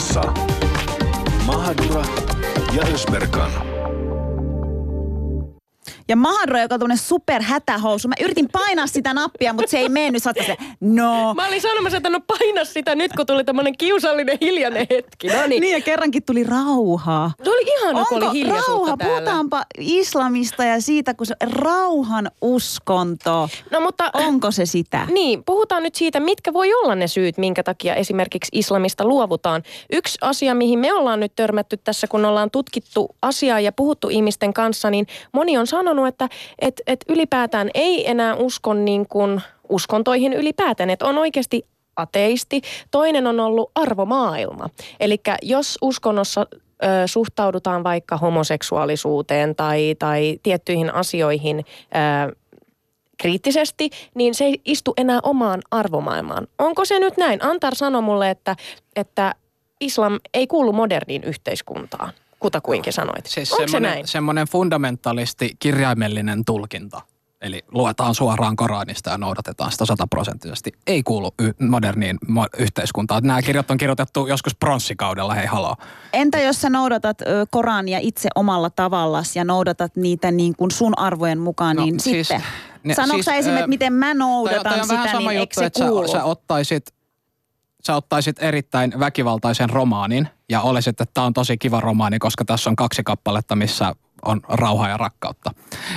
Puheessa 0.00 0.32
Mahadura 1.46 2.02
ja 2.72 2.82
Ösberkan. 2.94 3.79
Ja 6.10 6.16
Mahadro, 6.16 6.58
joka 6.58 6.74
on 6.80 6.98
super 6.98 7.42
hätähousu. 7.42 8.08
Mä 8.08 8.14
yritin 8.20 8.48
painaa 8.52 8.86
sitä 8.86 9.14
nappia, 9.14 9.52
mutta 9.52 9.70
se 9.70 9.78
ei 9.78 9.88
mennyt. 9.88 10.22
Sä 10.22 10.32
se, 10.46 10.56
no. 10.80 11.34
Mä 11.34 11.46
olin 11.46 11.60
sanomassa, 11.60 11.96
että 11.96 12.10
no 12.10 12.20
paina 12.26 12.64
sitä 12.64 12.94
nyt, 12.94 13.12
kun 13.16 13.26
tuli 13.26 13.44
tämmönen 13.44 13.76
kiusallinen 13.78 14.38
hiljainen 14.40 14.86
hetki. 14.90 15.28
No 15.28 15.46
niin. 15.46 15.60
niin 15.60 15.72
ja 15.72 15.80
kerrankin 15.80 16.22
tuli 16.22 16.44
rauhaa. 16.44 17.32
Se 17.44 17.50
oli 17.50 17.62
ihana, 17.62 18.04
kun 18.04 18.22
oli 18.22 18.32
hiljaisuutta 18.32 18.72
rauha? 18.74 18.96
täällä. 18.96 19.16
Puhutaanpa 19.16 19.62
islamista 19.78 20.64
ja 20.64 20.80
siitä, 20.80 21.14
kun 21.14 21.26
se 21.26 21.34
rauhan 21.40 22.30
uskonto. 22.40 23.48
No 23.70 23.80
mutta... 23.80 24.10
Onko 24.12 24.50
se 24.50 24.66
sitä? 24.66 25.06
Niin, 25.10 25.44
puhutaan 25.44 25.82
nyt 25.82 25.94
siitä, 25.94 26.20
mitkä 26.20 26.52
voi 26.52 26.74
olla 26.74 26.94
ne 26.94 27.08
syyt, 27.08 27.38
minkä 27.38 27.62
takia 27.62 27.94
esimerkiksi 27.94 28.48
islamista 28.52 29.04
luovutaan. 29.04 29.62
Yksi 29.92 30.18
asia, 30.20 30.54
mihin 30.54 30.78
me 30.78 30.92
ollaan 30.92 31.20
nyt 31.20 31.32
törmätty 31.36 31.76
tässä, 31.76 32.06
kun 32.06 32.24
ollaan 32.24 32.50
tutkittu 32.50 33.08
asiaa 33.22 33.60
ja 33.60 33.72
puhuttu 33.72 34.08
ihmisten 34.08 34.52
kanssa, 34.52 34.90
niin 34.90 35.06
moni 35.32 35.58
on 35.58 35.66
sanonut, 35.66 35.99
sanonut, 36.00 36.08
että 36.08 36.28
et, 36.58 36.80
et 36.86 37.04
ylipäätään 37.08 37.70
ei 37.74 38.10
enää 38.10 38.34
usko 38.34 38.74
niin 38.74 39.06
kuin 39.08 39.40
uskontoihin 39.68 40.32
ylipäätään, 40.32 40.90
että 40.90 41.06
on 41.06 41.18
oikeasti 41.18 41.62
ateisti. 41.96 42.60
Toinen 42.90 43.26
on 43.26 43.40
ollut 43.40 43.70
arvomaailma. 43.74 44.70
Eli 45.00 45.20
jos 45.42 45.78
uskonnossa 45.82 46.46
ö, 46.50 46.86
suhtaudutaan 47.06 47.84
vaikka 47.84 48.16
homoseksuaalisuuteen 48.16 49.56
tai, 49.56 49.94
tai 49.98 50.38
tiettyihin 50.42 50.94
asioihin 50.94 51.58
ö, 51.58 52.36
kriittisesti, 53.18 53.90
niin 54.14 54.34
se 54.34 54.44
ei 54.44 54.60
istu 54.64 54.92
enää 54.96 55.20
omaan 55.22 55.60
arvomaailmaan. 55.70 56.46
Onko 56.58 56.84
se 56.84 56.98
nyt 56.98 57.16
näin? 57.16 57.44
Antar 57.44 57.74
sanoi 57.74 58.02
mulle, 58.02 58.30
että, 58.30 58.56
että 58.96 59.34
islam 59.80 60.18
ei 60.34 60.46
kuulu 60.46 60.72
moderniin 60.72 61.24
yhteiskuntaan 61.24 62.12
kutakuinkin 62.40 62.92
sanoit. 62.92 63.26
Siis 63.26 63.52
Onko 63.52 63.68
se 63.68 63.80
näin? 63.80 64.06
Semmoinen 64.06 64.46
fundamentalisti 64.46 65.56
kirjaimellinen 65.58 66.44
tulkinta. 66.44 67.00
Eli 67.40 67.64
luetaan 67.72 68.14
suoraan 68.14 68.56
Koranista 68.56 69.10
ja 69.10 69.18
noudatetaan 69.18 69.72
sitä 69.72 69.86
sataprosenttisesti. 69.86 70.72
Ei 70.86 71.02
kuulu 71.02 71.34
y- 71.38 71.52
moderniin 71.58 72.18
mo- 72.26 72.60
yhteiskuntaan. 72.62 73.22
Nämä 73.22 73.42
kirjat 73.42 73.70
on 73.70 73.78
kirjoitettu 73.78 74.26
joskus 74.26 74.54
pronssikaudella, 74.54 75.34
hei 75.34 75.46
haloo. 75.46 75.76
Entä 76.12 76.40
jos 76.40 76.60
sä 76.60 76.70
noudatat 76.70 77.20
ö, 77.20 77.24
Korania 77.50 77.98
itse 78.02 78.28
omalla 78.34 78.70
tavallasi 78.70 79.38
ja 79.38 79.44
noudatat 79.44 79.96
niitä 79.96 80.30
niin 80.30 80.56
kuin 80.56 80.70
sun 80.70 80.98
arvojen 80.98 81.38
mukaan, 81.38 81.76
no, 81.76 81.84
niin 81.84 82.00
siis, 82.00 82.28
sitten... 82.28 82.46
Ne, 82.84 82.94
Sanoitko 82.94 83.14
siis, 83.14 83.24
sä 83.26 83.34
esimerkiksi, 83.34 83.68
miten 83.68 83.92
mä 83.92 84.14
noudatan 84.14 84.62
toi, 84.62 84.72
toi 84.72 84.82
sitä, 84.82 84.94
vähän 84.94 85.10
sama 85.10 85.30
niin 85.30 85.40
juttu, 85.40 85.62
että 85.62 85.78
sä, 85.78 86.12
sä 86.12 86.24
ottaisit 86.24 86.94
sä 87.86 87.96
ottaisit 87.96 88.42
erittäin 88.42 88.92
väkivaltaisen 88.98 89.70
romaanin 89.70 90.28
ja 90.50 90.60
olisit, 90.60 91.00
että 91.00 91.14
tämä 91.14 91.26
on 91.26 91.32
tosi 91.32 91.58
kiva 91.58 91.80
romaani, 91.80 92.18
koska 92.18 92.44
tässä 92.44 92.70
on 92.70 92.76
kaksi 92.76 93.02
kappaletta, 93.02 93.56
missä 93.56 93.94
on 94.24 94.40
rauhaa 94.48 94.88
ja 94.88 94.96
rakkautta. 94.96 95.50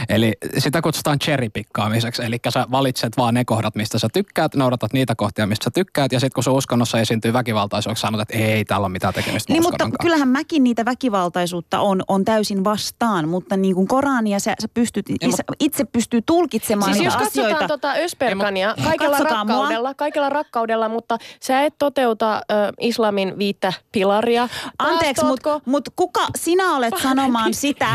Eli 0.10 0.34
sitä 0.58 0.82
kutsutaan 0.82 1.20
cherrypikkaamiseksi, 1.20 2.24
eli 2.24 2.38
sä 2.50 2.66
valitset 2.72 3.18
vaan 3.18 3.34
ne 3.34 3.46
kohdat, 3.46 3.76
mistä 3.76 4.00
sä 4.00 4.08
tykkäät, 4.14 4.56
noudatat 4.56 4.94
niitä 4.94 5.16
kohtia, 5.16 5.48
mistä 5.48 5.64
sä 5.64 5.72
tykkäät, 5.74 6.12
ja 6.12 6.20
sitten 6.20 6.34
kun 6.36 6.44
sun 6.44 6.54
uskonnossa 6.54 7.00
esiintyy 7.00 7.34
väkivaltaisuus, 7.34 8.02
sanot, 8.02 8.22
että 8.22 8.38
ei, 8.38 8.66
täällä 8.66 8.86
on 8.86 8.92
mitään 8.92 9.14
tekemistä 9.14 9.54
Niin, 9.54 9.64
mutta 9.64 9.84
kanssa. 9.84 9.98
kyllähän 10.02 10.28
mäkin 10.28 10.64
niitä 10.64 10.86
väkivaltaisuutta 10.86 11.80
on, 11.80 12.04
on 12.08 12.26
täysin 12.26 12.64
vastaan, 12.64 13.30
mutta 13.30 13.58
niin 13.58 13.76
kuin 13.76 13.88
Korania 13.88 14.40
sä, 14.40 14.54
sä 14.62 14.68
pystyt, 14.74 15.06
itse, 15.10 15.44
itse 15.60 15.86
pystyy 15.86 16.22
tulkitsemaan 16.26 16.94
Siis 16.94 17.06
jos 17.06 17.16
katsotaan 17.16 17.46
asioita. 17.48 17.68
tota 17.68 17.92
Ösperkania 17.94 18.76
kaikella 18.84 19.18
Katsokaa 19.18 19.46
mua. 19.46 19.54
rakkaudella, 19.56 19.94
kaikella 19.94 20.30
rakkaudella, 20.30 20.90
mutta 20.90 21.18
sä 21.40 21.62
et 21.62 21.74
toteuta 21.80 22.36
ö, 22.38 22.42
islamin 22.80 23.38
viittä 23.38 23.74
pilaria. 23.92 24.50
Anteeksi, 24.80 25.26
mutta 25.26 25.62
mut 25.66 25.90
kuka 25.96 26.28
sinä 26.38 26.76
olet 26.76 26.94
sanomaan 27.04 27.54
sitä? 27.54 27.88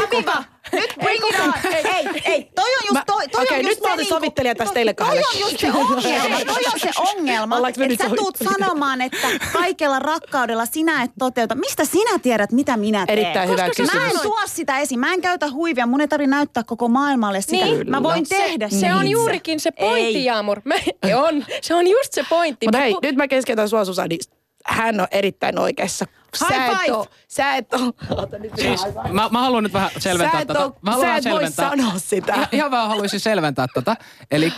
Habiba, 0.00 0.44
nyt 0.72 0.94
bring 1.00 1.24
it 1.30 1.40
on. 1.40 1.52
Ei, 1.72 1.84
ei, 1.84 2.22
ei, 2.24 2.50
toi 2.54 2.64
on 2.64 2.80
just, 2.82 2.92
Mä- 2.92 3.02
toi, 3.06 3.28
toi 3.28 3.42
okei, 3.44 3.58
on 3.58 3.64
nyt 3.64 3.70
just 3.70 3.80
mä 3.80 3.86
se 3.86 3.92
otan 3.92 3.98
niinku- 3.98 4.14
sovittelija 4.14 4.54
tässä 4.54 4.74
teille 4.74 4.94
Toi 4.94 5.06
kahdelle. 5.06 5.26
on 5.34 5.40
just 5.40 5.58
se 5.60 5.66
ongelma, 5.72 6.44
toi 6.44 6.62
on 6.74 6.80
se 6.80 6.90
ongelma, 7.16 7.68
että 7.68 7.86
nyt 7.86 7.98
sä 8.00 8.10
tuut 8.16 8.36
sanomaan, 8.58 9.00
että 9.00 9.28
kaikella 9.52 9.98
rakkaudella 9.98 10.66
sinä 10.66 11.02
et 11.02 11.10
toteuta. 11.18 11.54
Mistä 11.54 11.84
sinä 11.84 12.18
tiedät, 12.18 12.52
mitä 12.52 12.76
minä 12.76 13.06
teen? 13.06 13.18
Erittäin 13.18 13.48
hyvä 13.48 13.66
Koska 13.68 13.82
Mä 13.82 13.88
kysymys. 13.92 14.14
en 14.14 14.20
tuo 14.22 14.38
sitä 14.46 14.78
esiin, 14.78 15.00
mä 15.00 15.12
en 15.12 15.20
käytä 15.20 15.50
huivia, 15.50 15.86
mun 15.86 16.00
ei 16.00 16.08
tarvitse 16.08 16.30
näyttää 16.30 16.62
koko 16.64 16.88
maailmalle 16.88 17.40
sitä. 17.40 17.64
Niin. 17.64 17.90
Mä 17.90 18.02
voin 18.02 18.26
Se- 18.26 18.36
tehdä 18.36 18.68
Se, 18.68 18.78
sen 18.80 18.94
on 18.94 19.08
juurikin 19.08 19.60
se 19.60 19.70
pointti, 19.70 20.16
Ei. 20.18 20.24
Jaamur. 20.24 20.60
Mä, 20.64 20.74
on. 21.26 21.44
Se 21.62 21.74
on 21.74 21.86
just 21.86 22.12
se 22.12 22.24
pointti. 22.30 22.66
Mutta 22.66 22.78
Mä 22.78 22.84
hei, 22.84 22.94
nyt 23.02 23.16
mä 23.16 23.28
keskeytän 23.28 23.68
sua 23.68 23.84
Susani. 23.84 24.18
Hän 24.66 25.00
on 25.00 25.06
erittäin 25.10 25.58
oikeassa. 25.58 26.06
High 26.40 26.50
sä 26.58 26.64
et 26.86 26.90
oo, 26.92 27.06
sä 27.28 27.56
et 27.56 27.74
oo, 27.74 28.28
nyt 28.38 28.52
Siis, 28.60 28.80
mä, 29.12 29.28
mä 29.32 29.40
haluan 29.40 29.62
nyt 29.62 29.72
vähän 29.72 29.90
selventää 29.98 30.38
Sä 30.38 30.42
et 30.42 30.48
tätä. 30.48 30.60
oo- 30.64 30.76
Mä 30.82 30.90
haluan 30.90 31.08
sä 31.08 31.16
et 31.16 31.24
voi 31.24 31.32
selventää. 31.32 31.70
sanoa 31.70 31.98
sitä. 31.98 32.32
Ihan, 32.34 32.48
ihan 32.52 32.70
vähän 32.70 32.88
haluaisin 32.88 33.20
selventää 33.20 33.66
tätä. 33.74 33.96
Eli 34.30 34.52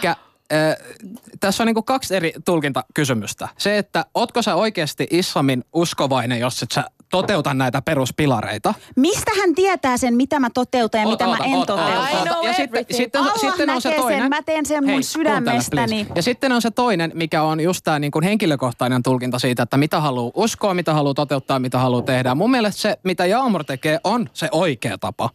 tässä 1.41 1.63
on 1.63 1.67
niinku 1.67 1.83
kaksi 1.83 2.17
eri 2.17 2.33
tulkintakysymystä. 2.45 3.49
Se, 3.59 3.79
että 3.79 4.05
ootko 4.15 4.43
sä 4.43 4.55
oikeasti 4.55 5.07
islamin 5.11 5.65
uskovainen, 5.73 6.41
jos 6.41 6.63
et 6.63 6.71
sä 6.73 6.85
toteuta 7.17 7.55
näitä 7.55 7.83
peruspilareita. 7.83 8.75
Mistä 8.97 9.31
hän 9.41 9.55
tietää 9.55 9.97
sen, 9.97 10.15
mitä 10.15 10.41
mä 10.41 10.51
toteutan 10.55 11.01
ja 11.01 11.09
mitä 11.09 11.27
Oota, 11.27 11.39
mä 11.39 11.45
en 11.45 11.55
oota, 11.55 11.77
toteuta? 11.77 12.19
Oota. 12.19 12.49
Ja 12.49 12.55
sitten, 12.55 12.85
sitten, 12.91 13.21
Allah 13.21 13.35
sitten 13.35 13.71
on 13.71 13.83
se 13.83 13.89
näkee 13.89 14.01
sen, 14.03 14.11
toinen. 14.11 14.29
mä 14.29 14.43
teen 14.43 14.67
sen 14.67 14.85
mun 14.85 14.93
Hei, 14.93 15.03
sydämestäni. 15.03 15.95
kuuntele. 15.97 16.17
Ja 16.17 16.23
sitten 16.23 16.53
on 16.53 16.63
se 16.63 16.71
toinen, 16.71 17.13
mikä 17.15 17.43
on 17.43 17.61
just 17.61 17.81
tämä 17.85 17.99
niin 17.99 18.11
kuin 18.11 18.23
henkilökohtainen 18.23 19.03
tulkinta 19.03 19.39
siitä, 19.39 19.63
että 19.63 19.77
mitä 19.77 20.01
haluaa 20.01 20.33
uskoa, 20.35 20.75
mitä 20.75 20.95
haluaa 20.95 21.15
toteuttaa, 21.15 21.59
mitä 21.59 21.79
haluaa 21.79 22.03
tehdä. 22.03 22.35
Mun 22.35 22.51
mielestä 22.51 22.81
se, 22.81 22.99
mitä 23.03 23.27
Jaamur 23.27 23.65
tekee, 23.65 24.01
on 24.05 24.29
se 24.33 24.49
oikea 24.53 24.99
tapa. 24.99 25.31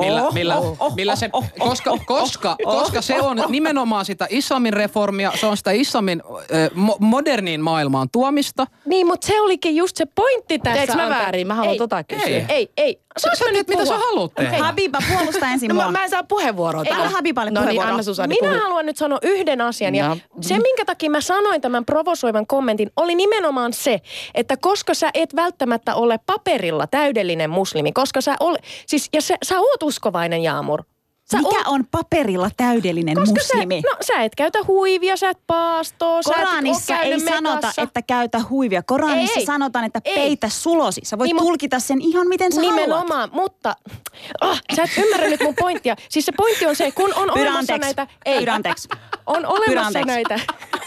Millä, 0.00 0.22
Oh, 0.22 0.34
millä, 0.34 0.56
oh, 0.56 0.76
oh, 0.80 0.94
millä 0.94 1.16
se, 1.16 1.30
oh, 1.32 1.44
oh, 1.60 1.68
koska, 1.68 1.90
oh, 1.90 2.06
koska, 2.06 2.56
oh, 2.64 2.78
koska 2.82 3.02
se 3.02 3.20
on 3.22 3.44
nimenomaan 3.48 4.04
sitä 4.04 4.26
islamin 4.30 4.72
reformia, 4.72 5.32
se 5.40 5.46
on 5.46 5.56
sitä 5.56 5.70
islamin 5.70 6.22
äh, 6.28 6.70
mo- 6.88 6.96
moderniin 7.00 7.60
maailmaan 7.60 8.08
tuomista. 8.12 8.66
Niin, 8.86 9.06
mutta 9.06 9.26
se 9.26 9.40
olikin 9.40 9.76
just 9.76 9.96
se 9.96 10.06
pointti 10.14 10.58
tässä. 10.58 10.78
Teekö 10.78 10.94
mä 11.02 11.08
väärin? 11.08 11.46
Mä 11.46 11.54
haluan 11.54 11.72
ei, 11.72 11.78
tota 11.78 12.04
kysyä. 12.04 12.26
Ei, 12.26 12.44
ei, 12.48 12.68
ei. 12.76 13.00
Sä, 13.18 13.30
sä 13.34 13.44
teet, 13.52 13.68
mitä 13.68 13.84
sä 13.84 13.98
haluat 13.98 14.34
tehdä. 14.34 14.58
Habiba, 14.58 14.98
puolusta 15.12 15.46
ensin 15.52 15.68
No, 15.68 15.74
mua. 15.74 15.84
mä, 15.84 15.90
mä 15.90 16.04
en 16.04 16.10
saa 16.10 16.22
puheenvuoroa 16.22 16.84
täällä. 16.84 17.08
Habiballe 17.08 17.50
No 17.50 17.60
niin, 17.60 17.64
puheenvuoro? 17.66 17.90
anna 17.90 18.02
Susani 18.02 18.34
Minä 18.40 18.52
puhu. 18.52 18.62
haluan 18.62 18.86
nyt 18.86 18.96
sanoa 18.96 19.18
yhden 19.22 19.60
asian. 19.60 19.94
Ja 19.94 20.08
No. 20.08 20.16
se, 20.40 20.58
minkä 20.58 20.84
takia 20.84 21.10
mä 21.10 21.20
sanoin 21.20 21.60
tämän 21.60 21.84
provosoivan 21.84 22.46
kommentin, 22.46 22.90
oli 22.96 23.14
nimenomaan 23.14 23.72
se, 23.72 24.00
että 24.34 24.56
koska 24.56 24.94
sä 24.94 25.10
et 25.14 25.36
välttämättä 25.36 25.94
ole 25.94 26.18
paperilla 26.26 26.86
täydellinen 26.86 27.50
muslimi, 27.50 27.92
koska 27.92 28.20
sä 28.20 28.36
ole, 28.40 28.58
siis, 28.86 29.08
ja 29.12 29.22
sä, 29.22 29.34
sä 29.44 29.60
oot 29.60 29.82
uskovainen, 29.82 30.42
Jaamur. 30.42 30.82
Sä 31.30 31.38
Mikä 31.38 31.48
oot- 31.58 31.62
on 31.66 31.84
paperilla 31.90 32.50
täydellinen 32.56 33.14
koska 33.16 33.34
muslimi? 33.34 33.82
Sä, 33.82 33.88
no 33.92 33.98
sä 34.06 34.22
et 34.22 34.34
käytä 34.34 34.58
huivia, 34.66 35.16
sä 35.16 35.30
et 35.30 35.38
paastoa, 35.46 36.22
sä 36.22 36.30
et 36.30 36.36
Koranissa 36.36 36.98
ei 36.98 37.10
käynyt 37.10 37.28
sanota, 37.34 37.72
että 37.76 38.02
käytä 38.02 38.40
huivia. 38.50 38.82
Koranissa 38.82 39.40
Ei, 39.40 39.46
sanotaan, 39.46 39.84
että 39.84 40.00
Ei. 40.04 40.14
peitä 40.16 40.48
sulosi. 40.48 41.00
Sä 41.04 41.18
voit 41.18 41.28
Niin, 41.32 41.36
tulkita 41.42 41.80
sen 41.80 42.00
ihan 42.00 42.28
miten 42.28 42.52
sä 42.52 42.60
haluat. 42.60 42.76
Nimenomaan, 42.76 43.28
mutta 43.32 43.76
ah, 44.40 44.62
sä 44.76 44.82
et 44.82 44.90
ymmärrä 44.98 45.28
nyt 45.28 45.42
mun 45.42 45.54
pointtia. 45.60 45.96
Siis 46.08 46.26
se 46.26 46.32
pointti 46.36 46.66
on 46.66 46.76
se, 46.76 46.90
kun 46.92 47.14
on 47.14 47.30
Pyydä 47.34 47.50
olemassa 47.50 47.78
näitä... 47.78 48.06
Ei, 48.24 48.48
anteeksi. 48.48 48.88
On 49.26 49.46
olemassa 49.46 49.86
anteeksi. 49.86 50.06
näitä... 50.06 50.40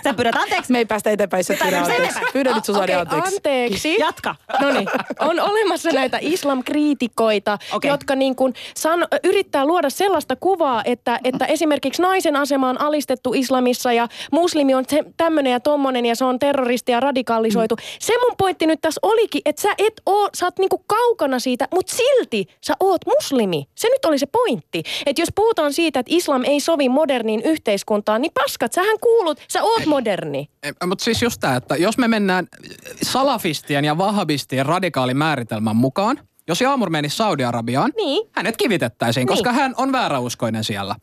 Sä 0.04 0.14
pyydät 0.14 0.36
anteeksi. 0.36 0.72
Me 0.72 0.78
ei 0.78 0.86
päästä 0.86 1.10
eteenpäin, 1.10 1.44
se 1.44 1.54
Tai 1.54 1.68
pyydä 1.68 1.82
mennään 1.82 2.02
anteeksi. 2.02 2.34
Pyydä 2.34 2.56
nyt 2.56 2.66
Susani 2.66 2.84
Okei, 2.84 2.96
anteeksi. 2.96 3.36
anteeksi. 3.36 4.00
Jatka. 4.00 4.36
No 4.62 4.72
niin, 4.72 4.88
on 5.20 5.40
olemassa 5.40 5.90
näitä 5.90 6.18
islamkriitikoita, 6.22 7.58
okay. 7.74 7.92
jotka 7.92 8.16
niin 8.16 8.36
kuin 8.36 8.54
san, 8.76 9.08
yrittää 9.24 9.66
luoda 9.66 9.90
sellaista 9.90 10.36
kuvaa, 10.36 10.82
että, 10.86 11.20
että 11.24 11.46
esimerkiksi 11.46 12.02
naisen 12.02 12.36
asema 12.36 12.70
on 12.70 12.82
alistettu 12.82 13.34
islamissa 13.34 13.94
ja 13.94 14.08
muslimi 14.32 14.74
on 14.74 14.86
tämmöinen 15.18 15.52
ja 15.52 15.60
tommonen 15.60 16.06
ja 16.06 16.16
se 16.16 16.26
on 16.26 16.40
terroristi 16.40 16.92
ja 16.92 17.00
radikalisoitu. 17.00 17.76
Mm. 17.76 17.82
Se 18.00 18.14
mun 18.28 18.38
pointti 18.38 18.68
nyt 18.68 18.82
tässä 18.82 19.00
olikin, 19.04 19.42
että 19.46 19.62
sä 19.62 19.70
et 19.78 20.02
oo, 20.06 20.30
sä 20.34 20.46
oot 20.46 20.60
niinku 20.60 20.84
kaukana 20.88 21.40
siitä, 21.40 21.68
mutta 21.74 21.96
silti 21.96 22.46
sä 22.62 22.74
oot 22.80 23.02
muslimi. 23.06 23.66
Se 23.76 23.88
nyt 23.90 24.06
oli 24.06 24.20
se 24.20 24.26
pointti. 24.26 24.84
Että 25.06 25.22
jos 25.22 25.30
puhutaan 25.36 25.74
siitä, 25.74 26.00
että 26.00 26.16
islam 26.16 26.44
ei 26.46 26.60
sovi 26.60 26.90
moderniin 26.90 27.42
yhteiskuntaan, 27.42 28.22
niin 28.22 28.32
paskat, 28.34 28.74
sähän 28.74 29.00
kuulut, 29.02 29.40
sä 29.48 29.64
oot 29.64 29.86
moderni. 29.96 30.50
Mutta 30.86 31.04
siis 31.04 31.22
just 31.22 31.40
tämä, 31.40 31.56
että 31.56 31.76
jos 31.76 31.98
me 31.98 32.08
mennään 32.08 32.48
salafistien 33.04 33.86
ja 33.86 33.98
vahabistien 33.98 34.66
radikaalin 34.66 35.18
määritelmän 35.18 35.76
mukaan, 35.76 36.20
jos 36.52 36.62
Jaamur 36.62 36.90
menisi 36.90 37.16
Saudi-Arabiaan, 37.18 37.92
Niin. 37.96 38.30
hänet 38.32 38.58
kivitettäisiin, 38.58 39.28
koska 39.28 39.52
hän 39.54 39.74
on 39.78 39.92
vääräuskoinen 39.92 40.64
siellä. 40.64 40.96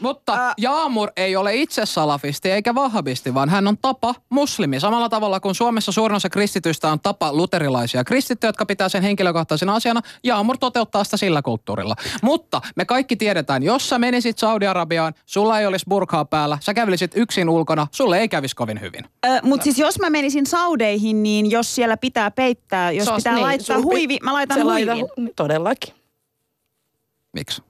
Mutta, 0.00 0.54
Jaamur 0.58 1.10
ei 1.16 1.36
ole 1.36 1.54
itse 1.54 1.86
salafisti 1.86 2.50
eikä 2.50 2.74
vahabisti, 2.74 3.34
vaan 3.34 3.48
hän 3.48 3.66
on 3.68 3.78
tapa 3.78 4.14
muslimi. 4.30 4.80
Samalla 4.80 5.08
tavalla 5.08 5.40
kuin 5.40 5.54
Suomessa 5.54 5.92
suurin 5.92 6.16
osa 6.16 6.30
kristityistä 6.30 6.88
on 6.88 7.00
tapa 7.00 7.32
luterilaisia 7.32 8.04
kristittyjä, 8.04 8.48
jotka 8.48 8.66
pitää 8.66 8.88
sen 8.88 9.02
henkilökohtaisena 9.02 9.74
asiana. 9.74 10.00
Jaamur 10.24 10.58
toteuttaa 10.58 11.04
sitä 11.04 11.16
sillä 11.16 11.42
kulttuurilla. 11.42 11.94
Mutta 12.22 12.60
me 12.76 12.84
kaikki 12.84 13.16
tiedetään, 13.16 13.62
jos 13.62 13.88
sä 13.88 13.98
menisit 13.98 14.38
Saudi-Arabiaan, 14.38 15.14
sulla 15.26 15.60
ei 15.60 15.66
olisi 15.66 15.84
burkaa 15.88 16.24
päällä, 16.24 16.58
sä 16.60 16.74
kävelisit 16.74 17.12
yksin 17.14 17.48
ulkona, 17.48 17.86
sulle 17.90 18.18
ei 18.18 18.28
kävisi 18.28 18.56
kovin 18.56 18.80
hyvin. 18.80 19.04
Mutta 19.42 19.64
siis 19.64 19.78
jos 19.78 19.98
mä 19.98 20.10
menisin 20.10 20.46
saudeihin, 20.46 21.22
niin 21.22 21.50
jos 21.50 21.74
siellä 21.74 21.96
pitää 21.96 22.30
peittää, 22.30 22.90
jos 22.96 23.04
Se 23.04 23.10
on- 23.10 23.16
pitää 23.16 23.34
niin, 23.34 23.42
laittaa 23.46 23.76
sul 23.76 23.82
pi- 23.82 23.94
huivi, 23.94 24.18
mä 24.22 24.32
laitan 24.32 24.56
se 24.58 24.62
huivin. 24.62 24.86
laita 24.88 25.06
hu- 25.20 25.32
Todellakin. 25.36 25.94
Miksi? 27.32 27.62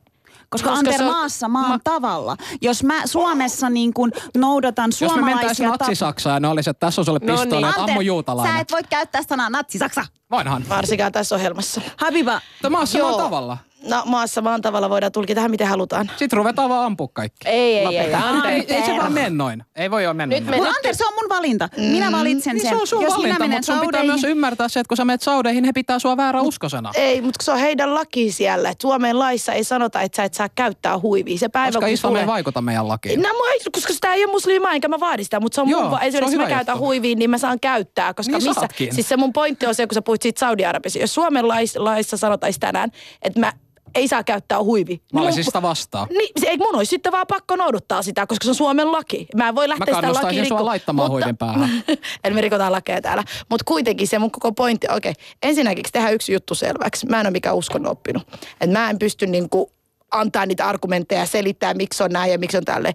Koska, 0.48 0.70
Koska 0.70 1.04
on- 1.04 1.04
maassa 1.10 1.48
maan 1.48 1.80
tavalla. 1.84 2.36
Jos 2.62 2.82
mä 2.84 3.06
Suomessa 3.06 3.70
niin 3.70 3.94
kun 3.94 4.12
noudatan 4.36 4.90
Jos 5.00 5.00
me 5.00 5.22
mentäisiin 5.22 5.56
suomalaisia 5.56 5.68
natsi-Saksaan 5.70 6.34
ja 6.36 6.40
ne 6.40 6.48
olisi, 6.48 6.70
että 6.70 6.86
tässä 6.86 7.00
on 7.00 7.04
sulle 7.04 7.18
No 7.22 7.26
niin. 7.34 7.40
pistooli, 7.40 7.68
että 7.68 7.82
ammu 7.84 8.00
juutalainen. 8.00 8.54
sä 8.54 8.60
et 8.60 8.72
voi 8.72 8.80
käyttää 8.90 9.22
sanaa 9.28 9.50
natsi-Saksa. 9.50 10.06
Voinhan. 10.30 10.64
Varsinkaan 10.68 11.12
tässä 11.12 11.34
ohjelmassa. 11.34 11.80
Habiba, 11.96 12.40
maassa 12.70 12.98
Joo. 12.98 13.10
maan 13.10 13.22
tavalla. 13.24 13.58
No 13.88 14.02
maassa 14.06 14.42
maan 14.42 14.62
tavalla 14.62 14.90
voidaan 14.90 15.12
tulkita 15.12 15.34
tähän 15.34 15.50
miten 15.50 15.66
halutaan. 15.66 16.10
Sitten 16.16 16.36
ruvetaan 16.36 16.68
vaan 16.68 16.84
ampua 16.86 17.08
kaikki. 17.12 17.48
Ei, 17.48 17.78
ei, 17.78 17.78
ei, 17.98 18.10
Lopeta. 18.12 18.50
Ei, 18.50 18.64
ei 18.74 18.82
se 18.82 18.96
vaan 18.96 19.12
mene 19.12 19.30
noin. 19.30 19.64
Ei 19.76 19.90
voi 19.90 20.04
jo 20.04 20.14
mennä 20.14 20.36
Nyt 20.36 20.44
noin. 20.46 20.60
me- 20.62 20.66
Mut 20.66 20.76
Ander, 20.76 20.94
se 20.94 21.06
on 21.06 21.14
mun 21.14 21.28
valinta. 21.28 21.68
Minä 21.76 22.12
valitsen 22.12 22.54
Niin 22.56 22.62
sen. 22.62 22.70
se 22.76 22.80
on 22.80 22.86
sun 22.86 23.02
jos 23.02 23.12
valinta, 23.14 23.26
minä 23.34 23.38
menen 23.38 23.56
mutta 23.58 23.72
sun 23.72 23.86
pitää 23.86 24.04
myös 24.04 24.24
ymmärtää 24.24 24.68
se, 24.68 24.80
että 24.80 24.88
kun 24.88 24.96
sä 24.96 25.04
menet 25.04 25.22
saudeihin, 25.22 25.64
he 25.64 25.72
pitää 25.72 25.98
sua 25.98 26.16
väärä 26.16 26.40
uskosena. 26.40 26.90
Ei, 26.94 27.20
mutta 27.20 27.44
se 27.44 27.52
on 27.52 27.58
heidän 27.58 27.94
laki 27.94 28.32
siellä. 28.32 28.70
Et 28.70 28.80
Suomen 28.80 29.18
laissa 29.18 29.52
ei 29.52 29.64
sanota, 29.64 30.00
että 30.00 30.16
sä 30.16 30.24
et 30.24 30.34
saa 30.34 30.48
käyttää 30.54 30.98
huivia. 30.98 31.38
Se 31.38 31.48
päivä, 31.48 31.72
Koska 31.72 31.86
islam 31.86 32.10
ei 32.16 32.20
tulee- 32.22 32.26
vaikuta 32.26 32.60
meidän 32.62 32.88
lakiin. 32.88 33.22
No, 33.22 33.28
mä, 33.28 33.70
koska 33.72 33.92
sitä 33.92 34.14
ei 34.14 34.24
ole 34.24 34.32
muslimaa, 34.32 34.72
enkä 34.72 34.88
mä 34.88 35.00
vaadi 35.00 35.24
sitä, 35.24 35.40
mutta 35.40 35.54
se 35.54 35.60
on 35.60 35.68
Joo, 35.68 35.82
mun, 35.82 35.90
va- 35.90 35.96
se 35.98 36.02
on 36.02 36.08
esimerkiksi 36.08 36.36
mä 36.38 36.46
käytän 36.46 36.78
huiviin, 36.78 37.18
niin 37.18 37.30
mä 37.30 37.38
saan 37.38 37.60
käyttää, 37.60 38.14
koska 38.14 38.32
Niin 38.38 38.44
missä, 38.48 38.60
saatkin. 38.60 38.94
siis 38.94 39.08
se 39.08 39.16
mun 39.16 39.32
pointti 39.32 39.66
on 39.66 39.74
se, 39.74 39.86
kun 39.86 39.94
sä 39.94 40.02
puhuit 40.02 40.22
siitä 40.22 40.40
Saudi-Arabiassa, 40.40 40.98
jos 40.98 41.14
Suomen 41.14 41.48
lais, 41.48 41.76
laissa 41.76 42.16
sanotaisiin 42.16 42.60
tänään, 42.60 42.90
että 43.22 43.40
mä 43.40 43.52
ei 43.94 44.08
saa 44.08 44.24
käyttää 44.24 44.62
huivi. 44.62 45.02
Mä 45.12 45.20
niin 45.20 45.26
olisin 45.26 45.40
mun- 45.40 45.44
sitä 45.44 45.62
vastaan. 45.62 46.08
Niin, 46.10 46.28
se, 46.40 46.46
ei, 46.46 46.56
mun 46.56 46.76
olisi 46.76 46.90
sitten 46.90 47.12
vaan 47.12 47.26
pakko 47.26 47.56
noudattaa 47.56 48.02
sitä, 48.02 48.26
koska 48.26 48.44
se 48.44 48.50
on 48.50 48.54
Suomen 48.54 48.92
laki. 48.92 49.26
Mä 49.36 49.48
en 49.48 49.54
voi 49.54 49.64
Mä 49.64 49.68
lähteä 49.68 49.86
sitä 49.86 49.96
lakia 49.96 50.02
kannustaisin 50.06 50.46
sua 50.46 50.58
rikko- 50.58 50.64
laittamaan 50.64 51.10
huivin 51.10 51.36
päähän. 51.36 51.70
Eli 52.24 52.34
me 52.34 52.40
rikotaan 52.40 52.72
lakeja 52.72 53.02
täällä. 53.02 53.24
Mutta 53.48 53.64
kuitenkin 53.64 54.08
se 54.08 54.18
mun 54.18 54.30
koko 54.30 54.52
pointti, 54.52 54.86
okei, 54.90 55.10
okay, 55.10 55.24
ensinnäkin 55.42 55.84
tehdään 55.92 56.14
yksi 56.14 56.32
juttu 56.32 56.54
selväksi. 56.54 57.06
Mä 57.06 57.20
en 57.20 57.26
ole 57.26 57.32
mikään 57.32 57.56
uskon 57.56 57.86
oppinut. 57.86 58.22
Et 58.60 58.70
mä 58.70 58.90
en 58.90 58.98
pysty 58.98 59.26
niinku 59.26 59.72
antaa 60.10 60.46
niitä 60.46 60.66
argumentteja 60.66 61.20
ja 61.20 61.26
selittää, 61.26 61.74
miksi 61.74 62.02
on 62.02 62.10
näin 62.10 62.32
ja 62.32 62.38
miksi 62.38 62.56
on 62.56 62.64
tälle. 62.64 62.92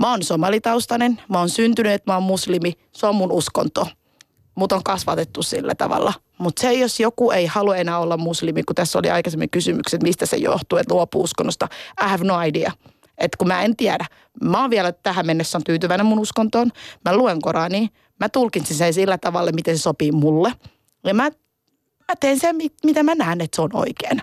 Mä 0.00 0.10
oon 0.10 0.22
somalitaustainen, 0.22 1.22
mä 1.28 1.38
oon 1.38 1.48
syntynyt, 1.50 1.92
että 1.92 2.10
mä 2.10 2.14
oon 2.14 2.22
muslimi, 2.22 2.72
se 2.92 3.06
on 3.06 3.14
mun 3.14 3.32
uskonto. 3.32 3.86
Mut 4.54 4.72
on 4.72 4.84
kasvatettu 4.84 5.42
sillä 5.42 5.74
tavalla. 5.74 6.12
Mutta 6.38 6.60
se, 6.60 6.72
jos 6.72 7.00
joku 7.00 7.30
ei 7.30 7.46
halua 7.46 7.76
enää 7.76 7.98
olla 7.98 8.16
muslimi, 8.16 8.62
kun 8.62 8.74
tässä 8.74 8.98
oli 8.98 9.10
aikaisemmin 9.10 9.50
kysymykset, 9.50 10.02
mistä 10.02 10.26
se 10.26 10.36
johtuu, 10.36 10.78
että 10.78 10.94
luopuu 10.94 11.22
uskonnosta. 11.22 11.68
I 12.04 12.08
have 12.08 12.24
no 12.24 12.42
idea. 12.42 12.72
Että 13.18 13.36
kun 13.38 13.48
mä 13.48 13.62
en 13.62 13.76
tiedä. 13.76 14.06
Mä 14.42 14.60
oon 14.60 14.70
vielä 14.70 14.92
tähän 14.92 15.26
mennessä 15.26 15.58
on 15.58 15.64
tyytyväinen 15.64 16.06
mun 16.06 16.18
uskontoon. 16.18 16.70
Mä 17.04 17.16
luen 17.16 17.42
Korania. 17.42 17.88
Mä 18.20 18.28
tulkitsin 18.28 18.76
sen 18.76 18.94
sillä 18.94 19.18
tavalla, 19.18 19.52
miten 19.52 19.78
se 19.78 19.82
sopii 19.82 20.12
mulle. 20.12 20.52
Ja 21.04 21.14
mä, 21.14 21.22
mä 22.08 22.14
teen 22.20 22.40
sen, 22.40 22.56
mi- 22.56 22.76
mitä 22.84 23.02
mä 23.02 23.14
näen, 23.14 23.40
että 23.40 23.56
se 23.56 23.62
on 23.62 23.70
oikein. 23.72 24.20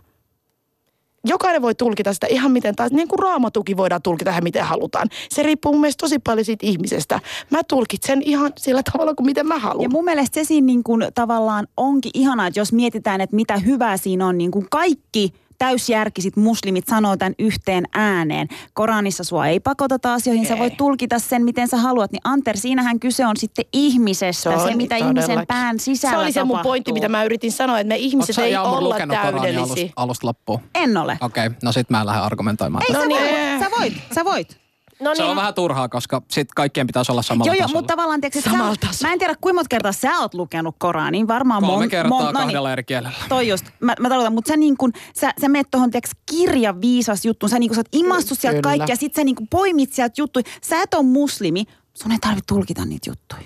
Jokainen 1.26 1.62
voi 1.62 1.76
tulkita 1.76 2.14
sitä 2.14 2.28
ihan 2.28 2.52
miten 2.52 2.76
taas, 2.76 2.92
niin 2.92 3.08
kuin 3.08 3.20
raamatukin 3.20 3.78
voidaan 3.78 4.02
tulkita 4.02 4.32
ihan 4.32 4.44
miten 4.44 4.66
halutaan. 4.66 5.08
Se 5.30 5.44
riippuu 5.44 5.72
mun 5.72 5.82
mielestä 5.82 6.02
tosi 6.02 6.20
paljon 6.20 6.46
siitä 6.46 6.66
ihmisestä. 6.66 7.20
Mä 7.50 7.64
tulkitsen 7.64 8.22
ihan 8.22 8.54
sillä 8.58 8.82
tavalla 8.92 9.16
kuin 9.16 9.26
miten 9.26 9.48
mä 9.48 9.60
haluan. 9.60 9.84
Ja 9.84 9.90
mun 9.90 10.06
mielestä 10.06 10.36
se 10.36 10.44
siinä 10.44 10.66
niin 10.66 10.84
kuin 10.84 11.08
tavallaan 11.16 11.68
onkin 11.78 12.12
ihanaa, 12.14 12.48
että 12.48 12.60
jos 12.60 12.74
mietitään, 12.74 13.22
että 13.22 13.36
mitä 13.36 13.58
hyvää 13.58 13.98
siinä 13.98 14.28
on, 14.28 14.38
niin 14.38 14.52
kuin 14.52 14.68
kaikki 14.72 15.34
täysjärkisit 15.60 16.36
muslimit 16.36 16.88
sanoo 16.88 17.18
tämän 17.18 17.34
yhteen 17.40 17.84
ääneen. 17.94 18.48
Koranissa 18.74 19.24
sua 19.24 19.48
ei 19.48 19.60
pakoteta 19.60 20.14
asioihin, 20.14 20.46
sä 20.46 20.58
voit 20.58 20.78
tulkita 20.78 21.20
sen, 21.20 21.44
miten 21.46 21.68
sä 21.68 21.78
haluat. 21.78 22.12
Niin 22.12 22.22
Anter, 22.24 22.58
siinähän 22.58 23.00
kyse 23.00 23.26
on 23.26 23.38
sitten 23.38 23.66
ihmisestä, 23.74 24.44
se, 24.44 24.50
on 24.50 24.68
se 24.70 24.76
mitä 24.76 24.96
ihmisen 24.96 25.22
todellakin. 25.26 25.48
pään 25.48 25.80
sisällä 25.80 26.18
Se 26.18 26.24
oli 26.24 26.32
se 26.32 26.44
mun 26.44 26.48
tapahtuu. 26.50 26.70
pointti, 26.70 26.94
mitä 26.94 27.10
mä 27.10 27.24
yritin 27.24 27.52
sanoa, 27.52 27.80
että 27.80 27.88
me 27.88 27.94
Oletko 27.96 28.08
ihmiset 28.08 28.36
sä 28.36 28.46
ei 28.46 28.58
olla 28.58 28.80
Korania 28.92 29.22
alusta, 29.22 29.42
täydellisiä. 29.42 29.90
alusta 29.96 30.28
loppuun? 30.28 30.60
En 30.76 30.98
ole. 30.98 31.18
Okei, 31.22 31.48
okay, 31.48 31.58
no 31.64 31.72
sit 31.72 31.90
mä 31.90 32.00
en 32.00 32.06
lähde 32.06 32.20
argumentoimaan. 32.22 32.84
Ei, 32.90 32.94
tästä. 32.94 33.02
sä, 33.04 33.10
No 33.10 33.16
voit, 33.16 33.32
niin. 33.32 33.60
sä 33.60 33.70
voit, 33.80 33.94
sä 34.16 34.26
voit. 34.26 34.69
No 35.00 35.16
Se 35.16 35.24
on 35.24 35.36
vähän 35.36 35.54
turhaa, 35.54 35.90
koska 35.90 36.22
sit 36.32 36.48
kaikkien 36.56 36.88
pitäisi 36.88 37.12
olla 37.12 37.22
samalla 37.22 37.50
Joo, 37.50 37.54
joo, 37.54 37.62
tasolla. 37.62 37.80
mutta 37.82 37.94
tavallaan 37.94 38.22
tiedätkö, 38.22 38.40
että 38.40 38.52
Samalla 38.52 38.76
sä, 38.76 38.82
tasolla. 38.88 39.08
mä 39.10 39.14
en 39.14 39.20
tiedä 39.20 39.36
kuinka 39.42 39.54
monta 39.54 39.68
kertaa 39.70 39.92
sä 39.92 40.20
oot 40.20 40.34
lukenut 40.34 40.76
Koranin, 40.78 41.28
varmaan 41.28 41.62
Kolme 41.64 41.78
mon, 41.78 41.90
kertaa 41.90 42.10
mon, 42.10 42.24
no 42.26 42.32
niin, 42.32 42.38
kahdella 42.38 42.72
eri 42.72 42.84
kielellä. 42.84 43.18
Toi 43.30 43.48
just, 43.48 43.66
mä, 43.80 43.96
mä 44.00 44.10
tarkoitan, 44.10 44.34
mutta 44.34 44.50
sä 44.50 44.58
niin 44.58 44.78
kun, 44.78 44.92
sä, 45.16 45.34
sä 45.42 45.50
meet 45.50 45.68
tohon 45.72 45.92
tiiäks, 45.92 46.10
kirja 46.32 46.82
viisas 46.82 47.26
juttuun, 47.26 47.50
sä 47.50 47.60
niin 47.60 47.70
kun, 47.70 47.76
sä 47.76 47.80
oot 47.80 47.88
imastu 48.06 48.36
sieltä 48.36 48.62
Kyllä. 48.62 48.78
kaikkea, 48.78 48.96
sit 48.96 49.16
sä 49.16 49.24
niin 49.24 49.36
kun, 49.36 49.48
poimit 49.48 49.94
sieltä 49.94 50.14
juttuja. 50.18 50.44
Sä 50.62 50.82
et 50.82 50.94
on 50.94 51.06
muslimi, 51.06 51.66
sun 51.94 52.12
ei 52.12 52.18
tarvitse 52.22 52.48
tulkita 52.48 52.86
niitä 52.86 53.10
juttuja. 53.10 53.42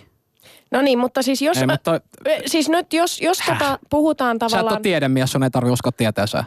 No 0.71 0.81
niin, 0.81 0.99
mutta 0.99 1.21
siis 1.21 1.41
jos... 1.41 1.57
Ei, 1.57 1.67
mutta 1.67 1.91
Ö, 1.93 1.99
Siis 2.45 2.69
nyt 2.69 2.93
jos, 2.93 3.21
jos 3.21 3.37
tota 3.45 3.79
puhutaan 3.89 4.37
sä 4.41 4.45
et 4.45 4.51
tavallaan... 4.51 4.73
ole 4.75 4.81
tiedemies, 4.81 5.31
sun 5.31 5.43
ei 5.43 5.49
tarvi 5.49 5.71
uskoa 5.71 5.91
tieteeseen. 5.91 6.43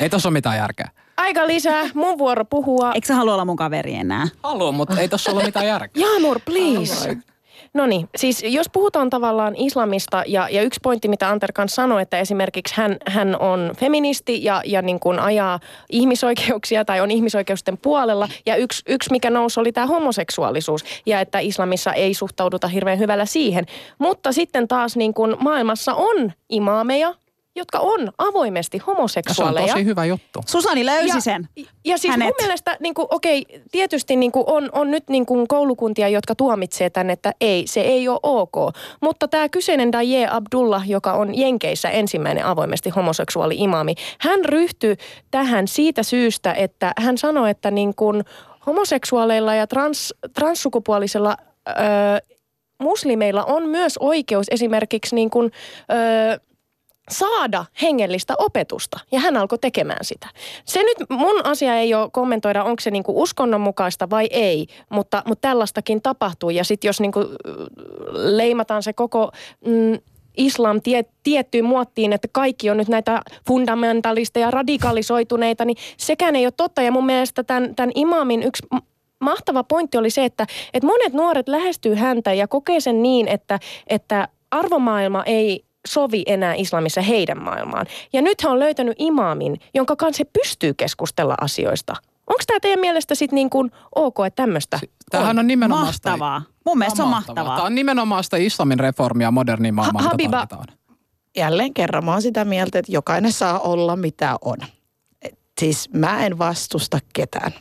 Ei 0.00 0.10
tossa 0.10 0.28
ole 0.28 0.32
mitään 0.32 0.56
järkeä. 0.56 0.88
Aika 1.28 1.46
lisää, 1.46 1.90
mun 1.94 2.18
vuoro 2.18 2.44
puhua. 2.44 2.92
Eikö 2.92 3.06
sä 3.06 3.14
halua 3.14 3.34
olla 3.34 3.44
mun 3.44 3.56
kaveri 3.56 3.94
enää? 3.94 4.28
Haluan, 4.42 4.74
mutta 4.74 5.00
ei 5.00 5.08
tossa 5.08 5.32
ole 5.32 5.44
mitään 5.44 5.66
järkeä. 5.66 6.06
Jaamur, 6.06 6.40
please. 6.44 7.16
No 7.74 7.86
niin, 7.86 8.08
siis 8.16 8.42
jos 8.42 8.66
puhutaan 8.72 9.10
tavallaan 9.10 9.54
islamista 9.56 10.22
ja, 10.26 10.48
ja 10.50 10.62
yksi 10.62 10.80
pointti, 10.82 11.08
mitä 11.08 11.28
Anter 11.28 11.52
kanssa 11.52 11.74
sanoi, 11.74 12.02
että 12.02 12.18
esimerkiksi 12.18 12.74
hän, 12.76 12.96
hän 13.06 13.40
on 13.40 13.72
feministi 13.76 14.44
ja, 14.44 14.62
ja 14.64 14.82
niin 14.82 15.00
kuin 15.00 15.18
ajaa 15.18 15.60
ihmisoikeuksia 15.90 16.84
tai 16.84 17.00
on 17.00 17.10
ihmisoikeusten 17.10 17.78
puolella 17.78 18.28
ja 18.46 18.56
yksi, 18.56 18.82
yksi 18.86 19.10
mikä 19.10 19.30
nousi 19.30 19.60
oli 19.60 19.72
tämä 19.72 19.86
homoseksuaalisuus 19.86 20.84
ja 21.06 21.20
että 21.20 21.38
islamissa 21.38 21.92
ei 21.92 22.14
suhtauduta 22.14 22.68
hirveän 22.68 22.98
hyvällä 22.98 23.24
siihen. 23.24 23.66
Mutta 23.98 24.32
sitten 24.32 24.68
taas 24.68 24.96
niin 24.96 25.14
kuin 25.14 25.36
maailmassa 25.40 25.94
on 25.94 26.32
imaameja, 26.48 27.14
jotka 27.58 27.78
on 27.78 28.12
avoimesti 28.18 28.76
Ja 28.76 28.82
se 28.84 28.90
on 28.90 28.96
homoseksuaaleja. 28.96 29.66
tosi 29.66 29.84
hyvä 29.84 30.04
juttu. 30.04 30.40
Susani 30.46 30.86
löysi 30.86 31.16
Ja- 31.16 31.20
sen. 31.20 31.48
Ja 31.84 31.98
siis 31.98 32.10
Hänet. 32.10 32.26
mun 32.26 32.34
mielestä, 32.40 32.76
niin 32.80 32.94
kuin, 32.94 33.06
okei, 33.10 33.44
tietysti 33.72 34.16
niin 34.16 34.32
kuin 34.32 34.44
on, 34.46 34.68
on 34.72 34.90
nyt 34.90 35.08
niin 35.08 35.26
kuin 35.26 35.48
koulukuntia, 35.48 36.08
jotka 36.08 36.34
tuomitsee 36.34 36.90
tänne, 36.90 37.12
että 37.12 37.32
ei, 37.40 37.66
se 37.66 37.80
ei 37.80 38.08
ole 38.08 38.18
ok. 38.22 38.54
Mutta 39.00 39.28
tämä 39.28 39.48
kyseinen 39.48 39.92
Daye 39.92 40.28
Abdullah, 40.30 40.88
joka 40.90 41.12
on 41.12 41.38
Jenkeissä 41.38 41.90
ensimmäinen 41.90 42.44
avoimesti 42.44 42.90
homoseksuaali 42.90 43.54
imami, 43.58 43.94
hän 44.20 44.44
ryhtyi 44.44 44.96
tähän 45.30 45.68
siitä 45.68 46.02
syystä, 46.02 46.52
että 46.52 46.92
hän 47.00 47.18
sanoi, 47.18 47.50
että 47.50 47.70
niin 47.70 47.94
kuin 47.94 48.24
homoseksuaaleilla 48.66 49.54
ja 49.54 49.66
trans, 49.66 50.14
transsukupuolisilla 50.34 51.36
öö, 51.68 51.74
muslimeilla 52.82 53.44
on 53.44 53.68
myös 53.68 53.98
oikeus 53.98 54.46
esimerkiksi 54.50 55.14
niin 55.14 55.30
kuin, 55.30 55.52
öö, 55.92 56.38
saada 57.10 57.64
hengellistä 57.82 58.34
opetusta. 58.38 59.00
Ja 59.12 59.20
hän 59.20 59.36
alkoi 59.36 59.58
tekemään 59.58 60.04
sitä. 60.04 60.28
Se 60.64 60.82
nyt 60.82 60.96
mun 61.10 61.46
asia 61.46 61.76
ei 61.76 61.94
ole 61.94 62.10
kommentoida, 62.12 62.64
onko 62.64 62.80
se 62.80 62.90
niinku 62.90 63.22
uskonnon 63.22 63.60
mukaista 63.60 64.10
vai 64.10 64.28
ei, 64.30 64.66
mutta, 64.90 65.22
mutta 65.26 65.48
tällaistakin 65.48 66.02
tapahtuu. 66.02 66.50
Ja 66.50 66.64
sitten 66.64 66.88
jos 66.88 67.00
niinku, 67.00 67.20
äh, 67.20 67.26
leimataan 68.12 68.82
se 68.82 68.92
koko 68.92 69.30
mm, 69.66 69.98
islam 70.36 70.82
tie, 70.82 71.04
tiettyyn 71.22 71.64
muottiin, 71.64 72.12
että 72.12 72.28
kaikki 72.32 72.70
on 72.70 72.76
nyt 72.76 72.88
näitä 72.88 73.22
fundamentalisteja, 73.46 74.50
radikalisoituneita, 74.50 75.64
niin 75.64 75.76
sekään 75.96 76.36
ei 76.36 76.46
ole 76.46 76.52
totta. 76.56 76.82
Ja 76.82 76.92
mun 76.92 77.06
mielestä 77.06 77.44
tämän, 77.44 77.74
tämän 77.74 77.92
imaamin 77.94 78.42
yksi 78.42 78.66
mahtava 79.20 79.64
pointti 79.64 79.98
oli 79.98 80.10
se, 80.10 80.24
että, 80.24 80.46
että 80.74 80.86
monet 80.86 81.12
nuoret 81.12 81.48
lähestyy 81.48 81.94
häntä 81.94 82.32
ja 82.32 82.48
kokee 82.48 82.80
sen 82.80 83.02
niin, 83.02 83.28
että, 83.28 83.58
että 83.86 84.28
arvomaailma 84.50 85.22
ei 85.24 85.64
sovi 85.88 86.22
enää 86.26 86.54
islamissa 86.54 87.00
heidän 87.00 87.42
maailmaan. 87.42 87.86
Ja 88.12 88.22
nyt 88.22 88.40
hän 88.40 88.52
on 88.52 88.58
löytänyt 88.58 88.96
imaamin, 88.98 89.60
jonka 89.74 89.96
kanssa 89.96 90.20
he 90.24 90.30
pystyy 90.42 90.74
keskustella 90.74 91.34
asioista. 91.40 91.94
Onko 92.26 92.42
tämä 92.46 92.60
teidän 92.60 92.80
mielestä 92.80 93.14
sitten 93.14 93.34
niin 93.34 93.50
kuin 93.50 93.70
ok, 93.94 94.14
että 94.26 94.42
tämmöistä 94.42 94.80
Tämähän 95.10 95.38
on 95.38 95.46
nimenomaan 95.46 95.92
sitä- 95.92 96.10
Mahtavaa. 96.10 96.42
Mun 96.66 96.78
mielestä 96.78 96.96
se 96.96 97.02
on 97.02 97.08
mahtavaa. 97.08 97.56
Tämä 97.56 97.66
on 97.66 97.74
nimenomaan 97.74 98.24
sitä 98.24 98.36
islamin 98.36 98.80
reformia 98.80 99.30
moderniin 99.30 99.74
maailmaan, 99.74 100.04
Ha- 100.04 100.10
Habiba- 100.10 100.30
tarvitaan. 100.46 100.78
jälleen 101.36 101.74
kerran 101.74 102.04
mä 102.04 102.12
oon 102.12 102.22
sitä 102.22 102.44
mieltä, 102.44 102.78
että 102.78 102.92
jokainen 102.92 103.32
saa 103.32 103.58
olla 103.58 103.96
mitä 103.96 104.36
on. 104.40 104.56
Et 105.22 105.38
siis 105.60 105.90
mä 105.92 106.26
en 106.26 106.38
vastusta 106.38 106.98
ketään. 107.12 107.52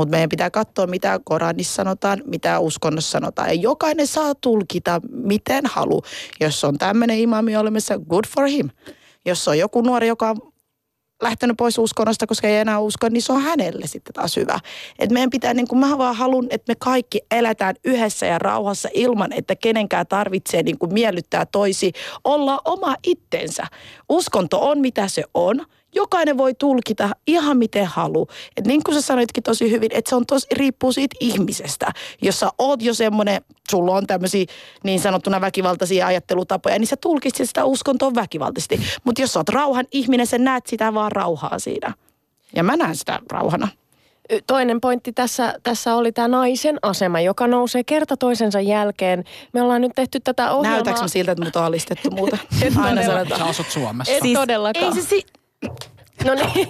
Mutta 0.00 0.10
meidän 0.10 0.28
pitää 0.28 0.50
katsoa, 0.50 0.86
mitä 0.86 1.20
Koranissa 1.24 1.74
sanotaan, 1.74 2.22
mitä 2.26 2.58
uskonnossa 2.58 3.10
sanotaan. 3.10 3.48
Ja 3.48 3.54
jokainen 3.54 4.06
saa 4.06 4.34
tulkita, 4.34 5.00
miten 5.12 5.66
halu. 5.66 6.02
Jos 6.40 6.64
on 6.64 6.78
tämmöinen 6.78 7.18
imami 7.18 7.56
olemassa, 7.56 7.98
good 7.98 8.24
for 8.34 8.46
him. 8.46 8.70
Jos 9.26 9.48
on 9.48 9.58
joku 9.58 9.80
nuori, 9.80 10.08
joka 10.08 10.30
on 10.30 10.52
lähtenyt 11.22 11.56
pois 11.56 11.78
uskonnosta, 11.78 12.26
koska 12.26 12.48
ei 12.48 12.56
enää 12.56 12.78
usko, 12.78 13.08
niin 13.08 13.22
se 13.22 13.32
on 13.32 13.42
hänelle 13.42 13.86
sitten 13.86 14.12
taas 14.12 14.36
hyvä. 14.36 14.58
Et 14.98 15.10
meidän 15.10 15.30
pitää, 15.30 15.54
niin 15.54 15.68
kuin 15.68 15.78
mä 15.78 15.98
vaan 15.98 16.16
haluan, 16.16 16.46
että 16.50 16.70
me 16.70 16.76
kaikki 16.78 17.20
eletään 17.30 17.74
yhdessä 17.84 18.26
ja 18.26 18.38
rauhassa 18.38 18.88
ilman, 18.94 19.32
että 19.32 19.56
kenenkään 19.56 20.06
tarvitsee 20.06 20.62
niin 20.62 20.78
kuin 20.78 20.92
miellyttää 20.92 21.46
toisi, 21.46 21.92
olla 22.24 22.60
oma 22.64 22.96
itsensä. 23.06 23.66
Uskonto 24.08 24.68
on 24.68 24.80
mitä 24.80 25.08
se 25.08 25.24
on. 25.34 25.66
Jokainen 25.94 26.38
voi 26.38 26.54
tulkita 26.54 27.10
ihan 27.26 27.56
miten 27.56 27.86
haluaa. 27.86 28.26
Et 28.56 28.66
niin 28.66 28.82
kuin 28.84 28.94
sä 28.94 29.00
sanoitkin 29.00 29.42
tosi 29.42 29.70
hyvin, 29.70 29.90
että 29.94 30.08
se 30.08 30.16
on 30.16 30.26
tosi, 30.26 30.46
riippuu 30.52 30.92
siitä 30.92 31.16
ihmisestä. 31.20 31.92
Jos 32.22 32.40
sä 32.40 32.50
oot 32.58 32.82
jo 32.82 32.94
semmoinen, 32.94 33.40
sulla 33.70 33.92
on 33.96 34.06
tämmöisiä 34.06 34.44
niin 34.84 35.00
sanottuna 35.00 35.40
väkivaltaisia 35.40 36.06
ajattelutapoja, 36.06 36.78
niin 36.78 36.86
sä 36.86 36.96
tulkitset 36.96 37.48
sitä 37.48 37.64
uskontoa 37.64 38.14
väkivaltaisesti. 38.14 38.80
Mutta 39.04 39.22
jos 39.22 39.32
sä 39.32 39.38
oot 39.40 39.48
rauhan 39.48 39.84
ihminen, 39.92 40.26
sä 40.26 40.38
näet 40.38 40.66
sitä 40.66 40.94
vaan 40.94 41.12
rauhaa 41.12 41.58
siinä. 41.58 41.94
Ja 42.56 42.62
mä 42.62 42.76
näen 42.76 42.96
sitä 42.96 43.20
rauhana. 43.32 43.68
Toinen 44.46 44.80
pointti 44.80 45.12
tässä, 45.12 45.54
tässä 45.62 45.94
oli 45.94 46.12
tämä 46.12 46.28
naisen 46.28 46.78
asema, 46.82 47.20
joka 47.20 47.46
nousee 47.46 47.84
kerta 47.84 48.16
toisensa 48.16 48.60
jälkeen. 48.60 49.24
Me 49.52 49.62
ollaan 49.62 49.80
nyt 49.80 49.92
tehty 49.94 50.20
tätä 50.20 50.52
ohjelmaa. 50.52 50.72
Näytääkö 50.76 51.00
mä 51.00 51.08
siltä, 51.08 51.32
että 51.32 51.44
mut 51.44 51.56
on 51.56 51.64
alistettu 51.64 52.10
muuta? 52.10 52.38
Et 52.62 52.74
Aina 52.76 53.02
sanotaan. 53.02 53.40
Sä 53.40 53.46
asut 53.46 53.70
Suomessa. 53.70 54.12
Et 54.12 54.22
Siis- 54.22 54.38
todellakaan. 54.38 54.96
Ei 54.96 55.02
se 55.02 55.08
si- 55.08 55.26
No 56.24 56.34
niin, 56.34 56.46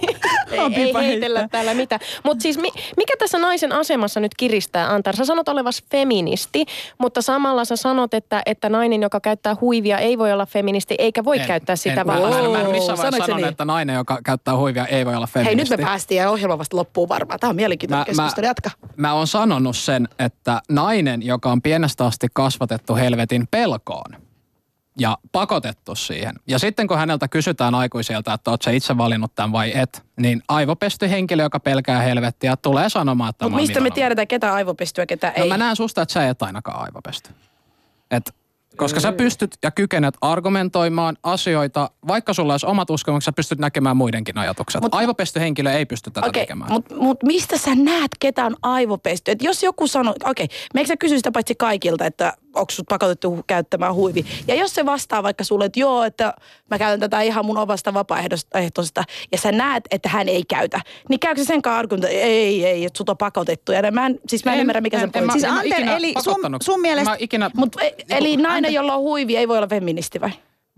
ei, 0.51 0.59
ei 0.75 0.93
heitellä 0.93 1.47
täällä 1.51 1.73
mitään. 1.73 2.01
Mutta 2.23 2.41
siis 2.41 2.57
mi, 2.57 2.69
mikä 2.97 3.13
tässä 3.19 3.39
naisen 3.39 3.71
asemassa 3.71 4.19
nyt 4.19 4.31
kiristää, 4.37 4.93
Antar? 4.93 5.15
Sä 5.15 5.25
sanot 5.25 5.49
olevas 5.49 5.83
feministi, 5.91 6.65
mutta 6.97 7.21
samalla 7.21 7.65
sä 7.65 7.75
sanot, 7.75 8.13
että, 8.13 8.41
että 8.45 8.69
nainen, 8.69 9.01
joka 9.01 9.19
käyttää 9.19 9.55
huivia, 9.61 9.97
ei 9.97 10.17
voi 10.17 10.31
olla 10.31 10.45
feministi, 10.45 10.95
eikä 10.97 11.23
voi 11.23 11.39
En- 11.39 11.47
käyttää 11.47 11.75
sitä 11.75 12.01
en, 12.01 12.07
vaan. 12.07 12.21
Mä, 12.21 12.29
mä, 12.29 12.39
en- 12.39 12.51
mä 12.51 12.59
en 12.59 12.65
Oo, 12.67 12.71
missään 12.71 12.97
vaiheessa 12.97 13.17
sanonut, 13.25 13.41
niin? 13.41 13.51
että 13.51 13.65
nainen, 13.65 13.95
joka 13.95 14.19
käyttää 14.25 14.55
huivia, 14.57 14.87
ei 14.87 15.05
voi 15.05 15.15
olla 15.15 15.27
Hei, 15.35 15.43
feministi. 15.43 15.73
nyt 15.73 15.79
me 15.79 15.85
päästiin 15.85 16.19
ja 16.21 16.29
ohjelma 16.31 16.57
vasta 16.57 16.77
loppuu 16.77 17.09
varmaan. 17.09 17.39
Tämä 17.39 17.49
on 17.49 17.55
mielenkiintoinen 17.55 18.05
keskustelu. 18.05 18.47
Jatka. 18.47 18.69
mä 18.97 19.13
oon 19.13 19.27
sanonut 19.27 19.77
sen, 19.77 20.07
että 20.19 20.61
nainen, 20.69 21.23
joka 21.23 21.51
on 21.51 21.61
pienestä 21.61 22.05
asti 22.05 22.27
kasvatettu 22.33 22.95
helvetin 22.95 23.47
pelkoon 23.51 24.30
ja 24.99 25.17
pakotettu 25.31 25.95
siihen. 25.95 26.35
Ja 26.47 26.59
sitten 26.59 26.87
kun 26.87 26.97
häneltä 26.97 27.27
kysytään 27.27 27.75
aikuisilta, 27.75 28.33
että 28.33 28.51
oot 28.51 28.61
sä 28.61 28.71
itse 28.71 28.97
valinnut 28.97 29.35
tämän 29.35 29.51
vai 29.51 29.71
et, 29.75 30.03
niin 30.19 30.41
aivopesty 30.47 31.09
henkilö, 31.09 31.43
joka 31.43 31.59
pelkää 31.59 32.01
helvettiä, 32.01 32.57
tulee 32.57 32.89
sanomaan, 32.89 33.29
että 33.29 33.45
Mutta 33.45 33.61
mistä 33.61 33.79
me 33.79 33.91
tiedetään, 33.91 34.27
ketä 34.27 34.53
aivopestyä, 34.53 35.05
ketä 35.05 35.33
No 35.37 35.43
ei? 35.43 35.49
mä 35.49 35.57
näen 35.57 35.75
susta, 35.75 36.01
että 36.01 36.13
sä 36.13 36.29
et 36.29 36.41
ainakaan 36.41 36.81
aivopesty. 36.81 37.29
Et, 38.11 38.35
koska 38.77 38.99
sä 38.99 39.11
pystyt 39.11 39.57
ja 39.63 39.71
kykenet 39.71 40.13
argumentoimaan 40.21 41.17
asioita, 41.23 41.89
vaikka 42.07 42.33
sulla 42.33 42.53
olisi 42.53 42.65
omat 42.65 42.89
uskomukset, 42.89 43.25
sä 43.25 43.31
pystyt 43.31 43.59
näkemään 43.59 43.97
muidenkin 43.97 44.37
ajatukset. 44.37 44.81
Mut- 44.81 44.95
aivopesty 44.95 45.39
henkilö 45.39 45.71
ei 45.71 45.85
pysty 45.85 46.11
tätä 46.11 46.27
Okei, 46.27 46.43
tekemään. 46.43 46.71
mutta 46.71 46.95
mut 46.95 47.23
mistä 47.23 47.57
sä 47.57 47.75
näet, 47.75 48.11
ketä 48.19 48.45
on 48.45 48.55
aivopesty? 48.61 49.31
Et 49.31 49.41
jos 49.41 49.63
joku 49.63 49.87
sanoo, 49.87 50.13
okei, 50.23 50.45
okay, 50.45 50.57
meikö 50.73 50.87
sä 50.87 50.97
kysy 50.97 51.17
sitä 51.17 51.31
paitsi 51.31 51.55
kaikilta, 51.55 52.05
että 52.05 52.33
onko 52.55 52.71
sut 52.71 52.85
pakotettu 52.89 53.43
käyttämään 53.47 53.93
huivi. 53.93 54.25
Ja 54.47 54.55
jos 54.55 54.75
se 54.75 54.85
vastaa 54.85 55.23
vaikka 55.23 55.43
sulle, 55.43 55.65
että 55.65 55.79
joo, 55.79 56.03
että 56.03 56.33
mä 56.69 56.77
käytän 56.77 56.99
tätä 56.99 57.21
ihan 57.21 57.45
mun 57.45 57.57
omasta 57.57 57.93
vapaaehtoista, 57.93 59.03
ja 59.31 59.37
sä 59.37 59.51
näet, 59.51 59.83
että 59.91 60.09
hän 60.09 60.29
ei 60.29 60.43
käytä, 60.43 60.81
niin 61.09 61.19
käykö 61.19 61.41
se 61.41 61.45
sen 61.45 61.61
että 61.95 62.07
ei, 62.07 62.65
ei, 62.65 62.85
että 62.85 62.97
sut 62.97 63.09
on 63.09 63.17
pakotettu. 63.17 63.71
Ja 63.71 63.91
mä 63.91 64.05
en, 64.05 64.19
siis 64.27 64.45
mä 64.45 64.51
en, 64.51 64.55
en 64.55 64.61
ymmärrä, 64.61 64.81
mikä 64.81 64.97
en, 64.97 65.01
se 65.01 65.05
en, 65.05 65.11
pointti 65.11 65.31
Siis 65.31 65.43
en 65.43 65.53
mä 65.53 65.59
Anter, 65.59 65.79
ikinä 65.79 65.97
eli 65.97 66.13
sun, 66.23 66.35
sun 66.61 66.81
mielestä... 66.81 67.09
Mä 67.09 67.15
ikinä, 67.19 67.51
Mut, 67.55 67.75
e- 67.81 67.91
eli 68.09 68.37
nainen, 68.37 68.73
jolla 68.73 68.95
on 68.95 69.01
huivi, 69.01 69.37
ei 69.37 69.47
voi 69.47 69.57
olla 69.57 69.67
feministi 69.67 70.21
vai? 70.21 70.31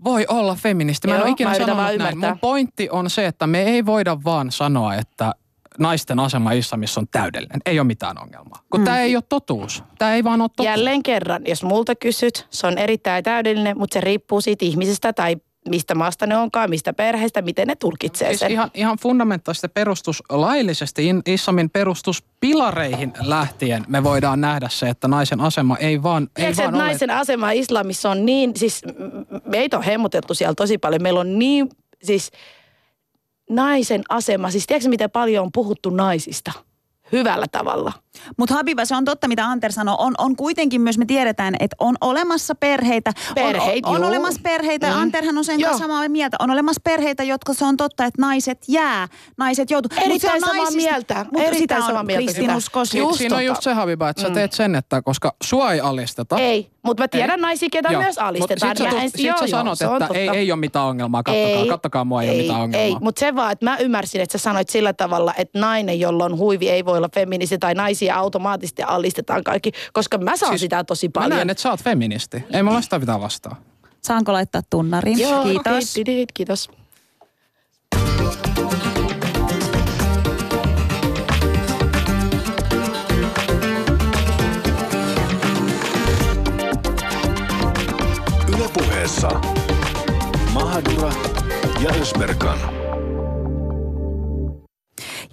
Voi 0.04 0.26
olla 0.28 0.54
feministi. 0.54 1.08
Mä 1.08 1.14
en 1.14 1.18
Joo, 1.18 1.24
ole 1.24 1.32
ikinä 1.32 1.54
sanonut 1.54 1.76
näin. 1.76 1.94
ymmärtää. 1.94 2.30
Mun 2.30 2.38
pointti 2.38 2.88
on 2.90 3.10
se, 3.10 3.26
että 3.26 3.46
me 3.46 3.62
ei 3.62 3.86
voida 3.86 4.18
vaan 4.24 4.52
sanoa, 4.52 4.94
että 4.94 5.34
naisten 5.78 6.18
asema 6.18 6.52
islamissa 6.52 7.00
on 7.00 7.08
täydellinen. 7.10 7.60
Ei 7.66 7.78
ole 7.78 7.86
mitään 7.86 8.22
ongelmaa. 8.22 8.62
Kun 8.70 8.80
mm. 8.80 8.84
tämä 8.84 9.00
ei 9.00 9.16
ole 9.16 9.24
totuus. 9.28 9.82
Tämä 9.98 10.14
ei 10.14 10.24
vaan 10.24 10.40
ole 10.40 10.48
totuus. 10.48 10.66
Jälleen 10.66 11.02
kerran, 11.02 11.42
jos 11.46 11.62
multa 11.62 11.94
kysyt, 11.94 12.46
se 12.50 12.66
on 12.66 12.78
erittäin 12.78 13.24
täydellinen, 13.24 13.78
mutta 13.78 13.94
se 13.94 14.00
riippuu 14.00 14.40
siitä 14.40 14.64
ihmisestä 14.64 15.12
tai 15.12 15.36
mistä 15.68 15.94
maasta 15.94 16.26
ne 16.26 16.36
onkaan, 16.36 16.70
mistä 16.70 16.92
perheestä, 16.92 17.42
miten 17.42 17.68
ne 17.68 17.76
tulkitsee 17.76 18.28
Siis 18.28 18.40
sen. 18.40 18.50
ihan, 18.50 18.70
ihan 18.74 18.98
fundamentaalisesti 19.02 19.68
perustus 19.68 20.22
laillisesti 20.28 21.06
in- 21.06 21.22
islamin 21.26 21.70
perustuspilareihin 21.70 23.12
lähtien 23.20 23.84
me 23.88 24.04
voidaan 24.04 24.40
nähdä 24.40 24.68
se, 24.68 24.88
että 24.88 25.08
naisen 25.08 25.40
asema 25.40 25.76
ei 25.76 26.02
vaan, 26.02 26.28
ei 26.36 26.56
vaan 26.56 26.74
ole... 26.74 26.82
naisen 26.82 27.10
asema 27.10 27.50
islamissa 27.50 28.10
on 28.10 28.26
niin, 28.26 28.52
siis 28.56 28.82
meitä 29.44 29.76
on 29.76 29.82
hemmoteltu 29.82 30.34
siellä 30.34 30.54
tosi 30.54 30.78
paljon. 30.78 31.02
Meillä 31.02 31.20
on 31.20 31.38
niin, 31.38 31.68
siis 32.02 32.30
naisen 33.50 34.02
asema, 34.08 34.50
siis 34.50 34.66
tiedätkö 34.66 34.88
miten 34.88 35.10
paljon 35.10 35.44
on 35.44 35.52
puhuttu 35.52 35.90
naisista? 35.90 36.52
Hyvällä 37.12 37.46
tavalla. 37.52 37.92
Mutta 38.36 38.54
Habiba, 38.54 38.84
se 38.84 38.96
on 38.96 39.04
totta, 39.04 39.28
mitä 39.28 39.46
Anter 39.46 39.72
sanoi. 39.72 39.94
On, 39.98 40.14
on 40.18 40.36
kuitenkin 40.36 40.80
myös, 40.80 40.98
me 40.98 41.04
tiedetään, 41.04 41.54
että 41.60 41.76
on 41.78 41.96
olemassa 42.00 42.54
perheitä. 42.54 43.12
Perheitä, 43.34 43.88
on, 43.88 43.94
on 43.94 44.00
juu. 44.00 44.08
olemassa 44.08 44.40
perheitä, 44.42 44.86
mm. 44.86 44.92
Mm. 44.92 45.00
Anterhan 45.02 45.38
on 45.38 45.44
sen 45.44 45.60
Joo. 45.60 45.68
kanssa 45.70 45.84
samaa 45.84 46.08
mieltä. 46.08 46.36
On 46.40 46.50
olemassa 46.50 46.80
perheitä, 46.84 47.22
jotka 47.22 47.54
se 47.54 47.64
on 47.64 47.76
totta, 47.76 48.04
että 48.04 48.22
naiset 48.22 48.58
jää, 48.68 49.08
naiset 49.36 49.70
joutuu. 49.70 49.90
On 49.98 50.02
Erittäin 50.04 50.40
samaa 50.40 50.54
naisista- 50.56 50.76
mieltä, 50.76 51.14
Mut 51.32 51.42
erittäin 51.42 51.56
sitä 51.58 51.80
samaa 51.80 52.00
on 52.00 52.06
mieltä 52.06 52.20
sitä. 52.22 52.32
kristinuskossa. 52.32 52.98
Just 52.98 53.18
Siinä 53.18 53.36
on 53.36 53.44
just 53.44 53.62
se, 53.62 53.72
Habiba, 53.72 54.08
että 54.08 54.22
sä 54.22 54.30
teet 54.30 54.52
sen, 54.52 54.74
että 54.74 55.02
koska 55.02 55.34
sua 55.42 55.72
ei 55.72 55.80
alisteta. 55.80 56.36
Ei, 56.38 56.70
mutta 56.82 57.02
mä 57.02 57.08
tiedän 57.08 57.38
Ei. 57.38 57.42
naisia, 57.42 57.68
ketä 57.72 57.88
Joo, 57.92 58.02
myös 58.02 58.16
mut 58.16 58.26
alistetaan. 58.26 58.76
Sit 58.76 58.90
sä, 58.90 59.08
sit 59.16 59.20
joo, 59.26 59.36
sä 59.38 59.44
joo, 59.44 59.48
sanot, 59.48 59.82
on 59.82 60.02
että 60.02 60.18
ei, 60.18 60.28
ei 60.28 60.52
ole 60.52 60.60
mitään 60.60 60.84
ongelmaa, 60.84 61.22
kattokaa, 61.22 61.66
kattokaa 61.68 62.04
mua, 62.04 62.22
ei, 62.22 62.30
ole 62.30 62.36
mitään 62.38 62.60
ongelmaa. 62.60 62.84
Ei, 62.86 62.96
mutta 63.00 63.20
se 63.20 63.34
vaan, 63.34 63.52
että 63.52 63.64
mä 63.64 63.76
ymmärsin, 63.76 64.20
että 64.20 64.38
sä 64.38 64.42
sanoit 64.42 64.68
sillä 64.68 64.92
tavalla, 64.92 65.34
että 65.38 65.58
nainen, 65.58 66.00
jolla 66.00 66.24
on 66.24 66.38
huivi, 66.38 66.70
ei 66.70 66.84
voi 66.84 66.96
olla 66.98 67.08
feministi 67.14 67.58
tai 67.58 67.74
naisia 68.04 68.16
automaattisesti 68.20 68.82
alistetaan 68.82 69.44
kaikki, 69.44 69.72
koska 69.92 70.18
mä 70.18 70.36
saan 70.36 70.52
Siis 70.52 70.60
sitä 70.60 70.84
tosi 70.84 71.08
Mä 71.08 71.12
paljon. 71.14 71.30
näen, 71.30 71.50
että 71.50 71.62
sä 71.62 71.70
oot 71.70 71.82
feministi. 71.82 72.44
Ei 72.52 72.62
mulla 72.62 72.80
sitä 72.80 72.98
mitään 72.98 73.20
vastaa. 73.20 73.56
Saanko 74.04 74.32
laittaa 74.32 74.62
tunnarin? 74.70 75.18
Joo, 75.18 75.42
Kiitos. 75.42 75.94
Kiitos. 75.94 76.28
kiitos. 76.34 76.70
Ylepuheessa 88.48 89.28
Mahadura 90.52 91.12
ja 91.80 91.90
Ösberkan. 92.00 92.83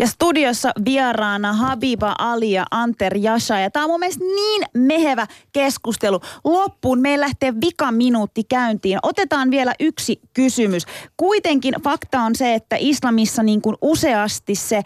Ja 0.02 0.08
studiossa 0.08 0.72
vieraana 0.86 1.54
Habiba 1.54 2.16
Ali 2.20 2.52
ja 2.52 2.66
Anter 2.72 3.18
Jasha. 3.18 3.60
Ja 3.60 3.72
tämä 3.72 3.86
on 3.86 3.91
mun 3.91 3.99
mielestä 3.99 4.24
niin 4.24 4.64
mehevä 4.74 5.28
keskustelu. 5.54 6.20
Loppuun 6.43 6.99
meillä 6.99 7.24
lähtee 7.24 7.54
vika 7.66 7.91
minuutti 7.91 8.43
käyntiin. 8.43 8.99
Otetaan 9.04 9.52
vielä 9.52 9.74
yksi 9.80 10.20
kysymys. 10.34 10.84
Kuitenkin 11.18 11.74
fakta 11.84 12.22
on 12.22 12.36
se, 12.36 12.54
että 12.54 12.76
islamissa 12.80 13.43
niin 13.43 13.62
kuin 13.62 13.76
useasti 13.82 14.56
se 14.56 14.78
ö, 14.78 14.84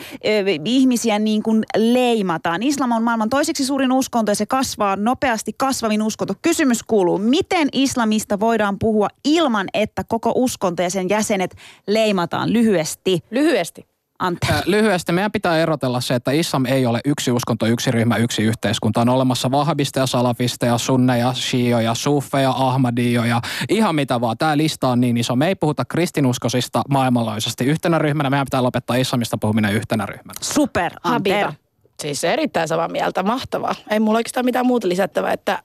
ihmisiä 0.65 1.19
niin 1.19 1.43
kuin 1.43 1.63
leimataan. 1.77 2.63
Islam 2.63 2.91
on 2.91 3.03
maailman 3.03 3.29
toiseksi 3.29 3.65
suurin 3.65 3.91
uskonto 3.91 4.31
ja 4.31 4.35
se 4.35 4.45
kasvaa 4.45 4.95
nopeasti 4.95 5.53
kasvavin 5.57 6.01
uskonto. 6.01 6.33
Kysymys 6.41 6.83
kuuluu, 6.83 7.17
miten 7.17 7.67
islamista 7.73 8.39
voidaan 8.39 8.79
puhua 8.79 9.07
ilman, 9.25 9.67
että 9.73 10.03
koko 10.03 10.31
uskonto 10.35 10.83
ja 10.83 10.89
sen 10.89 11.09
jäsenet 11.09 11.55
leimataan 11.87 12.53
lyhyesti? 12.53 13.19
Lyhyesti. 13.31 13.94
Ää, 14.19 14.61
Lyhyesti 14.65 15.11
meidän 15.11 15.31
pitää 15.31 15.57
erotella 15.57 16.01
se, 16.01 16.15
että 16.15 16.31
islam 16.31 16.65
ei 16.65 16.85
ole 16.85 16.99
yksi 17.05 17.31
uskonto, 17.31 17.65
yksi 17.65 17.91
ryhmä, 17.91 18.17
yksi 18.17 18.43
yhteiskunta. 18.43 19.01
On 19.01 19.09
olemassa 19.09 19.51
vahvisteja, 19.51 20.07
salafisteja, 20.07 20.77
sunneja, 20.77 21.33
shioja, 21.33 21.93
sufeja, 21.93 22.53
ahmadioja, 22.55 23.41
ihan 23.69 23.95
mitä 23.95 24.21
vaan. 24.21 24.37
Tämä 24.37 24.57
lista 24.57 24.87
on 24.89 25.01
niin 25.01 25.17
iso. 25.17 25.35
Me 25.35 25.47
ei 25.47 25.55
puhuta 25.55 25.85
kristinuskosista 25.85 26.81
maailmanlaajuisesti 26.89 27.65
yhtenä 27.65 27.99
ryhmänä. 27.99 28.29
Meidän 28.29 28.45
pitää 28.45 28.63
lopettaa 28.63 28.95
islamista 28.95 29.37
puhuminen 29.37 29.73
yhtenä 29.73 30.05
ryhmänä. 30.05 30.39
Super. 30.41 30.91
Habiba. 31.03 31.53
Siis 32.01 32.23
erittäin 32.23 32.67
samaa 32.67 32.87
mieltä, 32.87 33.23
mahtavaa. 33.23 33.75
Ei 33.89 33.99
mulla 33.99 34.17
oikeastaan 34.17 34.45
mitään 34.45 34.65
muuta 34.65 34.89
lisättävää, 34.89 35.33
että 35.33 35.63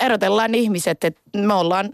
erotellaan 0.00 0.54
ihmiset, 0.54 1.04
että 1.04 1.20
me 1.36 1.54
ollaan 1.54 1.90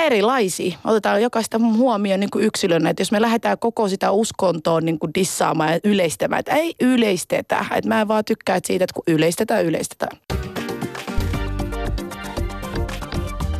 erilaisia. 0.00 0.78
Otetaan 0.84 1.22
jokaista 1.22 1.58
huomioon 1.58 2.20
niin 2.20 2.30
kuin 2.30 2.44
yksilönä, 2.44 2.90
että 2.90 3.00
jos 3.00 3.12
me 3.12 3.20
lähdetään 3.20 3.58
koko 3.58 3.88
sitä 3.88 4.10
uskontoa 4.10 4.80
niin 4.80 4.98
kuin 4.98 5.14
dissaamaan 5.14 5.72
ja 5.72 5.80
yleistämään, 5.84 6.40
että 6.40 6.54
ei 6.54 6.74
yleistetä. 6.80 7.64
Että 7.74 7.88
mä 7.88 8.00
en 8.00 8.08
vaan 8.08 8.24
tykkää 8.24 8.58
siitä, 8.64 8.84
että 8.84 8.94
kun 8.94 9.14
yleistetään, 9.14 9.64
yleistetään. 9.64 10.18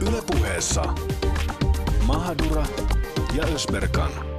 Ylepuheessa 0.00 0.94
Mahadura 2.06 2.66
ja 3.36 3.44
Ösberkan. 3.54 4.31